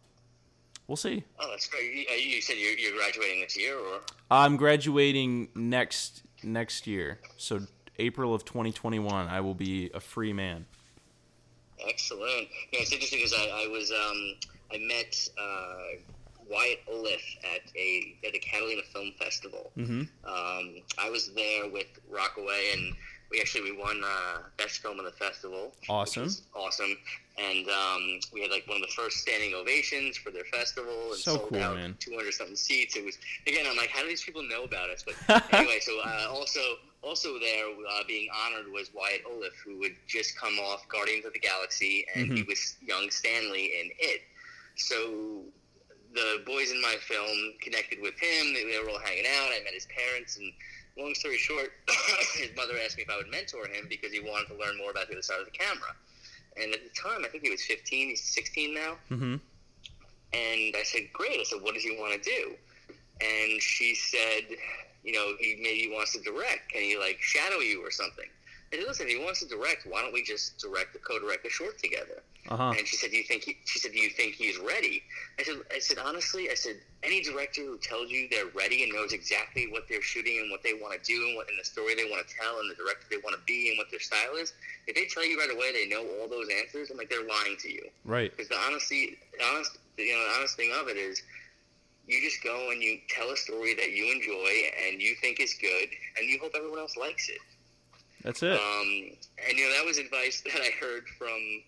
we'll 0.89 0.97
see. 0.97 1.23
Oh, 1.39 1.49
that's 1.51 1.69
great. 1.69 1.95
You, 1.95 2.05
uh, 2.11 2.15
you 2.15 2.41
said 2.41 2.57
you're, 2.59 2.77
you're 2.77 2.97
graduating 2.97 3.43
this 3.43 3.57
year, 3.57 3.79
or 3.79 4.01
I'm 4.31 4.57
graduating 4.57 5.51
next 5.55 6.23
next 6.43 6.87
year, 6.87 7.21
so 7.37 7.61
April 7.99 8.35
of 8.35 8.45
2021. 8.45 9.29
I 9.29 9.41
will 9.41 9.55
be 9.55 9.91
a 9.95 10.01
free 10.01 10.33
man. 10.33 10.67
excellent. 11.89 12.49
Yeah, 12.73 12.81
it's 12.81 12.93
interesting 12.93 13.21
because 13.21 13.35
I, 13.35 13.65
I 13.65 13.69
was 13.69 13.91
um, 13.93 14.35
I 14.73 14.79
met 14.79 15.29
uh, 15.39 16.01
Wyatt 16.51 16.81
Oleff 16.91 17.37
at 17.55 17.71
a 17.77 18.17
at 18.27 18.33
the 18.33 18.39
Catalina 18.39 18.83
Film 18.93 19.13
Festival. 19.19 19.73
Mm-hmm. 19.77 20.01
Um, 20.25 20.83
I 20.99 21.11
was 21.11 21.33
there 21.35 21.69
with 21.69 21.89
Rockaway, 22.09 22.71
and 22.75 22.95
we 23.31 23.41
actually 23.41 23.71
we 23.71 23.77
won 23.77 24.01
uh, 24.05 24.39
best 24.57 24.81
film 24.81 24.99
of 24.99 25.05
the 25.05 25.11
festival. 25.13 25.73
Awesome. 25.89 26.29
awesome, 26.55 26.97
and 27.39 27.69
um, 27.69 28.21
we 28.33 28.43
had 28.43 28.51
like 28.51 28.67
one 28.67 28.77
of 28.77 28.83
the 28.83 28.93
first 28.95 29.19
standing 29.19 29.55
ovations 29.55 30.17
for 30.17 30.31
their 30.31 30.45
festival, 30.45 31.13
and 31.13 31.17
So 31.21 31.37
sold 31.37 31.51
cool, 31.51 31.63
out 31.63 31.77
man. 31.77 31.97
200 32.01 32.33
something 32.33 32.57
seats. 32.57 32.97
It 32.97 33.05
was 33.05 33.19
again, 33.47 33.67
I'm 33.69 33.77
like, 33.77 33.91
how 33.91 34.03
do 34.03 34.09
these 34.09 34.23
people 34.25 34.43
know 34.49 34.65
about 34.65 34.91
us? 34.91 35.05
But 35.05 35.43
anyway, 35.53 35.79
so 35.81 35.99
uh, 36.01 36.29
also 36.31 36.61
also 37.03 37.39
there 37.39 37.67
uh, 37.69 38.03
being 38.09 38.29
honored 38.47 38.71
was 38.73 38.91
Wyatt 38.95 39.23
Oleff, 39.27 39.55
who 39.65 39.83
had 39.83 39.93
just 40.07 40.37
come 40.39 40.59
off 40.59 40.87
Guardians 40.89 41.25
of 41.25 41.33
the 41.33 41.39
Galaxy, 41.39 42.05
and 42.15 42.27
he 42.33 42.43
Mhm. 42.43 42.49
was 42.49 42.77
young 42.81 43.11
Stanley 43.11 43.67
in 43.81 43.91
it. 43.99 44.23
So 44.77 45.43
the 46.15 46.43
boys 46.47 46.71
in 46.71 46.81
my 46.81 46.97
film 47.01 47.53
connected 47.61 48.01
with 48.01 48.15
him. 48.19 48.55
They, 48.55 48.65
they 48.65 48.79
were 48.83 48.91
all 48.91 48.99
hanging 49.01 49.25
out. 49.27 49.51
I 49.53 49.61
met 49.65 49.73
his 49.75 49.87
parents, 49.87 50.37
and 50.39 50.51
long 50.99 51.15
story 51.15 51.37
short, 51.37 51.73
his 52.37 52.51
mother 52.57 52.75
asked 52.85 52.97
me 52.97 53.03
if 53.03 53.11
I 53.11 53.17
would 53.17 53.31
mentor 53.31 53.67
him 53.67 53.87
because 53.89 54.13
he 54.13 54.21
wanted 54.21 54.49
to 54.49 54.55
learn 54.55 54.79
more 54.79 54.91
about 54.91 55.09
the 55.09 55.15
other 55.15 55.23
side 55.23 55.41
of 55.41 55.47
the 55.47 55.53
camera. 55.53 55.95
And 56.61 56.73
at 56.73 56.81
the 56.83 56.91
time, 56.91 57.25
I 57.25 57.29
think 57.29 57.45
he 57.45 57.51
was 57.51 57.63
15. 57.63 58.09
He's 58.09 58.23
16 58.23 58.75
now. 58.75 58.97
Mm-hmm. 59.11 59.37
And 60.33 60.77
I 60.77 60.83
said, 60.85 61.13
"Great." 61.13 61.41
I 61.41 61.45
said, 61.45 61.63
"What 61.63 61.75
does 61.75 61.85
he 61.85 61.97
want 61.99 62.21
to 62.21 62.31
do?" 62.31 62.55
And 63.21 63.61
she 63.61 63.95
said, 63.95 64.45
"You 65.05 65.13
know, 65.13 65.35
he 65.39 65.59
maybe 65.63 65.91
wants 65.93 66.13
to 66.13 66.21
direct. 66.21 66.73
Can 66.73 66.83
he 66.83 66.99
like 66.99 67.21
shadow 67.21 67.59
you 67.59 67.85
or 67.85 67.91
something?" 67.91 68.29
I 68.73 68.77
said, 68.77 68.87
"Listen, 68.87 69.07
if 69.07 69.13
he 69.13 69.25
wants 69.25 69.41
to 69.41 69.47
direct, 69.47 69.87
why 69.87 70.03
don't 70.03 70.13
we 70.13 70.23
just 70.23 70.59
direct, 70.59 70.97
co-direct 71.03 71.47
a 71.47 71.51
short 71.51 71.79
together?" 71.79 72.23
Uh 72.49 72.57
huh. 72.57 72.75
And 72.77 72.87
she 72.87 72.97
said, 72.97 73.11
"Do 73.11 73.17
you 73.17 73.25
think?" 73.25 73.45
He, 73.45 73.57
she 73.65 73.79
said, 73.79 73.93
"Do 73.93 73.99
you 73.99 74.11
think 74.11 74.35
he's 74.35 74.59
ready?" 74.59 75.03
I 75.39 75.43
said, 75.45 75.57
"I 75.75 75.79
said 75.79 75.99
honestly, 75.99 76.51
I 76.51 76.55
said 76.55 76.77
any 77.03 77.23
director 77.23 77.63
who 77.63 77.79
tells 77.79 78.11
you 78.11 78.29
they're 78.31 78.51
ready 78.55 78.83
and 78.83 78.93
knows 78.93 79.13
exactly 79.13 79.69
what 79.71 79.89
they're 79.89 80.03
shooting 80.03 80.39
and 80.41 80.51
what 80.51 80.63
they 80.63 80.75
want 80.75 80.95
to 80.95 81.05
do 81.05 81.27
and 81.27 81.37
what 81.37 81.49
and 81.49 81.59
the 81.59 81.65
story 81.65 81.95
they 81.95 82.11
want 82.11 82.27
to 82.27 82.35
tell 82.35 82.59
and 82.59 82.71
the 82.71 82.75
director 82.75 83.07
they 83.11 83.19
want 83.19 83.37
to 83.37 83.43
be 83.47 83.69
and 83.69 83.79
what 83.79 83.91
their 83.91 84.01
style 84.01 84.35
is, 84.37 84.53
if 84.87 84.95
they 84.95 85.07
tell 85.07 85.25
you 85.25 85.39
right 85.39 85.51
away 85.51 85.73
they 85.73 85.87
know 85.89 86.05
all 86.21 86.29
those 86.29 86.49
answers, 86.61 86.91
I'm 86.91 86.97
like 86.97 87.11
they're 87.11 87.27
lying 87.27 87.57
to 87.59 87.73
you. 87.73 87.89
Right. 88.05 88.31
Because 88.31 88.49
the 88.49 88.59
honesty, 88.67 89.19
the 89.39 89.45
honest, 89.45 89.79
you 89.97 90.13
know, 90.13 90.23
the 90.27 90.35
honest 90.39 90.57
thing 90.57 90.73
of 90.81 90.89
it 90.89 90.97
is." 90.97 91.23
You 92.09 92.21
just 92.23 92.41
go 92.45 92.71
and 92.71 92.81
you 92.81 93.01
tell 93.09 93.31
a 93.31 93.37
story 93.37 93.75
that 93.75 93.91
you 93.91 94.13
enjoy 94.13 94.53
and 94.87 95.03
you 95.03 95.17
think 95.17 95.41
is 95.41 95.55
good, 95.55 95.89
and 96.17 96.25
you 96.25 96.39
hope 96.39 96.53
everyone 96.55 96.79
else 96.79 96.97
likes 96.97 97.29
it. 97.29 97.41
That's 98.27 98.43
it. 98.43 98.55
Um, 98.55 99.17
and 99.49 99.57
you 99.57 99.69
know 99.69 99.77
that 99.77 99.85
was 99.87 99.99
advice 99.99 100.43
that 100.45 100.61
I 100.61 100.71
heard 100.81 101.05
from 101.17 101.63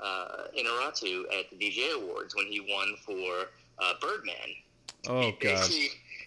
uh, 0.00 0.48
Iñárritu 0.54 1.24
at 1.38 1.48
the 1.50 1.56
DGA 1.56 2.02
Awards 2.02 2.36
when 2.36 2.46
he 2.48 2.60
won 2.60 2.94
for 3.06 3.48
uh, 3.78 3.94
Birdman. 3.98 4.34
oh 5.08 5.20
He 5.22 5.32
god. 5.40 5.70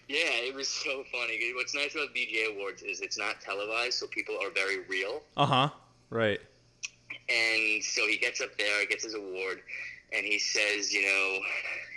Yeah, 0.08 0.17
it 0.48 0.56
was 0.56 0.67
so 0.67 1.04
funny. 1.12 1.39
What's 1.56 1.76
nice 1.76 1.93
about 1.93 2.15
DGA 2.15 2.56
Awards 2.56 2.82
is 2.82 3.02
it's 3.02 3.17
not 3.19 3.41
televised, 3.41 3.93
so 3.93 4.08
people 4.08 4.36
are 4.41 4.50
very 4.50 4.80
real. 4.89 5.21
Uh 5.38 5.45
huh. 5.45 5.69
Right. 6.10 6.39
And 7.30 7.84
so 7.84 8.08
he 8.08 8.17
gets 8.17 8.41
up 8.41 8.58
there, 8.58 8.86
gets 8.88 9.04
his 9.04 9.13
award, 9.13 9.62
and 10.13 10.26
he 10.26 10.39
says, 10.39 10.91
you 10.91 11.04
know, 11.04 11.39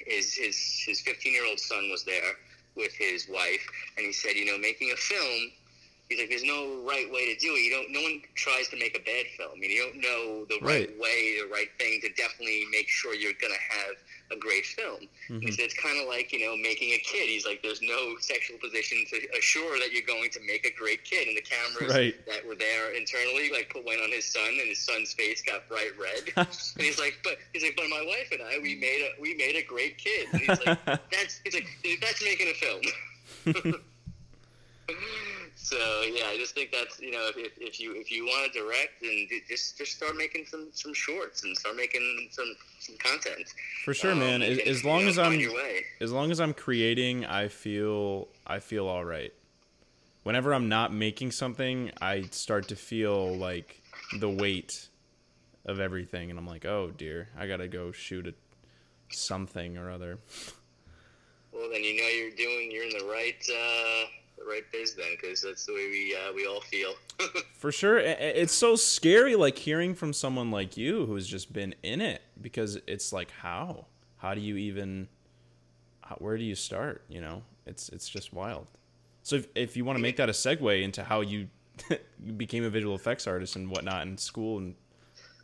his 0.07 0.35
his 0.35 0.83
his 0.87 1.01
15 1.01 1.33
year 1.33 1.47
old 1.47 1.59
son 1.59 1.91
was 1.91 2.05
there 2.05 2.33
with 2.77 2.93
his 2.93 3.29
wife, 3.31 3.67
and 3.97 4.05
he 4.05 4.13
said, 4.13 4.33
you 4.33 4.45
know, 4.45 4.59
making 4.59 4.91
a 4.93 4.97
film. 4.97 5.53
He's 6.09 6.19
like, 6.19 6.31
there's 6.31 6.45
no 6.45 6.81
right 6.89 7.05
way 7.13 7.35
to 7.35 7.39
do 7.39 7.53
it. 7.53 7.61
You 7.61 7.71
don't. 7.71 7.93
No 7.93 8.01
one 8.01 8.23
tries 8.35 8.69
to 8.71 8.79
make 8.79 8.97
a 8.97 9.01
bad 9.05 9.27
film. 9.37 9.61
You 9.63 9.77
don't 9.85 10.01
know 10.01 10.45
the 10.49 10.57
right, 10.65 10.89
Right. 10.89 10.99
way, 10.99 11.37
the 11.43 11.49
right 11.53 11.69
thing 11.79 12.01
to 12.01 12.09
definitely 12.17 12.65
make 12.73 12.89
sure 12.89 13.15
you're 13.15 13.37
gonna 13.41 13.61
have 13.69 13.95
a 14.31 14.37
great 14.37 14.65
film. 14.65 15.07
Mhm. 15.29 15.43
He 15.43 15.53
said 15.53 15.65
it's 15.67 15.75
kind 15.75 16.01
of 16.01 16.09
like 16.09 16.33
you 16.33 16.41
know 16.41 16.57
making 16.57 16.93
a 16.93 16.99
kid. 16.99 17.29
He's 17.29 17.45
like, 17.45 17.63
there's 17.63 17.83
no 17.83 18.17
sexual 18.21 18.57
position 18.59 19.05
to 19.11 19.17
assure 19.39 19.79
that 19.81 19.93
you're 19.93 20.07
going 20.09 20.31
to 20.31 20.41
make 20.47 20.65
a 20.65 20.73
great 20.73 21.05
kid. 21.05 21.29
And 21.29 21.37
the 21.37 21.43
cameras 21.43 21.93
Right. 21.93 22.27
that 22.27 22.41
were 22.47 22.55
there 22.57 22.93
internally 22.97 23.51
like 23.53 23.69
put 23.69 23.85
one 23.85 23.99
on 24.01 24.11
his 24.11 24.25
son, 24.25 24.49
and 24.49 24.69
his 24.69 24.79
son's 24.79 25.13
face 25.13 25.43
got 25.43 25.69
bright 25.69 25.93
red. 26.01 26.33
and 26.37 26.49
he's 26.83 26.99
like, 26.99 27.19
but 27.23 27.37
he's 27.53 27.63
like, 27.63 27.77
but 27.77 27.87
my 27.91 28.01
wife 28.09 28.33
and 28.33 28.41
I, 28.43 28.59
we 28.63 28.77
made 28.77 29.03
a 29.05 29.21
we 29.21 29.35
made 29.35 29.57
a 29.57 29.63
great 29.63 29.99
kid. 29.99 30.27
And 30.33 30.41
he's 30.41 30.65
like, 30.67 30.79
that's 31.13 31.41
he's 31.45 31.53
like 31.53 31.69
that's 32.01 32.23
making 32.25 32.49
a 32.49 32.55
film. 32.55 33.75
so 35.69 35.77
yeah, 36.03 36.25
I 36.29 36.37
just 36.39 36.55
think 36.55 36.73
that's 36.73 36.99
you 37.01 37.11
know 37.11 37.29
if, 37.29 37.37
if, 37.37 37.53
if 37.59 37.81
you 37.81 37.95
if 37.95 38.11
you 38.11 38.25
want 38.25 38.53
to 38.53 38.59
direct, 38.59 39.03
and 39.03 39.29
just 39.49 39.77
just 39.77 39.93
start 39.97 40.17
making 40.17 40.47
some 40.47 40.69
some 40.73 40.95
shorts 40.95 41.45
and 41.45 41.57
start 41.57 41.77
making 41.77 42.29
some 42.31 42.55
some 42.79 42.97
content. 42.97 43.53
For 43.85 43.93
sure, 43.93 44.13
Um, 44.13 44.21
man. 44.21 44.43
As, 44.43 44.59
as 44.59 44.85
long 44.85 45.03
know, 45.03 45.09
as 45.09 45.19
I'm 45.19 45.41
as 46.01 46.11
long 46.13 46.31
as 46.31 46.41
I'm 46.41 46.55
creating, 46.55 47.27
I 47.27 47.49
feel 47.49 48.29
I 48.47 48.59
feel 48.61 48.87
all 48.87 49.05
right. 49.05 49.33
Whenever 50.23 50.53
I'm 50.53 50.69
not 50.69 50.93
making 50.93 51.33
something, 51.33 51.91
I 52.01 52.23
start 52.31 52.69
to 52.69 52.77
feel 52.77 53.37
like 53.37 53.83
the 54.19 54.29
weight 54.29 54.89
of 55.67 55.81
everything, 55.81 56.31
and 56.31 56.39
I'm 56.39 56.47
like, 56.47 56.65
oh 56.65 56.91
dear, 56.97 57.29
I 57.39 57.47
gotta 57.47 57.69
go 57.69 57.93
shoot 57.93 58.27
a 58.27 58.35
something 59.15 59.77
or 59.77 59.91
other. 59.91 60.19
Well, 61.51 61.71
then 61.73 61.83
you 61.83 61.97
know 61.97 62.07
you're 62.07 62.37
doing 62.37 62.71
you're 62.71 62.85
in 62.85 62.91
the 62.91 63.07
right 63.11 63.35
uh, 63.51 64.05
the 64.39 64.45
right 64.45 64.65
biz 64.73 64.95
then, 64.95 65.07
because 65.21 65.43
that's 65.43 65.67
the 65.67 65.73
way 65.73 65.89
we 65.89 66.17
uh, 66.17 66.33
we 66.35 66.47
all 66.47 66.61
feel. 66.61 66.95
For 67.59 67.73
sure, 67.73 67.99
it's 67.99 68.53
so 68.53 68.77
scary, 68.77 69.35
like 69.37 69.59
hearing 69.59 69.95
from 69.95 70.13
someone 70.13 70.51
like 70.51 70.77
you 70.77 71.07
who's 71.07 71.27
just 71.27 71.53
been 71.53 71.75
in 71.83 72.01
it, 72.01 72.23
because 72.41 72.79
it's 72.87 73.13
like, 73.13 73.31
how, 73.31 73.87
how 74.19 74.35
do 74.35 74.41
you 74.41 74.57
even, 74.57 75.09
how, 76.03 76.17
where 76.17 76.37
do 76.37 76.45
you 76.45 76.55
start? 76.55 77.03
You 77.09 77.21
know, 77.21 77.43
it's 77.67 77.89
it's 77.89 78.09
just 78.09 78.33
wild. 78.33 78.69
So 79.23 79.37
if 79.37 79.49
if 79.55 79.77
you 79.77 79.85
want 79.85 79.99
to 79.99 80.03
make 80.03 80.17
that 80.17 80.29
a 80.29 80.33
segue 80.33 80.83
into 80.83 81.03
how 81.03 81.21
you 81.21 81.49
you 82.23 82.33
became 82.33 82.65
a 82.65 82.71
visual 82.71 82.95
effects 82.95 83.27
artist 83.27 83.57
and 83.57 83.71
whatnot 83.71 84.07
in 84.07 84.17
school 84.19 84.59
and 84.59 84.75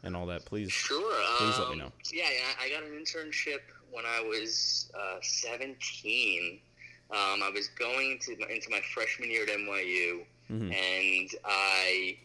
and 0.04 0.14
all 0.14 0.26
that, 0.26 0.44
please. 0.44 0.70
Sure. 0.70 1.14
Please 1.38 1.59
let 1.59 1.68
me 1.68 1.74
um, 1.74 1.78
know. 1.78 1.92
Yeah, 2.12 2.24
yeah, 2.24 2.62
I 2.62 2.68
got 2.68 2.83
an 2.85 2.90
internship 2.90 3.61
when 3.90 4.04
I 4.04 4.20
was 4.20 4.90
uh, 4.94 5.16
17. 5.22 6.61
Um, 7.11 7.43
I 7.43 7.51
was 7.53 7.69
going 7.69 8.19
to 8.21 8.33
into 8.53 8.71
my 8.71 8.81
freshman 8.95 9.31
year 9.31 9.43
at 9.45 9.49
NYU, 9.51 10.25
Mhm. 10.51 10.75
and 10.75 11.31
I 11.45 12.19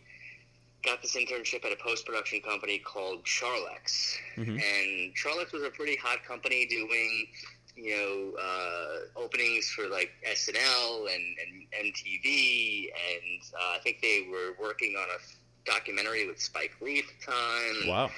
got 0.83 1.01
this 1.01 1.15
internship 1.15 1.65
at 1.65 1.71
a 1.71 1.75
post 1.75 2.05
production 2.05 2.41
company 2.41 2.79
called 2.79 3.23
Charlex. 3.25 4.17
Mhm. 4.37 4.61
And 4.61 5.15
Charlex 5.15 5.51
was 5.51 5.63
a 5.63 5.69
pretty 5.69 5.97
hot 5.97 6.23
company 6.23 6.65
doing, 6.65 7.27
you 7.75 7.95
know, 7.97 8.37
uh, 8.41 9.19
openings 9.19 9.69
for 9.69 9.87
like 9.87 10.11
SNL 10.25 11.07
and, 11.13 11.37
and 11.39 11.67
MTV, 11.93 12.91
and 13.11 13.41
uh, 13.53 13.75
I 13.75 13.79
think 13.83 14.01
they 14.01 14.27
were 14.29 14.55
working 14.59 14.95
on 14.95 15.07
a 15.09 15.19
documentary 15.65 16.25
with 16.25 16.41
Spike 16.41 16.73
Lee 16.81 16.99
at 16.99 17.05
the 17.07 17.31
time 17.31 17.87
Wow. 17.89 18.11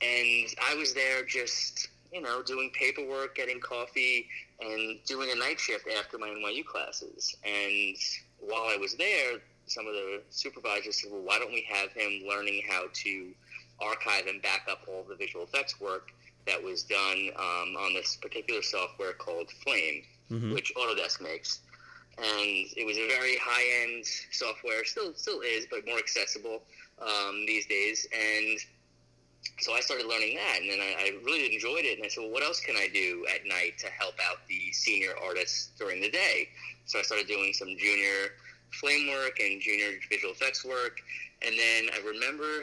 and 0.00 0.54
I 0.62 0.74
was 0.76 0.94
there 0.94 1.24
just 1.24 1.88
you 2.14 2.20
know 2.22 2.42
doing 2.42 2.70
paperwork, 2.72 3.34
getting 3.34 3.60
coffee, 3.60 4.28
and 4.60 4.98
doing 5.04 5.30
a 5.32 5.34
night 5.34 5.58
shift 5.58 5.86
after 5.98 6.16
my 6.16 6.28
NYU 6.28 6.64
classes. 6.64 7.34
And 7.44 7.96
while 8.38 8.68
I 8.68 8.76
was 8.76 8.94
there, 8.94 9.38
some 9.66 9.86
of 9.86 9.94
the 9.94 10.22
supervisors 10.30 11.02
said, 11.02 11.10
"Well, 11.10 11.22
why 11.22 11.38
don't 11.40 11.52
we 11.52 11.66
have 11.68 11.90
him 11.90 12.22
learning 12.26 12.62
how 12.70 12.84
to 12.92 13.34
archive 13.80 14.26
and 14.28 14.40
back 14.40 14.66
up 14.70 14.82
all 14.86 15.04
the 15.08 15.16
visual 15.16 15.44
effects 15.44 15.80
work 15.80 16.12
that 16.46 16.62
was 16.62 16.84
done 16.84 17.30
um, 17.36 17.76
on 17.76 17.94
this 17.94 18.16
particular 18.16 18.62
software 18.62 19.14
called 19.14 19.50
Flame, 19.64 20.04
Mhm. 20.30 20.54
which 20.54 20.72
Autodesk 20.76 21.20
makes." 21.20 21.60
And 22.16 22.68
it 22.76 22.86
was 22.86 22.96
a 22.96 23.08
very 23.08 23.36
high-end 23.38 24.06
software, 24.30 24.84
still 24.84 25.12
still 25.14 25.40
is, 25.40 25.66
but 25.68 25.84
more 25.84 25.98
accessible 25.98 26.62
um, 27.00 27.44
these 27.44 27.66
days. 27.66 28.06
And 28.12 28.58
so 29.60 29.72
I 29.72 29.80
started 29.80 30.06
learning 30.06 30.36
that, 30.36 30.58
and 30.60 30.70
then 30.70 30.80
I, 30.80 30.94
I 30.98 31.24
really 31.24 31.54
enjoyed 31.54 31.84
it. 31.84 31.96
And 31.96 32.04
I 32.04 32.08
said, 32.08 32.22
well, 32.22 32.32
what 32.32 32.42
else 32.42 32.60
can 32.60 32.76
I 32.76 32.88
do 32.92 33.24
at 33.32 33.46
night 33.46 33.78
to 33.78 33.86
help 33.86 34.14
out 34.28 34.38
the 34.48 34.72
senior 34.72 35.12
artists 35.24 35.70
during 35.78 36.00
the 36.00 36.10
day? 36.10 36.48
So 36.86 36.98
I 36.98 37.02
started 37.02 37.26
doing 37.26 37.52
some 37.52 37.68
junior 37.78 38.34
flame 38.72 39.08
work 39.08 39.38
and 39.40 39.60
junior 39.60 39.98
visual 40.10 40.32
effects 40.32 40.64
work. 40.64 41.00
And 41.42 41.54
then 41.58 41.88
I 41.94 42.06
remember 42.06 42.62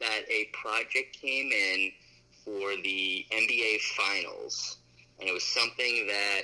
that 0.00 0.22
a 0.28 0.48
project 0.52 1.16
came 1.20 1.50
in 1.52 1.90
for 2.44 2.70
the 2.82 3.26
NBA 3.32 3.80
Finals, 3.96 4.78
and 5.20 5.28
it 5.28 5.32
was 5.32 5.44
something 5.44 6.06
that 6.06 6.42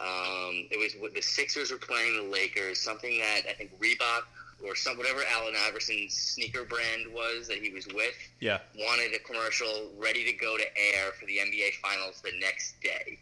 um, 0.00 0.68
it 0.70 0.78
was 0.78 0.94
the 1.14 1.22
Sixers 1.22 1.70
were 1.70 1.78
playing 1.78 2.16
the 2.16 2.30
Lakers, 2.30 2.78
something 2.80 3.18
that 3.18 3.42
I 3.48 3.54
think 3.54 3.70
Reebok 3.80 4.24
or 4.64 4.74
some 4.74 4.96
whatever 4.96 5.20
Allen 5.30 5.54
Iverson's 5.68 6.14
sneaker 6.14 6.64
brand 6.64 7.12
was 7.12 7.46
that 7.48 7.58
he 7.58 7.70
was 7.70 7.86
with 7.88 8.16
Yeah. 8.40 8.60
wanted 8.78 9.14
a 9.14 9.18
commercial 9.18 9.90
ready 9.98 10.24
to 10.24 10.32
go 10.32 10.56
to 10.56 10.64
air 10.78 11.12
for 11.18 11.26
the 11.26 11.38
NBA 11.38 11.74
Finals 11.82 12.20
the 12.22 12.32
next 12.40 12.80
day. 12.80 13.18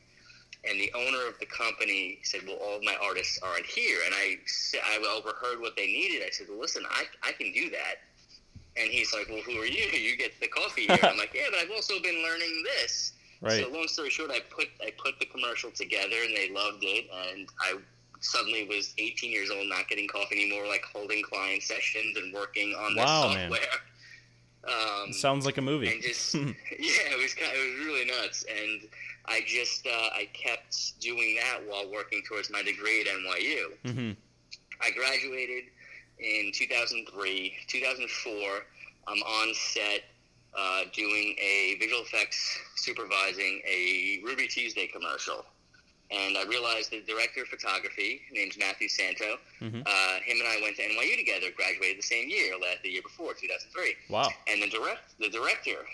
And 0.69 0.81
the 0.81 0.91
owner 0.95 1.27
of 1.29 1.39
the 1.41 1.47
company 1.47 2.21
said, 2.23 2.41
"Well, 2.47 2.57
all 2.57 2.77
of 2.77 2.83
my 2.83 2.97
artists 3.03 3.39
aren't 3.43 3.67
here." 3.67 3.99
And 4.07 4.15
I, 4.15 4.39
I 4.83 5.15
overheard 5.15 5.61
what 5.61 5.77
they 5.77 5.87
needed. 5.87 6.23
I 6.27 6.31
said, 6.31 6.47
"Well, 6.49 6.59
listen, 6.59 6.85
I, 6.89 7.05
I 7.23 7.33
can 7.33 7.53
do 7.53 7.69
that." 7.71 7.97
And 8.77 8.91
he's 8.91 9.13
like, 9.13 9.29
"Well, 9.29 9.43
who 9.43 9.61
are 9.61 9.67
you? 9.67 9.85
You 9.85 10.17
get 10.17 10.33
the 10.41 10.49
coffee 10.49 10.87
here." 10.87 10.99
I'm 11.03 11.19
like, 11.19 11.35
"Yeah, 11.35 11.49
but 11.51 11.61
I've 11.61 11.71
also 11.71 12.01
been 12.01 12.23
learning 12.23 12.65
this." 12.65 13.13
Right. 13.43 13.63
So 13.63 13.69
long 13.69 13.89
story 13.89 14.09
short, 14.09 14.31
I 14.31 14.41
put 14.41 14.69
I 14.83 14.91
put 14.97 15.19
the 15.21 15.27
commercial 15.27 15.71
together, 15.71 16.17
and 16.27 16.35
they 16.35 16.49
loved 16.51 16.83
it. 16.83 17.11
And 17.29 17.47
I 17.61 17.77
suddenly 18.25 18.65
was 18.67 18.95
18 18.99 19.31
years 19.31 19.51
old, 19.51 19.69
not 19.69 19.89
getting 19.89 20.09
coffee 20.09 20.43
anymore, 20.43 20.67
like 20.67 20.83
holding 20.85 21.23
client 21.23 21.63
sessions 21.63 22.17
and 22.17 22.33
working 22.35 22.75
on 22.75 22.95
this 22.95 23.05
Wow, 23.05 23.29
man. 23.35 23.51
software. 23.51 23.69
Um, 24.67 25.13
Sounds 25.13 25.45
like 25.45 25.59
a 25.59 25.61
movie. 25.61 25.89
and 25.93 26.01
just 26.01 26.35
yeah, 26.35 26.51
it 26.79 27.23
was 27.23 27.35
kind 27.35 27.53
of, 27.53 27.59
it 27.59 27.77
was 27.79 27.87
really 27.87 28.05
nuts. 28.07 28.47
And 28.49 28.89
I 29.27 29.43
just 29.47 29.87
uh, 29.87 29.91
I 29.91 30.27
kept 30.33 30.99
doing 31.01 31.37
that 31.39 31.59
while 31.69 31.91
working 31.93 32.23
towards 32.27 32.51
my 32.51 32.63
degree 32.63 33.03
at 33.03 33.07
NYU. 33.09 33.93
hmm 33.93 34.13
I 34.81 34.91
graduated 34.93 35.65
in 36.19 36.51
2003. 36.55 37.53
2004, 37.69 38.33
I'm 39.07 39.19
on 39.19 39.53
set 39.55 40.05
uh, 40.59 40.85
doing 40.95 41.37
a 41.39 41.77
visual 41.79 42.01
effects 42.01 42.59
supervising 42.77 43.61
a 43.69 44.21
Ruby 44.25 44.47
Tuesday 44.47 44.87
commercial. 44.87 45.45
And 46.11 46.37
I 46.37 46.45
realized 46.45 46.91
the 46.91 47.01
director 47.01 47.43
of 47.43 47.49
photography, 47.49 48.23
named 48.31 48.57
Matthew 48.59 48.89
Santo, 48.89 49.39
Mhm. 49.61 49.83
uh, 49.87 50.21
him 50.21 50.39
and 50.39 50.47
I 50.49 50.61
went 50.61 50.77
to 50.77 50.83
NYU 50.85 51.17
together, 51.17 51.51
graduated 51.51 51.99
the 51.99 52.03
same 52.07 52.29
year, 52.29 52.55
the 52.83 52.89
year 52.91 53.03
before, 53.03 53.35
2003 53.35 53.97
Wow. 54.09 54.31
and 54.47 54.63
the 54.63 54.69
direct 54.69 55.19
the 55.19 55.29
director 55.31 55.89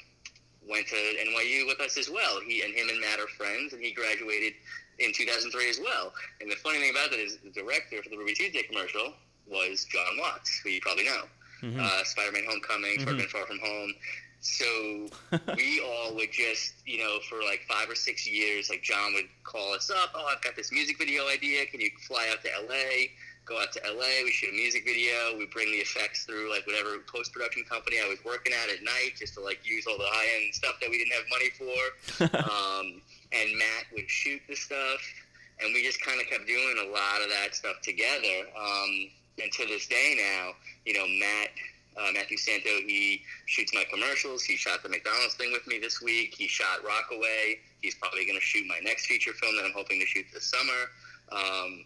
went 0.63 0.89
to 0.89 0.97
NYU 0.97 1.67
with 1.67 1.81
us 1.81 1.97
as 1.97 2.11
well. 2.11 2.41
He 2.41 2.63
and 2.63 2.75
him 2.75 2.89
and 2.89 3.01
Matt 3.01 3.19
are 3.21 3.29
friends, 3.29 3.73
and 3.73 3.83
he 3.83 3.93
graduated 3.93 4.55
in 4.99 5.13
2003 5.13 5.69
as 5.71 5.79
well. 5.81 6.13
And 6.41 6.51
the 6.51 6.57
funny 6.57 6.79
thing 6.81 6.91
about 6.91 7.11
that 7.13 7.21
is 7.21 7.39
the 7.39 7.51
director 7.51 8.03
for 8.03 8.09
the 8.11 8.19
Ruby 8.19 8.35
Tuesday 8.35 8.63
commercial 8.65 9.15
was 9.47 9.85
Jon 9.87 10.19
Watts, 10.19 10.59
who 10.63 10.69
you 10.71 10.81
probably 10.81 11.05
know, 11.05 11.29
Mhm. 11.63 11.79
uh, 11.81 12.05
Spider-Man: 12.05 12.45
Homecoming, 12.45 12.99
Mhm. 12.99 13.03
Spider-Man: 13.03 13.29
Far 13.29 13.47
From 13.47 13.59
Home. 13.61 13.95
So 14.41 15.09
we 15.57 15.80
all 15.86 16.14
would 16.14 16.32
just, 16.32 16.74
you 16.86 16.99
know, 16.99 17.18
for 17.28 17.43
like 17.43 17.61
five 17.68 17.88
or 17.91 17.95
six 17.95 18.26
years, 18.26 18.70
like 18.70 18.82
Jon 18.82 19.12
would 19.14 19.28
call 19.45 19.74
us 19.74 19.91
up. 19.91 20.12
Oh, 20.14 20.26
I've 20.34 20.43
got 20.43 20.57
this 20.57 20.72
music 20.72 20.99
video 20.99 21.28
idea. 21.28 21.66
Can 21.66 21.80
you 21.80 21.91
fly 22.07 22.28
out 22.32 22.43
to 22.45 22.49
LA? 22.66 23.12
Go 23.45 23.61
out 23.61 23.72
to 23.72 23.80
LA. 23.84 24.24
We 24.24 24.30
shoot 24.30 24.51
a 24.51 24.57
music 24.57 24.84
video. 24.84 25.36
We 25.36 25.47
bring 25.47 25.70
the 25.70 25.78
effects 25.78 26.24
through 26.24 26.51
like 26.51 26.66
whatever 26.66 26.99
post 27.12 27.32
production 27.32 27.64
company 27.64 27.99
I 28.03 28.09
was 28.09 28.18
working 28.24 28.53
at 28.53 28.72
at 28.72 28.82
night, 28.82 29.12
just 29.18 29.34
to 29.34 29.41
like 29.41 29.61
use 29.64 29.86
all 29.86 29.99
the 29.99 30.09
high 30.09 30.43
end 30.43 30.55
stuff 30.55 30.80
that 30.80 30.88
we 30.88 30.99
didn't 30.99 31.12
have 31.12 31.28
money 31.28 31.51
for. 31.51 32.38
um, 32.49 33.03
and 33.32 33.59
Matt 33.59 33.84
would 33.93 34.09
shoot 34.09 34.41
the 34.49 34.57
stuff, 34.57 35.01
and 35.61 35.74
we 35.74 35.84
just 35.84 36.01
kind 36.01 36.20
of 36.20 36.26
kept 36.28 36.47
doing 36.47 36.76
a 36.80 36.88
lot 36.91 37.20
of 37.22 37.28
that 37.28 37.55
stuff 37.55 37.80
together. 37.82 38.49
Um, 38.57 39.11
and 39.43 39.53
to 39.53 39.66
this 39.66 39.86
day 39.86 40.16
now, 40.16 40.53
you 40.84 40.95
know, 40.95 41.07
Matt 41.07 41.51
uh, 42.01 42.13
Matthew 42.13 42.37
Santo, 42.37 42.71
he 42.87 43.23
shoots 43.47 43.75
my 43.75 43.85
commercials. 43.91 44.43
He 44.43 44.57
shot 44.57 44.83
the 44.83 44.89
McDonald's 44.89 45.35
thing 45.35 45.53
with 45.53 45.67
me 45.67 45.79
this 45.79 46.01
week. 46.01 46.35
He 46.37 46.49
shot 46.49 46.85
Rockaway. 46.87 47.59
He's 47.81 47.95
probably 47.95 48.25
going 48.25 48.39
to 48.39 48.45
shoot 48.45 48.67
my 48.67 48.79
next 48.83 49.07
feature 49.07 49.33
film 49.33 49.57
that 49.57 49.65
I'm 49.65 49.73
hoping 49.73 50.01
to 50.01 50.07
shoot 50.07 50.27
this 50.33 50.45
summer. 50.45 50.91
Um, 51.33 51.85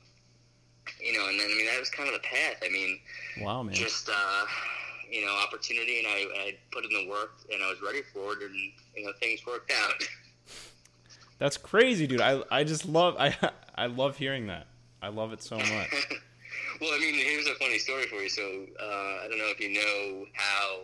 you 1.01 1.13
know, 1.13 1.29
and 1.29 1.39
then 1.39 1.47
I 1.47 1.55
mean 1.55 1.67
that 1.67 1.81
was 1.81 1.91
kind 1.91 2.09
of 2.09 2.15
the 2.15 2.27
path. 2.27 2.63
I 2.65 2.69
mean, 2.71 2.99
wow, 3.41 3.63
man, 3.63 3.75
just 3.75 4.09
uh, 4.09 4.47
you 5.11 5.25
know, 5.25 5.33
opportunity, 5.43 5.99
and 5.99 6.07
I, 6.07 6.27
I 6.41 6.57
put 6.73 6.85
in 6.85 6.91
the 6.91 7.09
work, 7.09 7.33
and 7.53 7.63
I 7.63 7.69
was 7.69 7.81
ready 7.83 8.03
for 8.13 8.33
it, 8.33 8.43
and 8.43 8.55
you 8.97 9.07
know, 9.07 9.13
things 9.21 9.41
worked 9.47 9.73
out. 9.73 9.95
That's 11.39 11.57
crazy, 11.57 12.07
dude. 12.07 12.21
I 12.21 12.43
I 12.51 12.65
just 12.65 12.87
love 12.87 13.17
I 13.19 13.35
I 13.75 13.87
love 13.87 14.17
hearing 14.17 14.47
that. 14.49 14.67
I 15.03 15.09
love 15.09 15.33
it 15.33 15.43
so 15.43 15.57
much. 15.59 16.21
Well, 16.81 16.93
I 16.95 16.99
mean, 16.99 17.15
here's 17.15 17.47
a 17.47 17.55
funny 17.55 17.79
story 17.79 18.07
for 18.07 18.17
you. 18.17 18.29
So 18.29 18.67
uh, 18.81 19.25
I 19.25 19.27
don't 19.29 19.39
know 19.39 19.49
if 19.49 19.61
you 19.61 19.73
know 19.75 20.27
how 20.35 20.81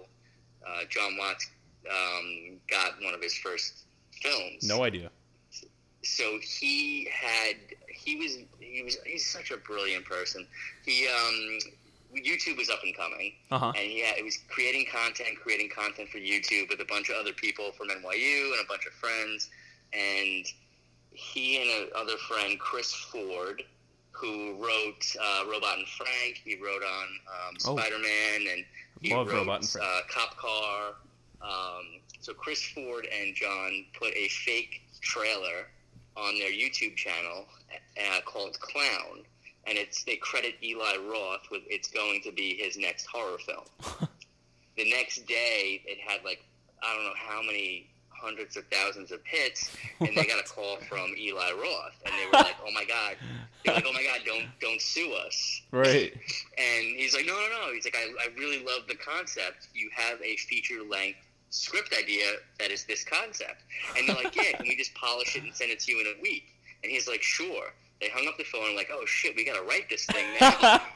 uh, 0.66 0.84
Jon 0.88 1.16
Watts 1.18 1.48
um, 1.88 2.58
got 2.68 2.92
one 3.02 3.14
of 3.14 3.22
his 3.22 3.34
first 3.34 3.84
films. 4.22 4.62
No 4.62 4.82
idea. 4.82 5.10
So 6.02 6.38
he 6.42 7.08
had 7.12 7.56
he 7.88 8.16
was 8.16 8.38
he 8.58 8.82
was 8.82 8.96
he's 9.04 9.28
such 9.28 9.50
a 9.50 9.56
brilliant 9.58 10.04
person. 10.04 10.46
He 10.84 11.06
um, 11.06 11.58
YouTube 12.14 12.56
was 12.56 12.70
up 12.70 12.82
and 12.82 12.96
coming, 12.96 13.32
uh-huh. 13.50 13.72
and 13.76 13.86
he 13.86 14.00
had, 14.00 14.16
he 14.16 14.22
was 14.22 14.38
creating 14.48 14.86
content, 14.90 15.38
creating 15.40 15.68
content 15.68 16.08
for 16.08 16.18
YouTube 16.18 16.68
with 16.68 16.80
a 16.80 16.84
bunch 16.84 17.10
of 17.10 17.16
other 17.16 17.32
people 17.32 17.72
from 17.72 17.88
NYU 17.88 18.52
and 18.52 18.60
a 18.64 18.68
bunch 18.68 18.86
of 18.86 18.92
friends, 18.92 19.50
and 19.92 20.46
he 21.12 21.60
and 21.60 21.90
another 21.94 22.16
friend, 22.16 22.58
Chris 22.58 22.92
Ford, 22.92 23.62
who 24.12 24.54
wrote 24.54 25.16
uh, 25.20 25.44
Robot 25.50 25.78
and 25.78 25.88
Frank. 25.88 26.40
He 26.44 26.56
wrote 26.56 26.82
on 26.82 27.06
um, 27.48 27.58
Spider 27.58 27.98
Man, 27.98 28.40
oh. 28.46 28.52
and 28.52 28.64
he 29.00 29.14
Love 29.14 29.28
wrote 29.28 29.36
Robot 29.36 29.60
and 29.60 29.68
Frank. 29.68 29.86
Uh, 29.86 30.00
Cop 30.08 30.36
Car. 30.36 30.94
Um, 31.42 32.00
so 32.20 32.34
Chris 32.34 32.62
Ford 32.62 33.06
and 33.06 33.34
Jon 33.34 33.86
put 33.98 34.14
a 34.14 34.28
fake 34.28 34.82
trailer 35.00 35.68
on 36.16 36.38
their 36.38 36.50
YouTube 36.50 36.96
channel 36.96 37.46
uh, 37.98 38.20
called 38.26 38.58
Clown, 38.60 39.24
and 39.66 39.78
it's 39.78 40.04
they 40.04 40.16
credit 40.16 40.54
Eli 40.62 40.96
Roth 41.10 41.50
with 41.50 41.62
it's 41.68 41.88
going 41.88 42.20
to 42.22 42.32
be 42.32 42.56
his 42.56 42.76
next 42.76 43.06
horror 43.06 43.38
film. 43.38 43.64
the 44.76 44.90
next 44.90 45.26
day, 45.26 45.82
it 45.86 45.98
had 45.98 46.24
like 46.24 46.44
I 46.82 46.94
don't 46.94 47.04
know 47.04 47.14
how 47.16 47.42
many 47.42 47.89
hundreds 48.20 48.56
of 48.56 48.64
thousands 48.70 49.12
of 49.12 49.20
hits, 49.24 49.70
and 50.00 50.16
they 50.16 50.24
got 50.24 50.40
a 50.40 50.48
call 50.48 50.76
from 50.88 51.14
Eli 51.18 51.52
Roth, 51.52 51.94
and 52.04 52.14
they 52.14 52.26
were 52.26 52.44
like, 52.44 52.56
"Oh 52.66 52.70
my 52.72 52.84
god." 52.84 53.16
They're 53.64 53.74
like, 53.74 53.84
"Oh 53.86 53.92
my 53.92 54.02
God! 54.02 54.20
Don't 54.24 54.46
don't 54.60 54.80
sue 54.80 55.12
us!" 55.12 55.62
Right. 55.70 56.12
And 56.58 56.96
he's 56.96 57.14
like, 57.14 57.26
"No, 57.26 57.32
no, 57.32 57.66
no." 57.66 57.72
He's 57.72 57.84
like, 57.84 57.96
"I, 57.96 58.06
I 58.22 58.28
really 58.38 58.64
love 58.64 58.82
the 58.88 58.96
concept. 58.96 59.68
You 59.74 59.90
have 59.94 60.20
a 60.22 60.36
feature 60.36 60.82
length 60.88 61.18
script 61.50 61.94
idea 61.98 62.26
that 62.58 62.70
is 62.70 62.84
this 62.84 63.04
concept." 63.04 63.62
And 63.96 64.08
they're 64.08 64.16
like, 64.16 64.36
"Yeah, 64.36 64.52
can 64.52 64.66
we 64.66 64.76
just 64.76 64.94
polish 64.94 65.36
it 65.36 65.42
and 65.42 65.54
send 65.54 65.70
it 65.70 65.80
to 65.80 65.92
you 65.92 66.00
in 66.00 66.06
a 66.06 66.22
week?" 66.22 66.44
And 66.82 66.92
he's 66.92 67.08
like, 67.08 67.22
"Sure." 67.22 67.72
They 68.00 68.08
hung 68.08 68.26
up 68.28 68.38
the 68.38 68.44
phone 68.44 68.66
and 68.66 68.76
like, 68.76 68.90
"Oh 68.92 69.04
shit, 69.06 69.36
we 69.36 69.44
got 69.44 69.56
to 69.56 69.62
write 69.62 69.88
this 69.88 70.06
thing 70.06 70.24
now." 70.40 70.80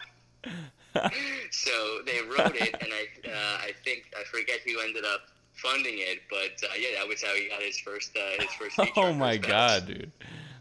so 1.50 2.00
they 2.06 2.20
wrote 2.22 2.54
it, 2.54 2.74
and 2.80 2.92
I 2.92 3.28
uh, 3.28 3.58
I 3.66 3.72
think 3.84 4.12
I 4.18 4.24
forget 4.24 4.60
who 4.64 4.80
ended 4.80 5.04
up 5.04 5.22
funding 5.54 5.94
it, 5.98 6.20
but 6.30 6.66
uh, 6.68 6.74
yeah, 6.78 6.88
that 6.98 7.08
was 7.08 7.22
how 7.22 7.34
he 7.34 7.48
got 7.48 7.62
his 7.62 7.78
first 7.80 8.16
uh, 8.16 8.42
his 8.42 8.50
first. 8.52 8.78
Oh 8.96 9.12
my 9.12 9.36
god, 9.36 9.86
dude, 9.86 10.12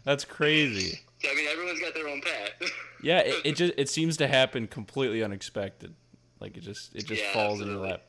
that's 0.04 0.24
crazy. 0.24 1.00
I 1.28 1.34
mean, 1.34 1.46
everyone's 1.50 1.80
got 1.80 1.94
their 1.94 2.08
own 2.08 2.20
path. 2.20 2.70
yeah, 3.02 3.20
it, 3.20 3.34
it, 3.44 3.52
just 3.56 3.72
it 3.76 3.88
seems 3.88 4.16
to 4.18 4.26
happen 4.26 4.66
completely 4.66 5.22
unexpected. 5.22 5.94
Like 6.40 6.56
it 6.56 6.60
just 6.60 6.94
it 6.94 7.06
just 7.06 7.22
Yeah, 7.22 7.32
falls 7.32 7.60
in 7.60 7.68
absolutely. 7.68 7.74
your 7.82 7.90
lap. 7.92 8.02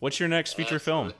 What's 0.00 0.18
your 0.18 0.28
next 0.28 0.54
feature 0.54 0.78
film? 0.80 1.12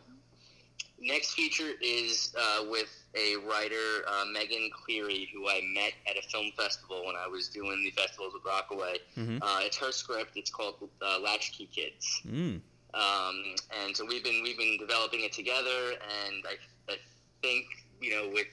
Next 1.01 1.35
feature 1.35 1.71
is 1.81 2.33
uh, 2.41 2.65
with 2.71 2.89
a 3.17 3.37
writer, 3.49 3.77
uh, 4.09 4.25
Megan 4.33 4.71
Cleary, 4.73 5.29
who 5.33 5.49
I 5.49 5.61
met 5.75 5.93
at 6.09 6.17
a 6.17 6.27
film 6.29 6.51
festival 6.57 7.05
when 7.07 7.17
I 7.17 7.27
was 7.27 7.49
doing 7.49 7.83
the 7.85 7.91
festivals 7.91 8.33
with 8.35 8.45
Rockaway. 8.45 8.99
Mhm. 9.17 9.39
Uh, 9.43 9.59
it's 9.63 9.77
her 9.79 9.91
script. 9.93 10.33
It's 10.37 10.51
called 10.51 10.77
uh, 11.01 11.19
Latchkey 11.21 11.67
Kids. 11.75 12.23
Mm. 12.27 12.61
Um, 12.95 13.43
and 13.85 13.97
so 13.97 14.05
we've 14.05 14.23
been 14.25 14.43
we've 14.43 14.59
been 14.59 14.77
developing 14.79 15.21
it 15.23 15.33
together, 15.33 15.93
and 16.27 16.45
I, 16.47 16.93
I 16.93 16.97
think 17.41 17.65
you 18.01 18.11
know 18.15 18.31
with 18.33 18.47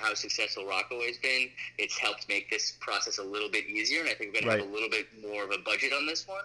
how 0.00 0.14
successful 0.14 0.66
Rockaway's 0.66 1.18
been, 1.18 1.48
it's 1.78 1.98
helped 1.98 2.28
make 2.28 2.48
this 2.50 2.72
process 2.80 3.18
a 3.18 3.22
little 3.22 3.50
bit 3.50 3.66
easier. 3.66 4.00
And 4.00 4.08
I 4.08 4.14
think 4.14 4.32
we're 4.34 4.40
going 4.40 4.56
to 4.58 4.62
have 4.62 4.70
a 4.70 4.72
little 4.72 4.88
bit 4.90 5.06
more 5.22 5.44
of 5.44 5.50
a 5.50 5.58
budget 5.58 5.92
on 5.92 6.06
this 6.06 6.26
one. 6.26 6.44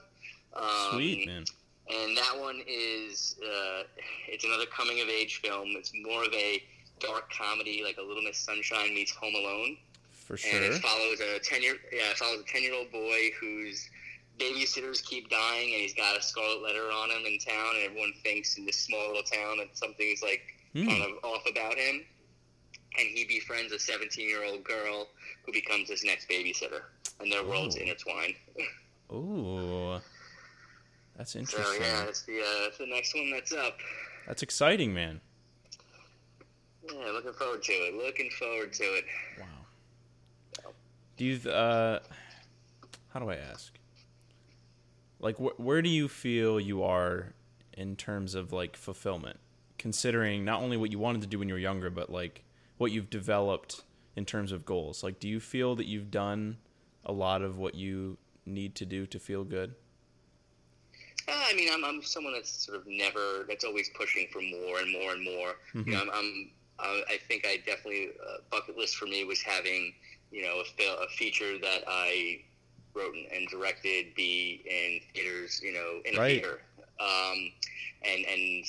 Um, 0.53 0.93
Sweet 0.93 1.27
man. 1.27 1.45
and 1.89 2.17
that 2.17 2.35
one 2.37 2.59
is 2.67 3.35
uh, 3.43 3.83
it's 4.27 4.43
another 4.43 4.65
coming 4.65 4.99
of 5.01 5.07
age 5.07 5.39
film. 5.41 5.69
It's 5.77 5.91
more 6.03 6.23
of 6.25 6.33
a 6.33 6.61
dark 6.99 7.31
comedy, 7.31 7.81
like 7.83 7.97
a 7.97 8.01
Little 8.01 8.23
Miss 8.23 8.37
Sunshine 8.37 8.93
meets 8.93 9.11
Home 9.11 9.33
Alone, 9.35 9.77
For 10.25 10.35
sure. 10.35 10.51
and 10.53 10.65
it 10.73 10.81
follows 10.81 11.21
a 11.21 11.39
ten 11.39 11.61
year 11.61 11.75
yeah 11.93 12.11
it 12.11 12.17
follows 12.17 12.41
a 12.41 12.51
ten 12.51 12.61
year 12.63 12.73
old 12.73 12.91
boy 12.91 13.29
whose 13.39 13.89
babysitters 14.39 15.03
keep 15.03 15.29
dying, 15.29 15.73
and 15.73 15.81
he's 15.81 15.93
got 15.93 16.17
a 16.17 16.21
scarlet 16.21 16.61
letter 16.63 16.83
on 16.91 17.09
him 17.11 17.25
in 17.25 17.37
town, 17.39 17.75
and 17.75 17.85
everyone 17.89 18.13
thinks 18.23 18.57
in 18.57 18.65
this 18.65 18.77
small 18.77 19.07
little 19.07 19.23
town 19.23 19.57
that 19.57 19.77
something's 19.77 20.21
like 20.23 20.41
Hmm. 20.73 20.87
kind 20.87 21.01
of 21.03 21.23
off 21.23 21.43
about 21.49 21.75
him. 21.75 22.05
And 22.97 23.07
he 23.07 23.25
befriends 23.25 23.71
a 23.71 23.79
17 23.79 24.27
year 24.27 24.43
old 24.45 24.63
girl 24.63 25.07
who 25.45 25.51
becomes 25.51 25.89
his 25.89 26.03
next 26.03 26.27
babysitter, 26.29 26.81
and 27.19 27.31
their 27.31 27.43
worlds 27.43 27.75
Oh. 27.77 27.81
intertwine. 27.81 28.35
Ooh, 29.11 29.99
that's 31.15 31.31
So 31.33 31.39
interesting. 31.39 31.81
yeah, 31.81 32.05
that's 32.05 32.21
the 32.23 32.39
uh, 32.39 32.61
that's 32.65 32.77
the 32.77 32.85
next 32.87 33.15
one 33.15 33.31
that's 33.31 33.51
up. 33.51 33.77
That's 34.27 34.43
exciting, 34.43 34.93
man. 34.93 35.21
Yeah, 36.87 37.11
looking 37.11 37.33
forward 37.33 37.63
to 37.63 37.71
it. 37.71 37.93
Looking 37.95 38.29
forward 38.31 38.73
to 38.73 38.83
it. 38.83 39.05
Wow. 39.39 40.65
Do 41.17 41.25
you 41.25 41.49
uh 41.49 41.99
how 43.09 43.19
do 43.19 43.29
I 43.29 43.35
ask? 43.35 43.78
Like 45.19 45.37
wh- 45.37 45.59
where 45.59 45.81
do 45.81 45.89
you 45.89 46.07
feel 46.07 46.59
you 46.59 46.83
are 46.83 47.33
in 47.73 47.95
terms 47.95 48.35
of 48.35 48.51
like 48.51 48.75
fulfillment 48.75 49.39
considering 49.77 50.43
not 50.43 50.61
only 50.61 50.75
what 50.75 50.91
you 50.91 50.99
wanted 50.99 51.21
to 51.21 51.27
do 51.27 51.39
when 51.39 51.47
you 51.47 51.53
were 51.53 51.59
younger 51.59 51.89
but 51.89 52.09
like 52.09 52.43
what 52.77 52.91
you've 52.91 53.09
developed 53.09 53.83
in 54.15 54.25
terms 54.25 54.51
of 54.51 54.65
goals? 54.65 55.03
Like 55.03 55.19
do 55.19 55.27
you 55.27 55.39
feel 55.39 55.75
that 55.75 55.85
you've 55.85 56.11
done 56.11 56.57
a 57.05 57.11
lot 57.11 57.41
of 57.41 57.57
what 57.57 57.75
you 57.75 58.17
need 58.45 58.75
to 58.75 58.85
do 58.85 59.05
to 59.07 59.19
feel 59.19 59.43
good? 59.43 59.75
Uh, 61.27 61.43
I 61.47 61.53
mean, 61.53 61.69
I'm, 61.71 61.83
I'm 61.85 62.01
someone 62.01 62.33
that's 62.33 62.65
sort 62.65 62.77
of 62.77 62.87
never 62.87 63.45
that's 63.47 63.63
always 63.63 63.89
pushing 63.89 64.27
for 64.31 64.41
more 64.41 64.79
and 64.79 64.91
more 64.91 65.13
and 65.13 65.23
more. 65.23 65.55
You 65.73 65.93
know, 65.93 66.01
I'm, 66.01 66.09
I'm 66.11 66.51
uh, 66.79 67.01
I 67.09 67.17
think 67.27 67.45
I 67.45 67.57
definitely 67.57 68.09
uh, 68.27 68.37
bucket 68.49 68.77
list 68.77 68.95
for 68.95 69.05
me 69.05 69.23
was 69.25 69.41
having 69.41 69.93
you 70.31 70.41
know 70.41 70.63
a, 70.79 71.03
a 71.03 71.07
feature 71.09 71.59
that 71.59 71.83
I 71.87 72.41
wrote 72.93 73.13
and, 73.13 73.25
and 73.31 73.47
directed 73.47 74.13
be 74.15 74.61
in 74.65 74.99
theaters, 75.13 75.61
you 75.63 75.73
know, 75.73 76.01
in 76.05 76.15
a 76.15 76.19
Right. 76.19 76.41
theater, 76.41 76.61
um, 76.99 77.51
and 78.03 78.25
and 78.25 78.65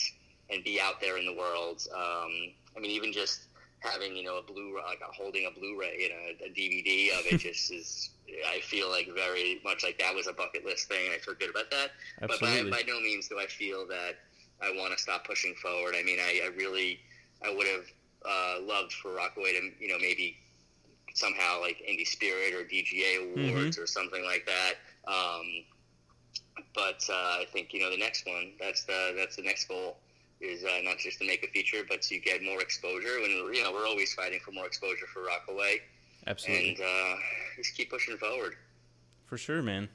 and 0.50 0.64
be 0.64 0.80
out 0.80 1.00
there 1.00 1.18
in 1.18 1.24
the 1.26 1.34
world. 1.34 1.86
Um, 1.94 2.52
I 2.76 2.80
mean, 2.80 2.90
even 2.90 3.12
just 3.12 3.42
having 3.80 4.14
you 4.16 4.22
know 4.22 4.38
a 4.38 4.42
blue 4.42 4.76
like 4.86 5.00
holding 5.02 5.46
a 5.46 5.50
Blu-ray, 5.50 5.96
you 5.98 6.08
know, 6.10 6.46
a 6.46 6.50
DVD 6.50 7.18
of 7.18 7.26
it 7.26 7.38
just 7.46 7.72
is. 7.72 8.10
I 8.46 8.60
feel 8.60 8.88
like 8.88 9.08
very 9.12 9.60
much 9.64 9.82
like 9.82 9.98
that 9.98 10.14
was 10.14 10.28
a 10.28 10.32
bucket 10.32 10.64
list 10.64 10.86
thing, 10.88 11.04
and 11.06 11.14
I 11.14 11.18
feel 11.18 11.34
good 11.34 11.50
about 11.50 11.68
that. 11.72 11.90
Absolutely. 12.22 12.70
But 12.70 12.70
by, 12.70 12.84
by 12.84 12.86
no 12.86 13.00
means 13.00 13.28
do 13.28 13.40
I 13.40 13.46
feel 13.46 13.86
that 13.88 14.18
I 14.62 14.70
want 14.70 14.92
to 14.92 14.98
stop 14.98 15.26
pushing 15.26 15.54
forward. 15.54 15.94
I 15.98 16.02
mean, 16.04 16.18
I, 16.20 16.42
I 16.44 16.48
really, 16.56 17.00
I 17.44 17.52
would 17.52 17.66
have 17.66 17.84
uh, 18.24 18.62
loved 18.62 18.92
for 18.92 19.12
Rockaway 19.14 19.52
to, 19.54 19.70
you 19.80 19.88
know, 19.88 19.98
maybe 19.98 20.36
somehow 21.20 21.60
like 21.60 21.78
Indie 21.88 22.06
Spirit 22.06 22.54
or 22.54 22.64
DGA 22.64 23.52
awards 23.52 23.78
or 23.78 23.86
something 23.86 24.24
like 24.24 24.46
that. 24.46 24.74
Um, 25.06 25.64
but 26.74 27.02
uh, 27.10 27.40
I 27.40 27.46
think 27.52 27.72
you 27.72 27.80
know 27.80 27.90
the 27.90 27.98
next 27.98 28.26
one. 28.26 28.52
That's 28.58 28.84
the 28.84 29.14
that's 29.16 29.36
the 29.36 29.42
next 29.42 29.68
goal 29.68 29.98
is 30.40 30.64
uh, 30.64 30.80
not 30.82 30.98
just 30.98 31.18
to 31.18 31.26
make 31.26 31.44
a 31.44 31.48
feature, 31.48 31.82
but 31.88 32.00
to 32.02 32.18
get 32.18 32.42
more 32.42 32.60
exposure. 32.62 33.18
And 33.22 33.54
you 33.54 33.62
know, 33.62 33.72
we're 33.72 33.86
always 33.86 34.14
fighting 34.14 34.40
for 34.40 34.52
more 34.52 34.66
exposure 34.66 35.06
for 35.12 35.22
Rockaway, 35.24 35.80
Absolutely. 36.26 36.70
and 36.70 36.80
uh, 36.80 37.16
just 37.56 37.76
keep 37.76 37.90
pushing 37.90 38.16
forward. 38.16 38.56
For 39.26 39.38
sure, 39.38 39.62
man. 39.62 39.88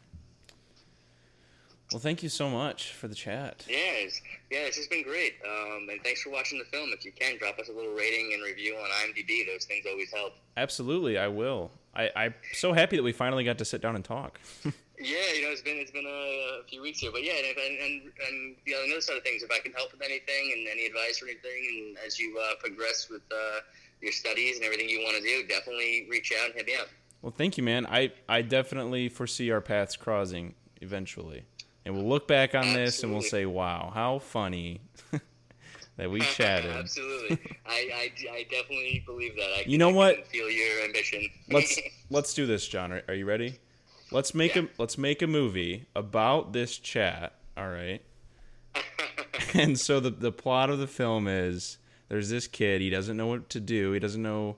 Well, 1.91 1.99
thank 1.99 2.23
you 2.23 2.29
so 2.29 2.49
much 2.49 2.93
for 2.93 3.07
the 3.07 3.15
chat. 3.15 3.63
Yes, 3.69 4.05
it's, 4.05 4.21
yeah, 4.49 4.59
it's 4.59 4.77
just 4.77 4.89
been 4.89 5.03
great. 5.03 5.36
Um, 5.47 5.88
and 5.91 6.01
thanks 6.03 6.21
for 6.21 6.31
watching 6.31 6.57
the 6.57 6.65
film. 6.65 6.89
If 6.91 7.05
you 7.05 7.11
can, 7.11 7.38
drop 7.38 7.59
us 7.59 7.69
a 7.69 7.71
little 7.71 7.93
rating 7.93 8.31
and 8.33 8.43
review 8.43 8.75
on 8.75 8.89
IMDb. 8.89 9.45
Those 9.45 9.65
things 9.65 9.86
always 9.89 10.11
help. 10.11 10.33
Absolutely, 10.57 11.17
I 11.17 11.27
will. 11.27 11.71
I, 11.95 12.09
I'm 12.15 12.33
so 12.53 12.73
happy 12.73 12.97
that 12.97 13.03
we 13.03 13.11
finally 13.11 13.43
got 13.43 13.57
to 13.59 13.65
sit 13.65 13.81
down 13.81 13.95
and 13.95 14.03
talk. 14.03 14.39
Yeah, 14.97 15.17
you 15.36 15.41
know, 15.41 15.49
it's 15.49 15.61
been 15.61 15.77
it's 15.77 15.91
been 15.91 16.05
a, 16.05 16.61
a 16.61 16.63
few 16.69 16.81
weeks 16.81 16.99
here, 16.99 17.11
but 17.11 17.21
yeah, 17.21 17.33
and, 17.38 17.57
and, 17.57 17.79
and 17.81 18.01
and 18.27 18.55
the 18.65 18.73
other 18.75 19.01
side 19.01 19.17
of 19.17 19.23
things, 19.23 19.43
if 19.43 19.51
I 19.51 19.59
can 19.59 19.73
help 19.73 19.91
with 19.91 20.01
anything 20.01 20.53
and 20.55 20.67
any 20.69 20.86
advice 20.86 21.21
or 21.21 21.25
anything, 21.25 21.51
and 21.69 21.97
as 22.05 22.17
you 22.17 22.39
uh, 22.39 22.55
progress 22.61 23.09
with 23.09 23.21
uh, 23.29 23.59
your 24.01 24.13
studies 24.13 24.55
and 24.55 24.63
everything 24.63 24.88
you 24.88 24.99
want 24.99 25.17
to 25.17 25.23
do, 25.23 25.45
definitely 25.47 26.07
reach 26.09 26.31
out 26.39 26.45
and 26.47 26.55
hit 26.55 26.67
me 26.67 26.75
up. 26.75 26.88
Well, 27.21 27.33
thank 27.36 27.57
you, 27.57 27.63
man. 27.63 27.86
I 27.88 28.13
I 28.29 28.41
definitely 28.41 29.09
foresee 29.09 29.51
our 29.51 29.59
paths 29.59 29.97
crossing 29.97 30.55
eventually, 30.79 31.43
and 31.86 31.95
we'll 31.95 32.07
look 32.07 32.27
back 32.27 32.55
on 32.55 32.73
this 32.73 33.03
and 33.03 33.11
we'll 33.11 33.21
say, 33.21 33.45
"Wow, 33.45 33.91
how 33.93 34.19
funny." 34.19 34.81
that 35.97 36.09
we 36.09 36.19
chatted. 36.36 36.71
Absolutely, 36.71 37.39
I, 37.65 37.89
I, 37.93 38.11
I, 38.31 38.43
definitely 38.43 39.03
believe 39.05 39.36
that. 39.36 39.49
I 39.57 39.63
you 39.65 39.77
know 39.77 39.91
what? 39.91 40.27
Feel 40.27 40.49
your 40.49 40.83
ambition. 40.83 41.27
let's 41.49 41.79
let's 42.09 42.33
do 42.33 42.45
this, 42.45 42.67
John. 42.67 42.91
Are, 42.91 43.03
are 43.07 43.13
you 43.13 43.25
ready? 43.25 43.59
Let's 44.11 44.33
make 44.33 44.55
yeah. 44.55 44.63
a 44.63 44.67
let's 44.77 44.97
make 44.97 45.21
a 45.21 45.27
movie 45.27 45.88
about 45.95 46.53
this 46.53 46.77
chat. 46.77 47.33
All 47.57 47.69
right. 47.69 48.01
and 49.53 49.79
so 49.79 49.99
the 49.99 50.09
the 50.09 50.31
plot 50.31 50.69
of 50.69 50.79
the 50.79 50.88
film 50.88 51.27
is 51.27 51.77
there's 52.09 52.29
this 52.29 52.47
kid. 52.47 52.81
He 52.81 52.89
doesn't 52.89 53.15
know 53.15 53.27
what 53.27 53.49
to 53.49 53.59
do. 53.59 53.91
He 53.93 53.99
doesn't 53.99 54.21
know 54.21 54.57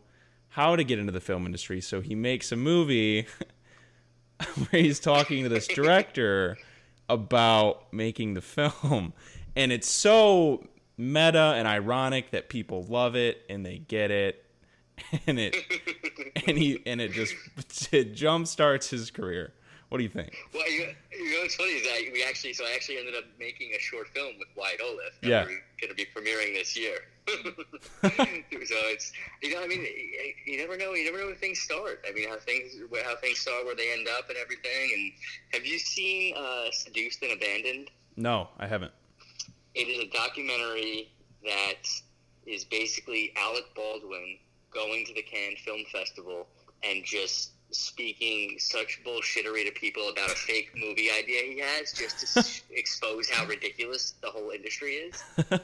how 0.49 0.75
to 0.75 0.83
get 0.83 0.97
into 0.97 1.11
the 1.11 1.21
film 1.21 1.45
industry. 1.45 1.81
So 1.81 2.01
he 2.01 2.15
makes 2.15 2.51
a 2.51 2.55
movie 2.55 3.27
where 4.69 4.81
he's 4.81 4.99
talking 4.99 5.43
to 5.43 5.49
this 5.49 5.67
director 5.67 6.57
about 7.09 7.91
making 7.93 8.33
the 8.33 8.41
film, 8.41 9.13
and 9.55 9.71
it's 9.71 9.89
so 9.89 10.63
meta 10.97 11.53
and 11.55 11.67
ironic 11.67 12.31
that 12.31 12.49
people 12.49 12.83
love 12.83 13.15
it 13.15 13.43
and 13.49 13.65
they 13.65 13.77
get 13.77 14.11
it. 14.11 14.43
And 15.27 15.37
it 15.37 15.55
and 16.47 16.57
he 16.57 16.81
and 16.87 16.99
it 16.99 17.11
just 17.11 17.35
it 17.91 18.15
jump 18.15 18.47
starts 18.47 18.89
his 18.89 19.11
career 19.11 19.53
what 19.89 19.99
do 19.99 20.03
you 20.03 20.09
think? 20.09 20.35
Well 20.53 20.69
you, 20.69 20.89
you 21.11 21.33
know 21.33 21.41
what's 21.41 21.55
funny 21.55 21.71
is 21.71 21.83
that 21.83 22.11
we 22.11 22.23
actually 22.23 22.53
so 22.53 22.65
i 22.65 22.73
actually 22.73 22.97
ended 22.97 23.15
up 23.15 23.23
making 23.39 23.71
a 23.73 23.79
short 23.79 24.07
film 24.09 24.33
with 24.37 24.47
wyatt 24.55 24.79
that 24.79 25.27
yeah. 25.27 25.43
we're 25.43 25.61
going 25.79 25.89
to 25.89 25.95
be 25.95 26.05
premiering 26.05 26.53
this 26.53 26.77
year. 26.77 26.99
So 28.67 28.75
it's 28.91 29.13
you 29.41 29.53
know 29.53 29.63
i 29.63 29.67
mean 29.67 29.85
you 30.45 30.57
never 30.57 30.77
know 30.77 30.93
you 30.93 31.05
never 31.05 31.19
know 31.19 31.27
where 31.27 31.35
things 31.35 31.59
start. 31.59 32.03
I 32.07 32.11
mean 32.13 32.27
how 32.27 32.37
things 32.37 32.75
how 33.05 33.15
things 33.17 33.39
start 33.39 33.65
where 33.65 33.75
they 33.75 33.93
end 33.93 34.07
up 34.17 34.27
and 34.29 34.37
everything. 34.37 34.91
And 34.93 35.11
have 35.53 35.65
you 35.65 35.79
seen 35.79 36.35
uh, 36.35 36.65
seduced 36.71 37.21
and 37.23 37.31
abandoned? 37.31 37.89
No 38.15 38.49
i 38.59 38.67
haven't. 38.67 38.91
It 39.73 39.87
is 39.87 40.03
a 40.03 40.09
documentary 40.09 41.11
that 41.45 41.87
is 42.45 42.65
basically 42.65 43.31
Alec 43.37 43.65
Baldwin 43.75 44.37
going 44.71 45.05
to 45.05 45.13
the 45.13 45.21
Cannes 45.21 45.57
Film 45.63 45.83
Festival 45.91 46.47
and 46.83 47.03
just 47.03 47.51
speaking 47.71 48.57
such 48.59 49.01
bullshittery 49.05 49.65
to 49.65 49.71
people 49.71 50.09
about 50.09 50.29
a 50.29 50.35
fake 50.35 50.71
movie 50.75 51.09
idea 51.11 51.41
he 51.43 51.59
has 51.59 51.91
just 51.91 52.35
to 52.35 52.61
expose 52.77 53.29
how 53.29 53.45
ridiculous 53.45 54.13
the 54.21 54.29
whole 54.29 54.51
industry 54.51 54.93
is. 54.93 55.23
and 55.51 55.63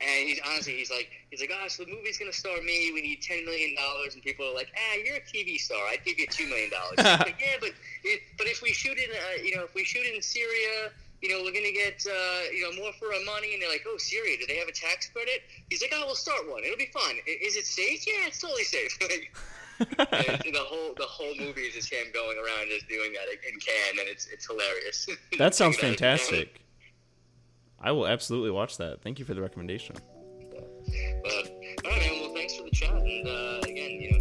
he's 0.00 0.40
honestly, 0.46 0.74
he's 0.74 0.90
like, 0.90 1.10
he's 1.30 1.40
like, 1.40 1.50
oh, 1.52 1.68
so 1.68 1.84
the 1.84 1.90
movie's 1.90 2.18
gonna 2.18 2.32
star 2.32 2.60
me. 2.62 2.92
We 2.94 3.02
need 3.02 3.22
ten 3.22 3.44
million 3.44 3.74
dollars, 3.74 4.14
and 4.14 4.22
people 4.22 4.46
are 4.46 4.54
like, 4.54 4.68
ah, 4.76 4.98
you're 5.04 5.16
a 5.16 5.20
TV 5.20 5.58
star. 5.58 5.78
I'd 5.90 6.04
give 6.04 6.18
you 6.18 6.26
two 6.26 6.46
million 6.46 6.70
dollars. 6.70 6.98
like, 6.98 7.36
yeah, 7.40 7.56
but 7.60 7.70
it, 8.04 8.20
but 8.38 8.46
if 8.46 8.62
we 8.62 8.72
shoot 8.72 8.96
in, 8.98 9.10
uh, 9.10 9.42
you 9.42 9.56
know, 9.56 9.64
if 9.64 9.74
we 9.74 9.84
shoot 9.84 10.06
in 10.06 10.20
Syria 10.22 10.90
you 11.24 11.30
know, 11.30 11.42
we're 11.42 11.52
going 11.52 11.64
to 11.64 11.72
get, 11.72 12.04
uh, 12.06 12.52
you 12.52 12.60
know, 12.60 12.82
more 12.82 12.92
for 12.92 13.06
our 13.06 13.24
money. 13.24 13.54
And 13.54 13.62
they're 13.62 13.70
like, 13.70 13.86
oh, 13.88 13.96
Syria, 13.96 14.36
do 14.38 14.44
they 14.46 14.56
have 14.56 14.68
a 14.68 14.72
tax 14.72 15.08
credit? 15.08 15.40
He's 15.70 15.80
like, 15.80 15.90
oh, 15.94 16.04
we'll 16.04 16.14
start 16.14 16.46
one. 16.50 16.62
It'll 16.64 16.76
be 16.76 16.90
fun. 16.92 17.16
Is 17.26 17.56
it 17.56 17.64
safe? 17.64 18.06
Yeah, 18.06 18.26
it's 18.26 18.42
totally 18.42 18.64
safe. 18.64 18.98
the 19.98 20.64
whole 20.66 20.94
the 20.96 21.04
whole 21.04 21.34
movie 21.38 21.62
is 21.62 21.74
just 21.74 21.92
him 21.92 22.06
going 22.12 22.36
around 22.38 22.68
just 22.68 22.88
doing 22.88 23.12
that 23.12 23.28
in 23.32 23.58
Cannes, 23.58 23.98
and 23.98 24.08
it's 24.08 24.26
it's 24.26 24.46
hilarious. 24.46 25.08
That 25.38 25.54
sounds 25.54 25.76
fantastic. 25.76 26.60
I 27.80 27.92
will 27.92 28.06
absolutely 28.06 28.50
watch 28.50 28.78
that. 28.78 29.02
Thank 29.02 29.18
you 29.18 29.24
for 29.24 29.34
the 29.34 29.42
recommendation. 29.42 29.96
But, 29.96 31.32
all 31.84 31.90
right, 31.90 32.00
man. 32.00 32.20
Well, 32.20 32.34
thanks 32.34 32.56
for 32.56 32.62
the 32.64 32.70
chat, 32.70 32.92
and 32.92 33.28
uh, 33.28 33.60
again, 33.62 33.90
you 34.00 34.12
know. 34.12 34.13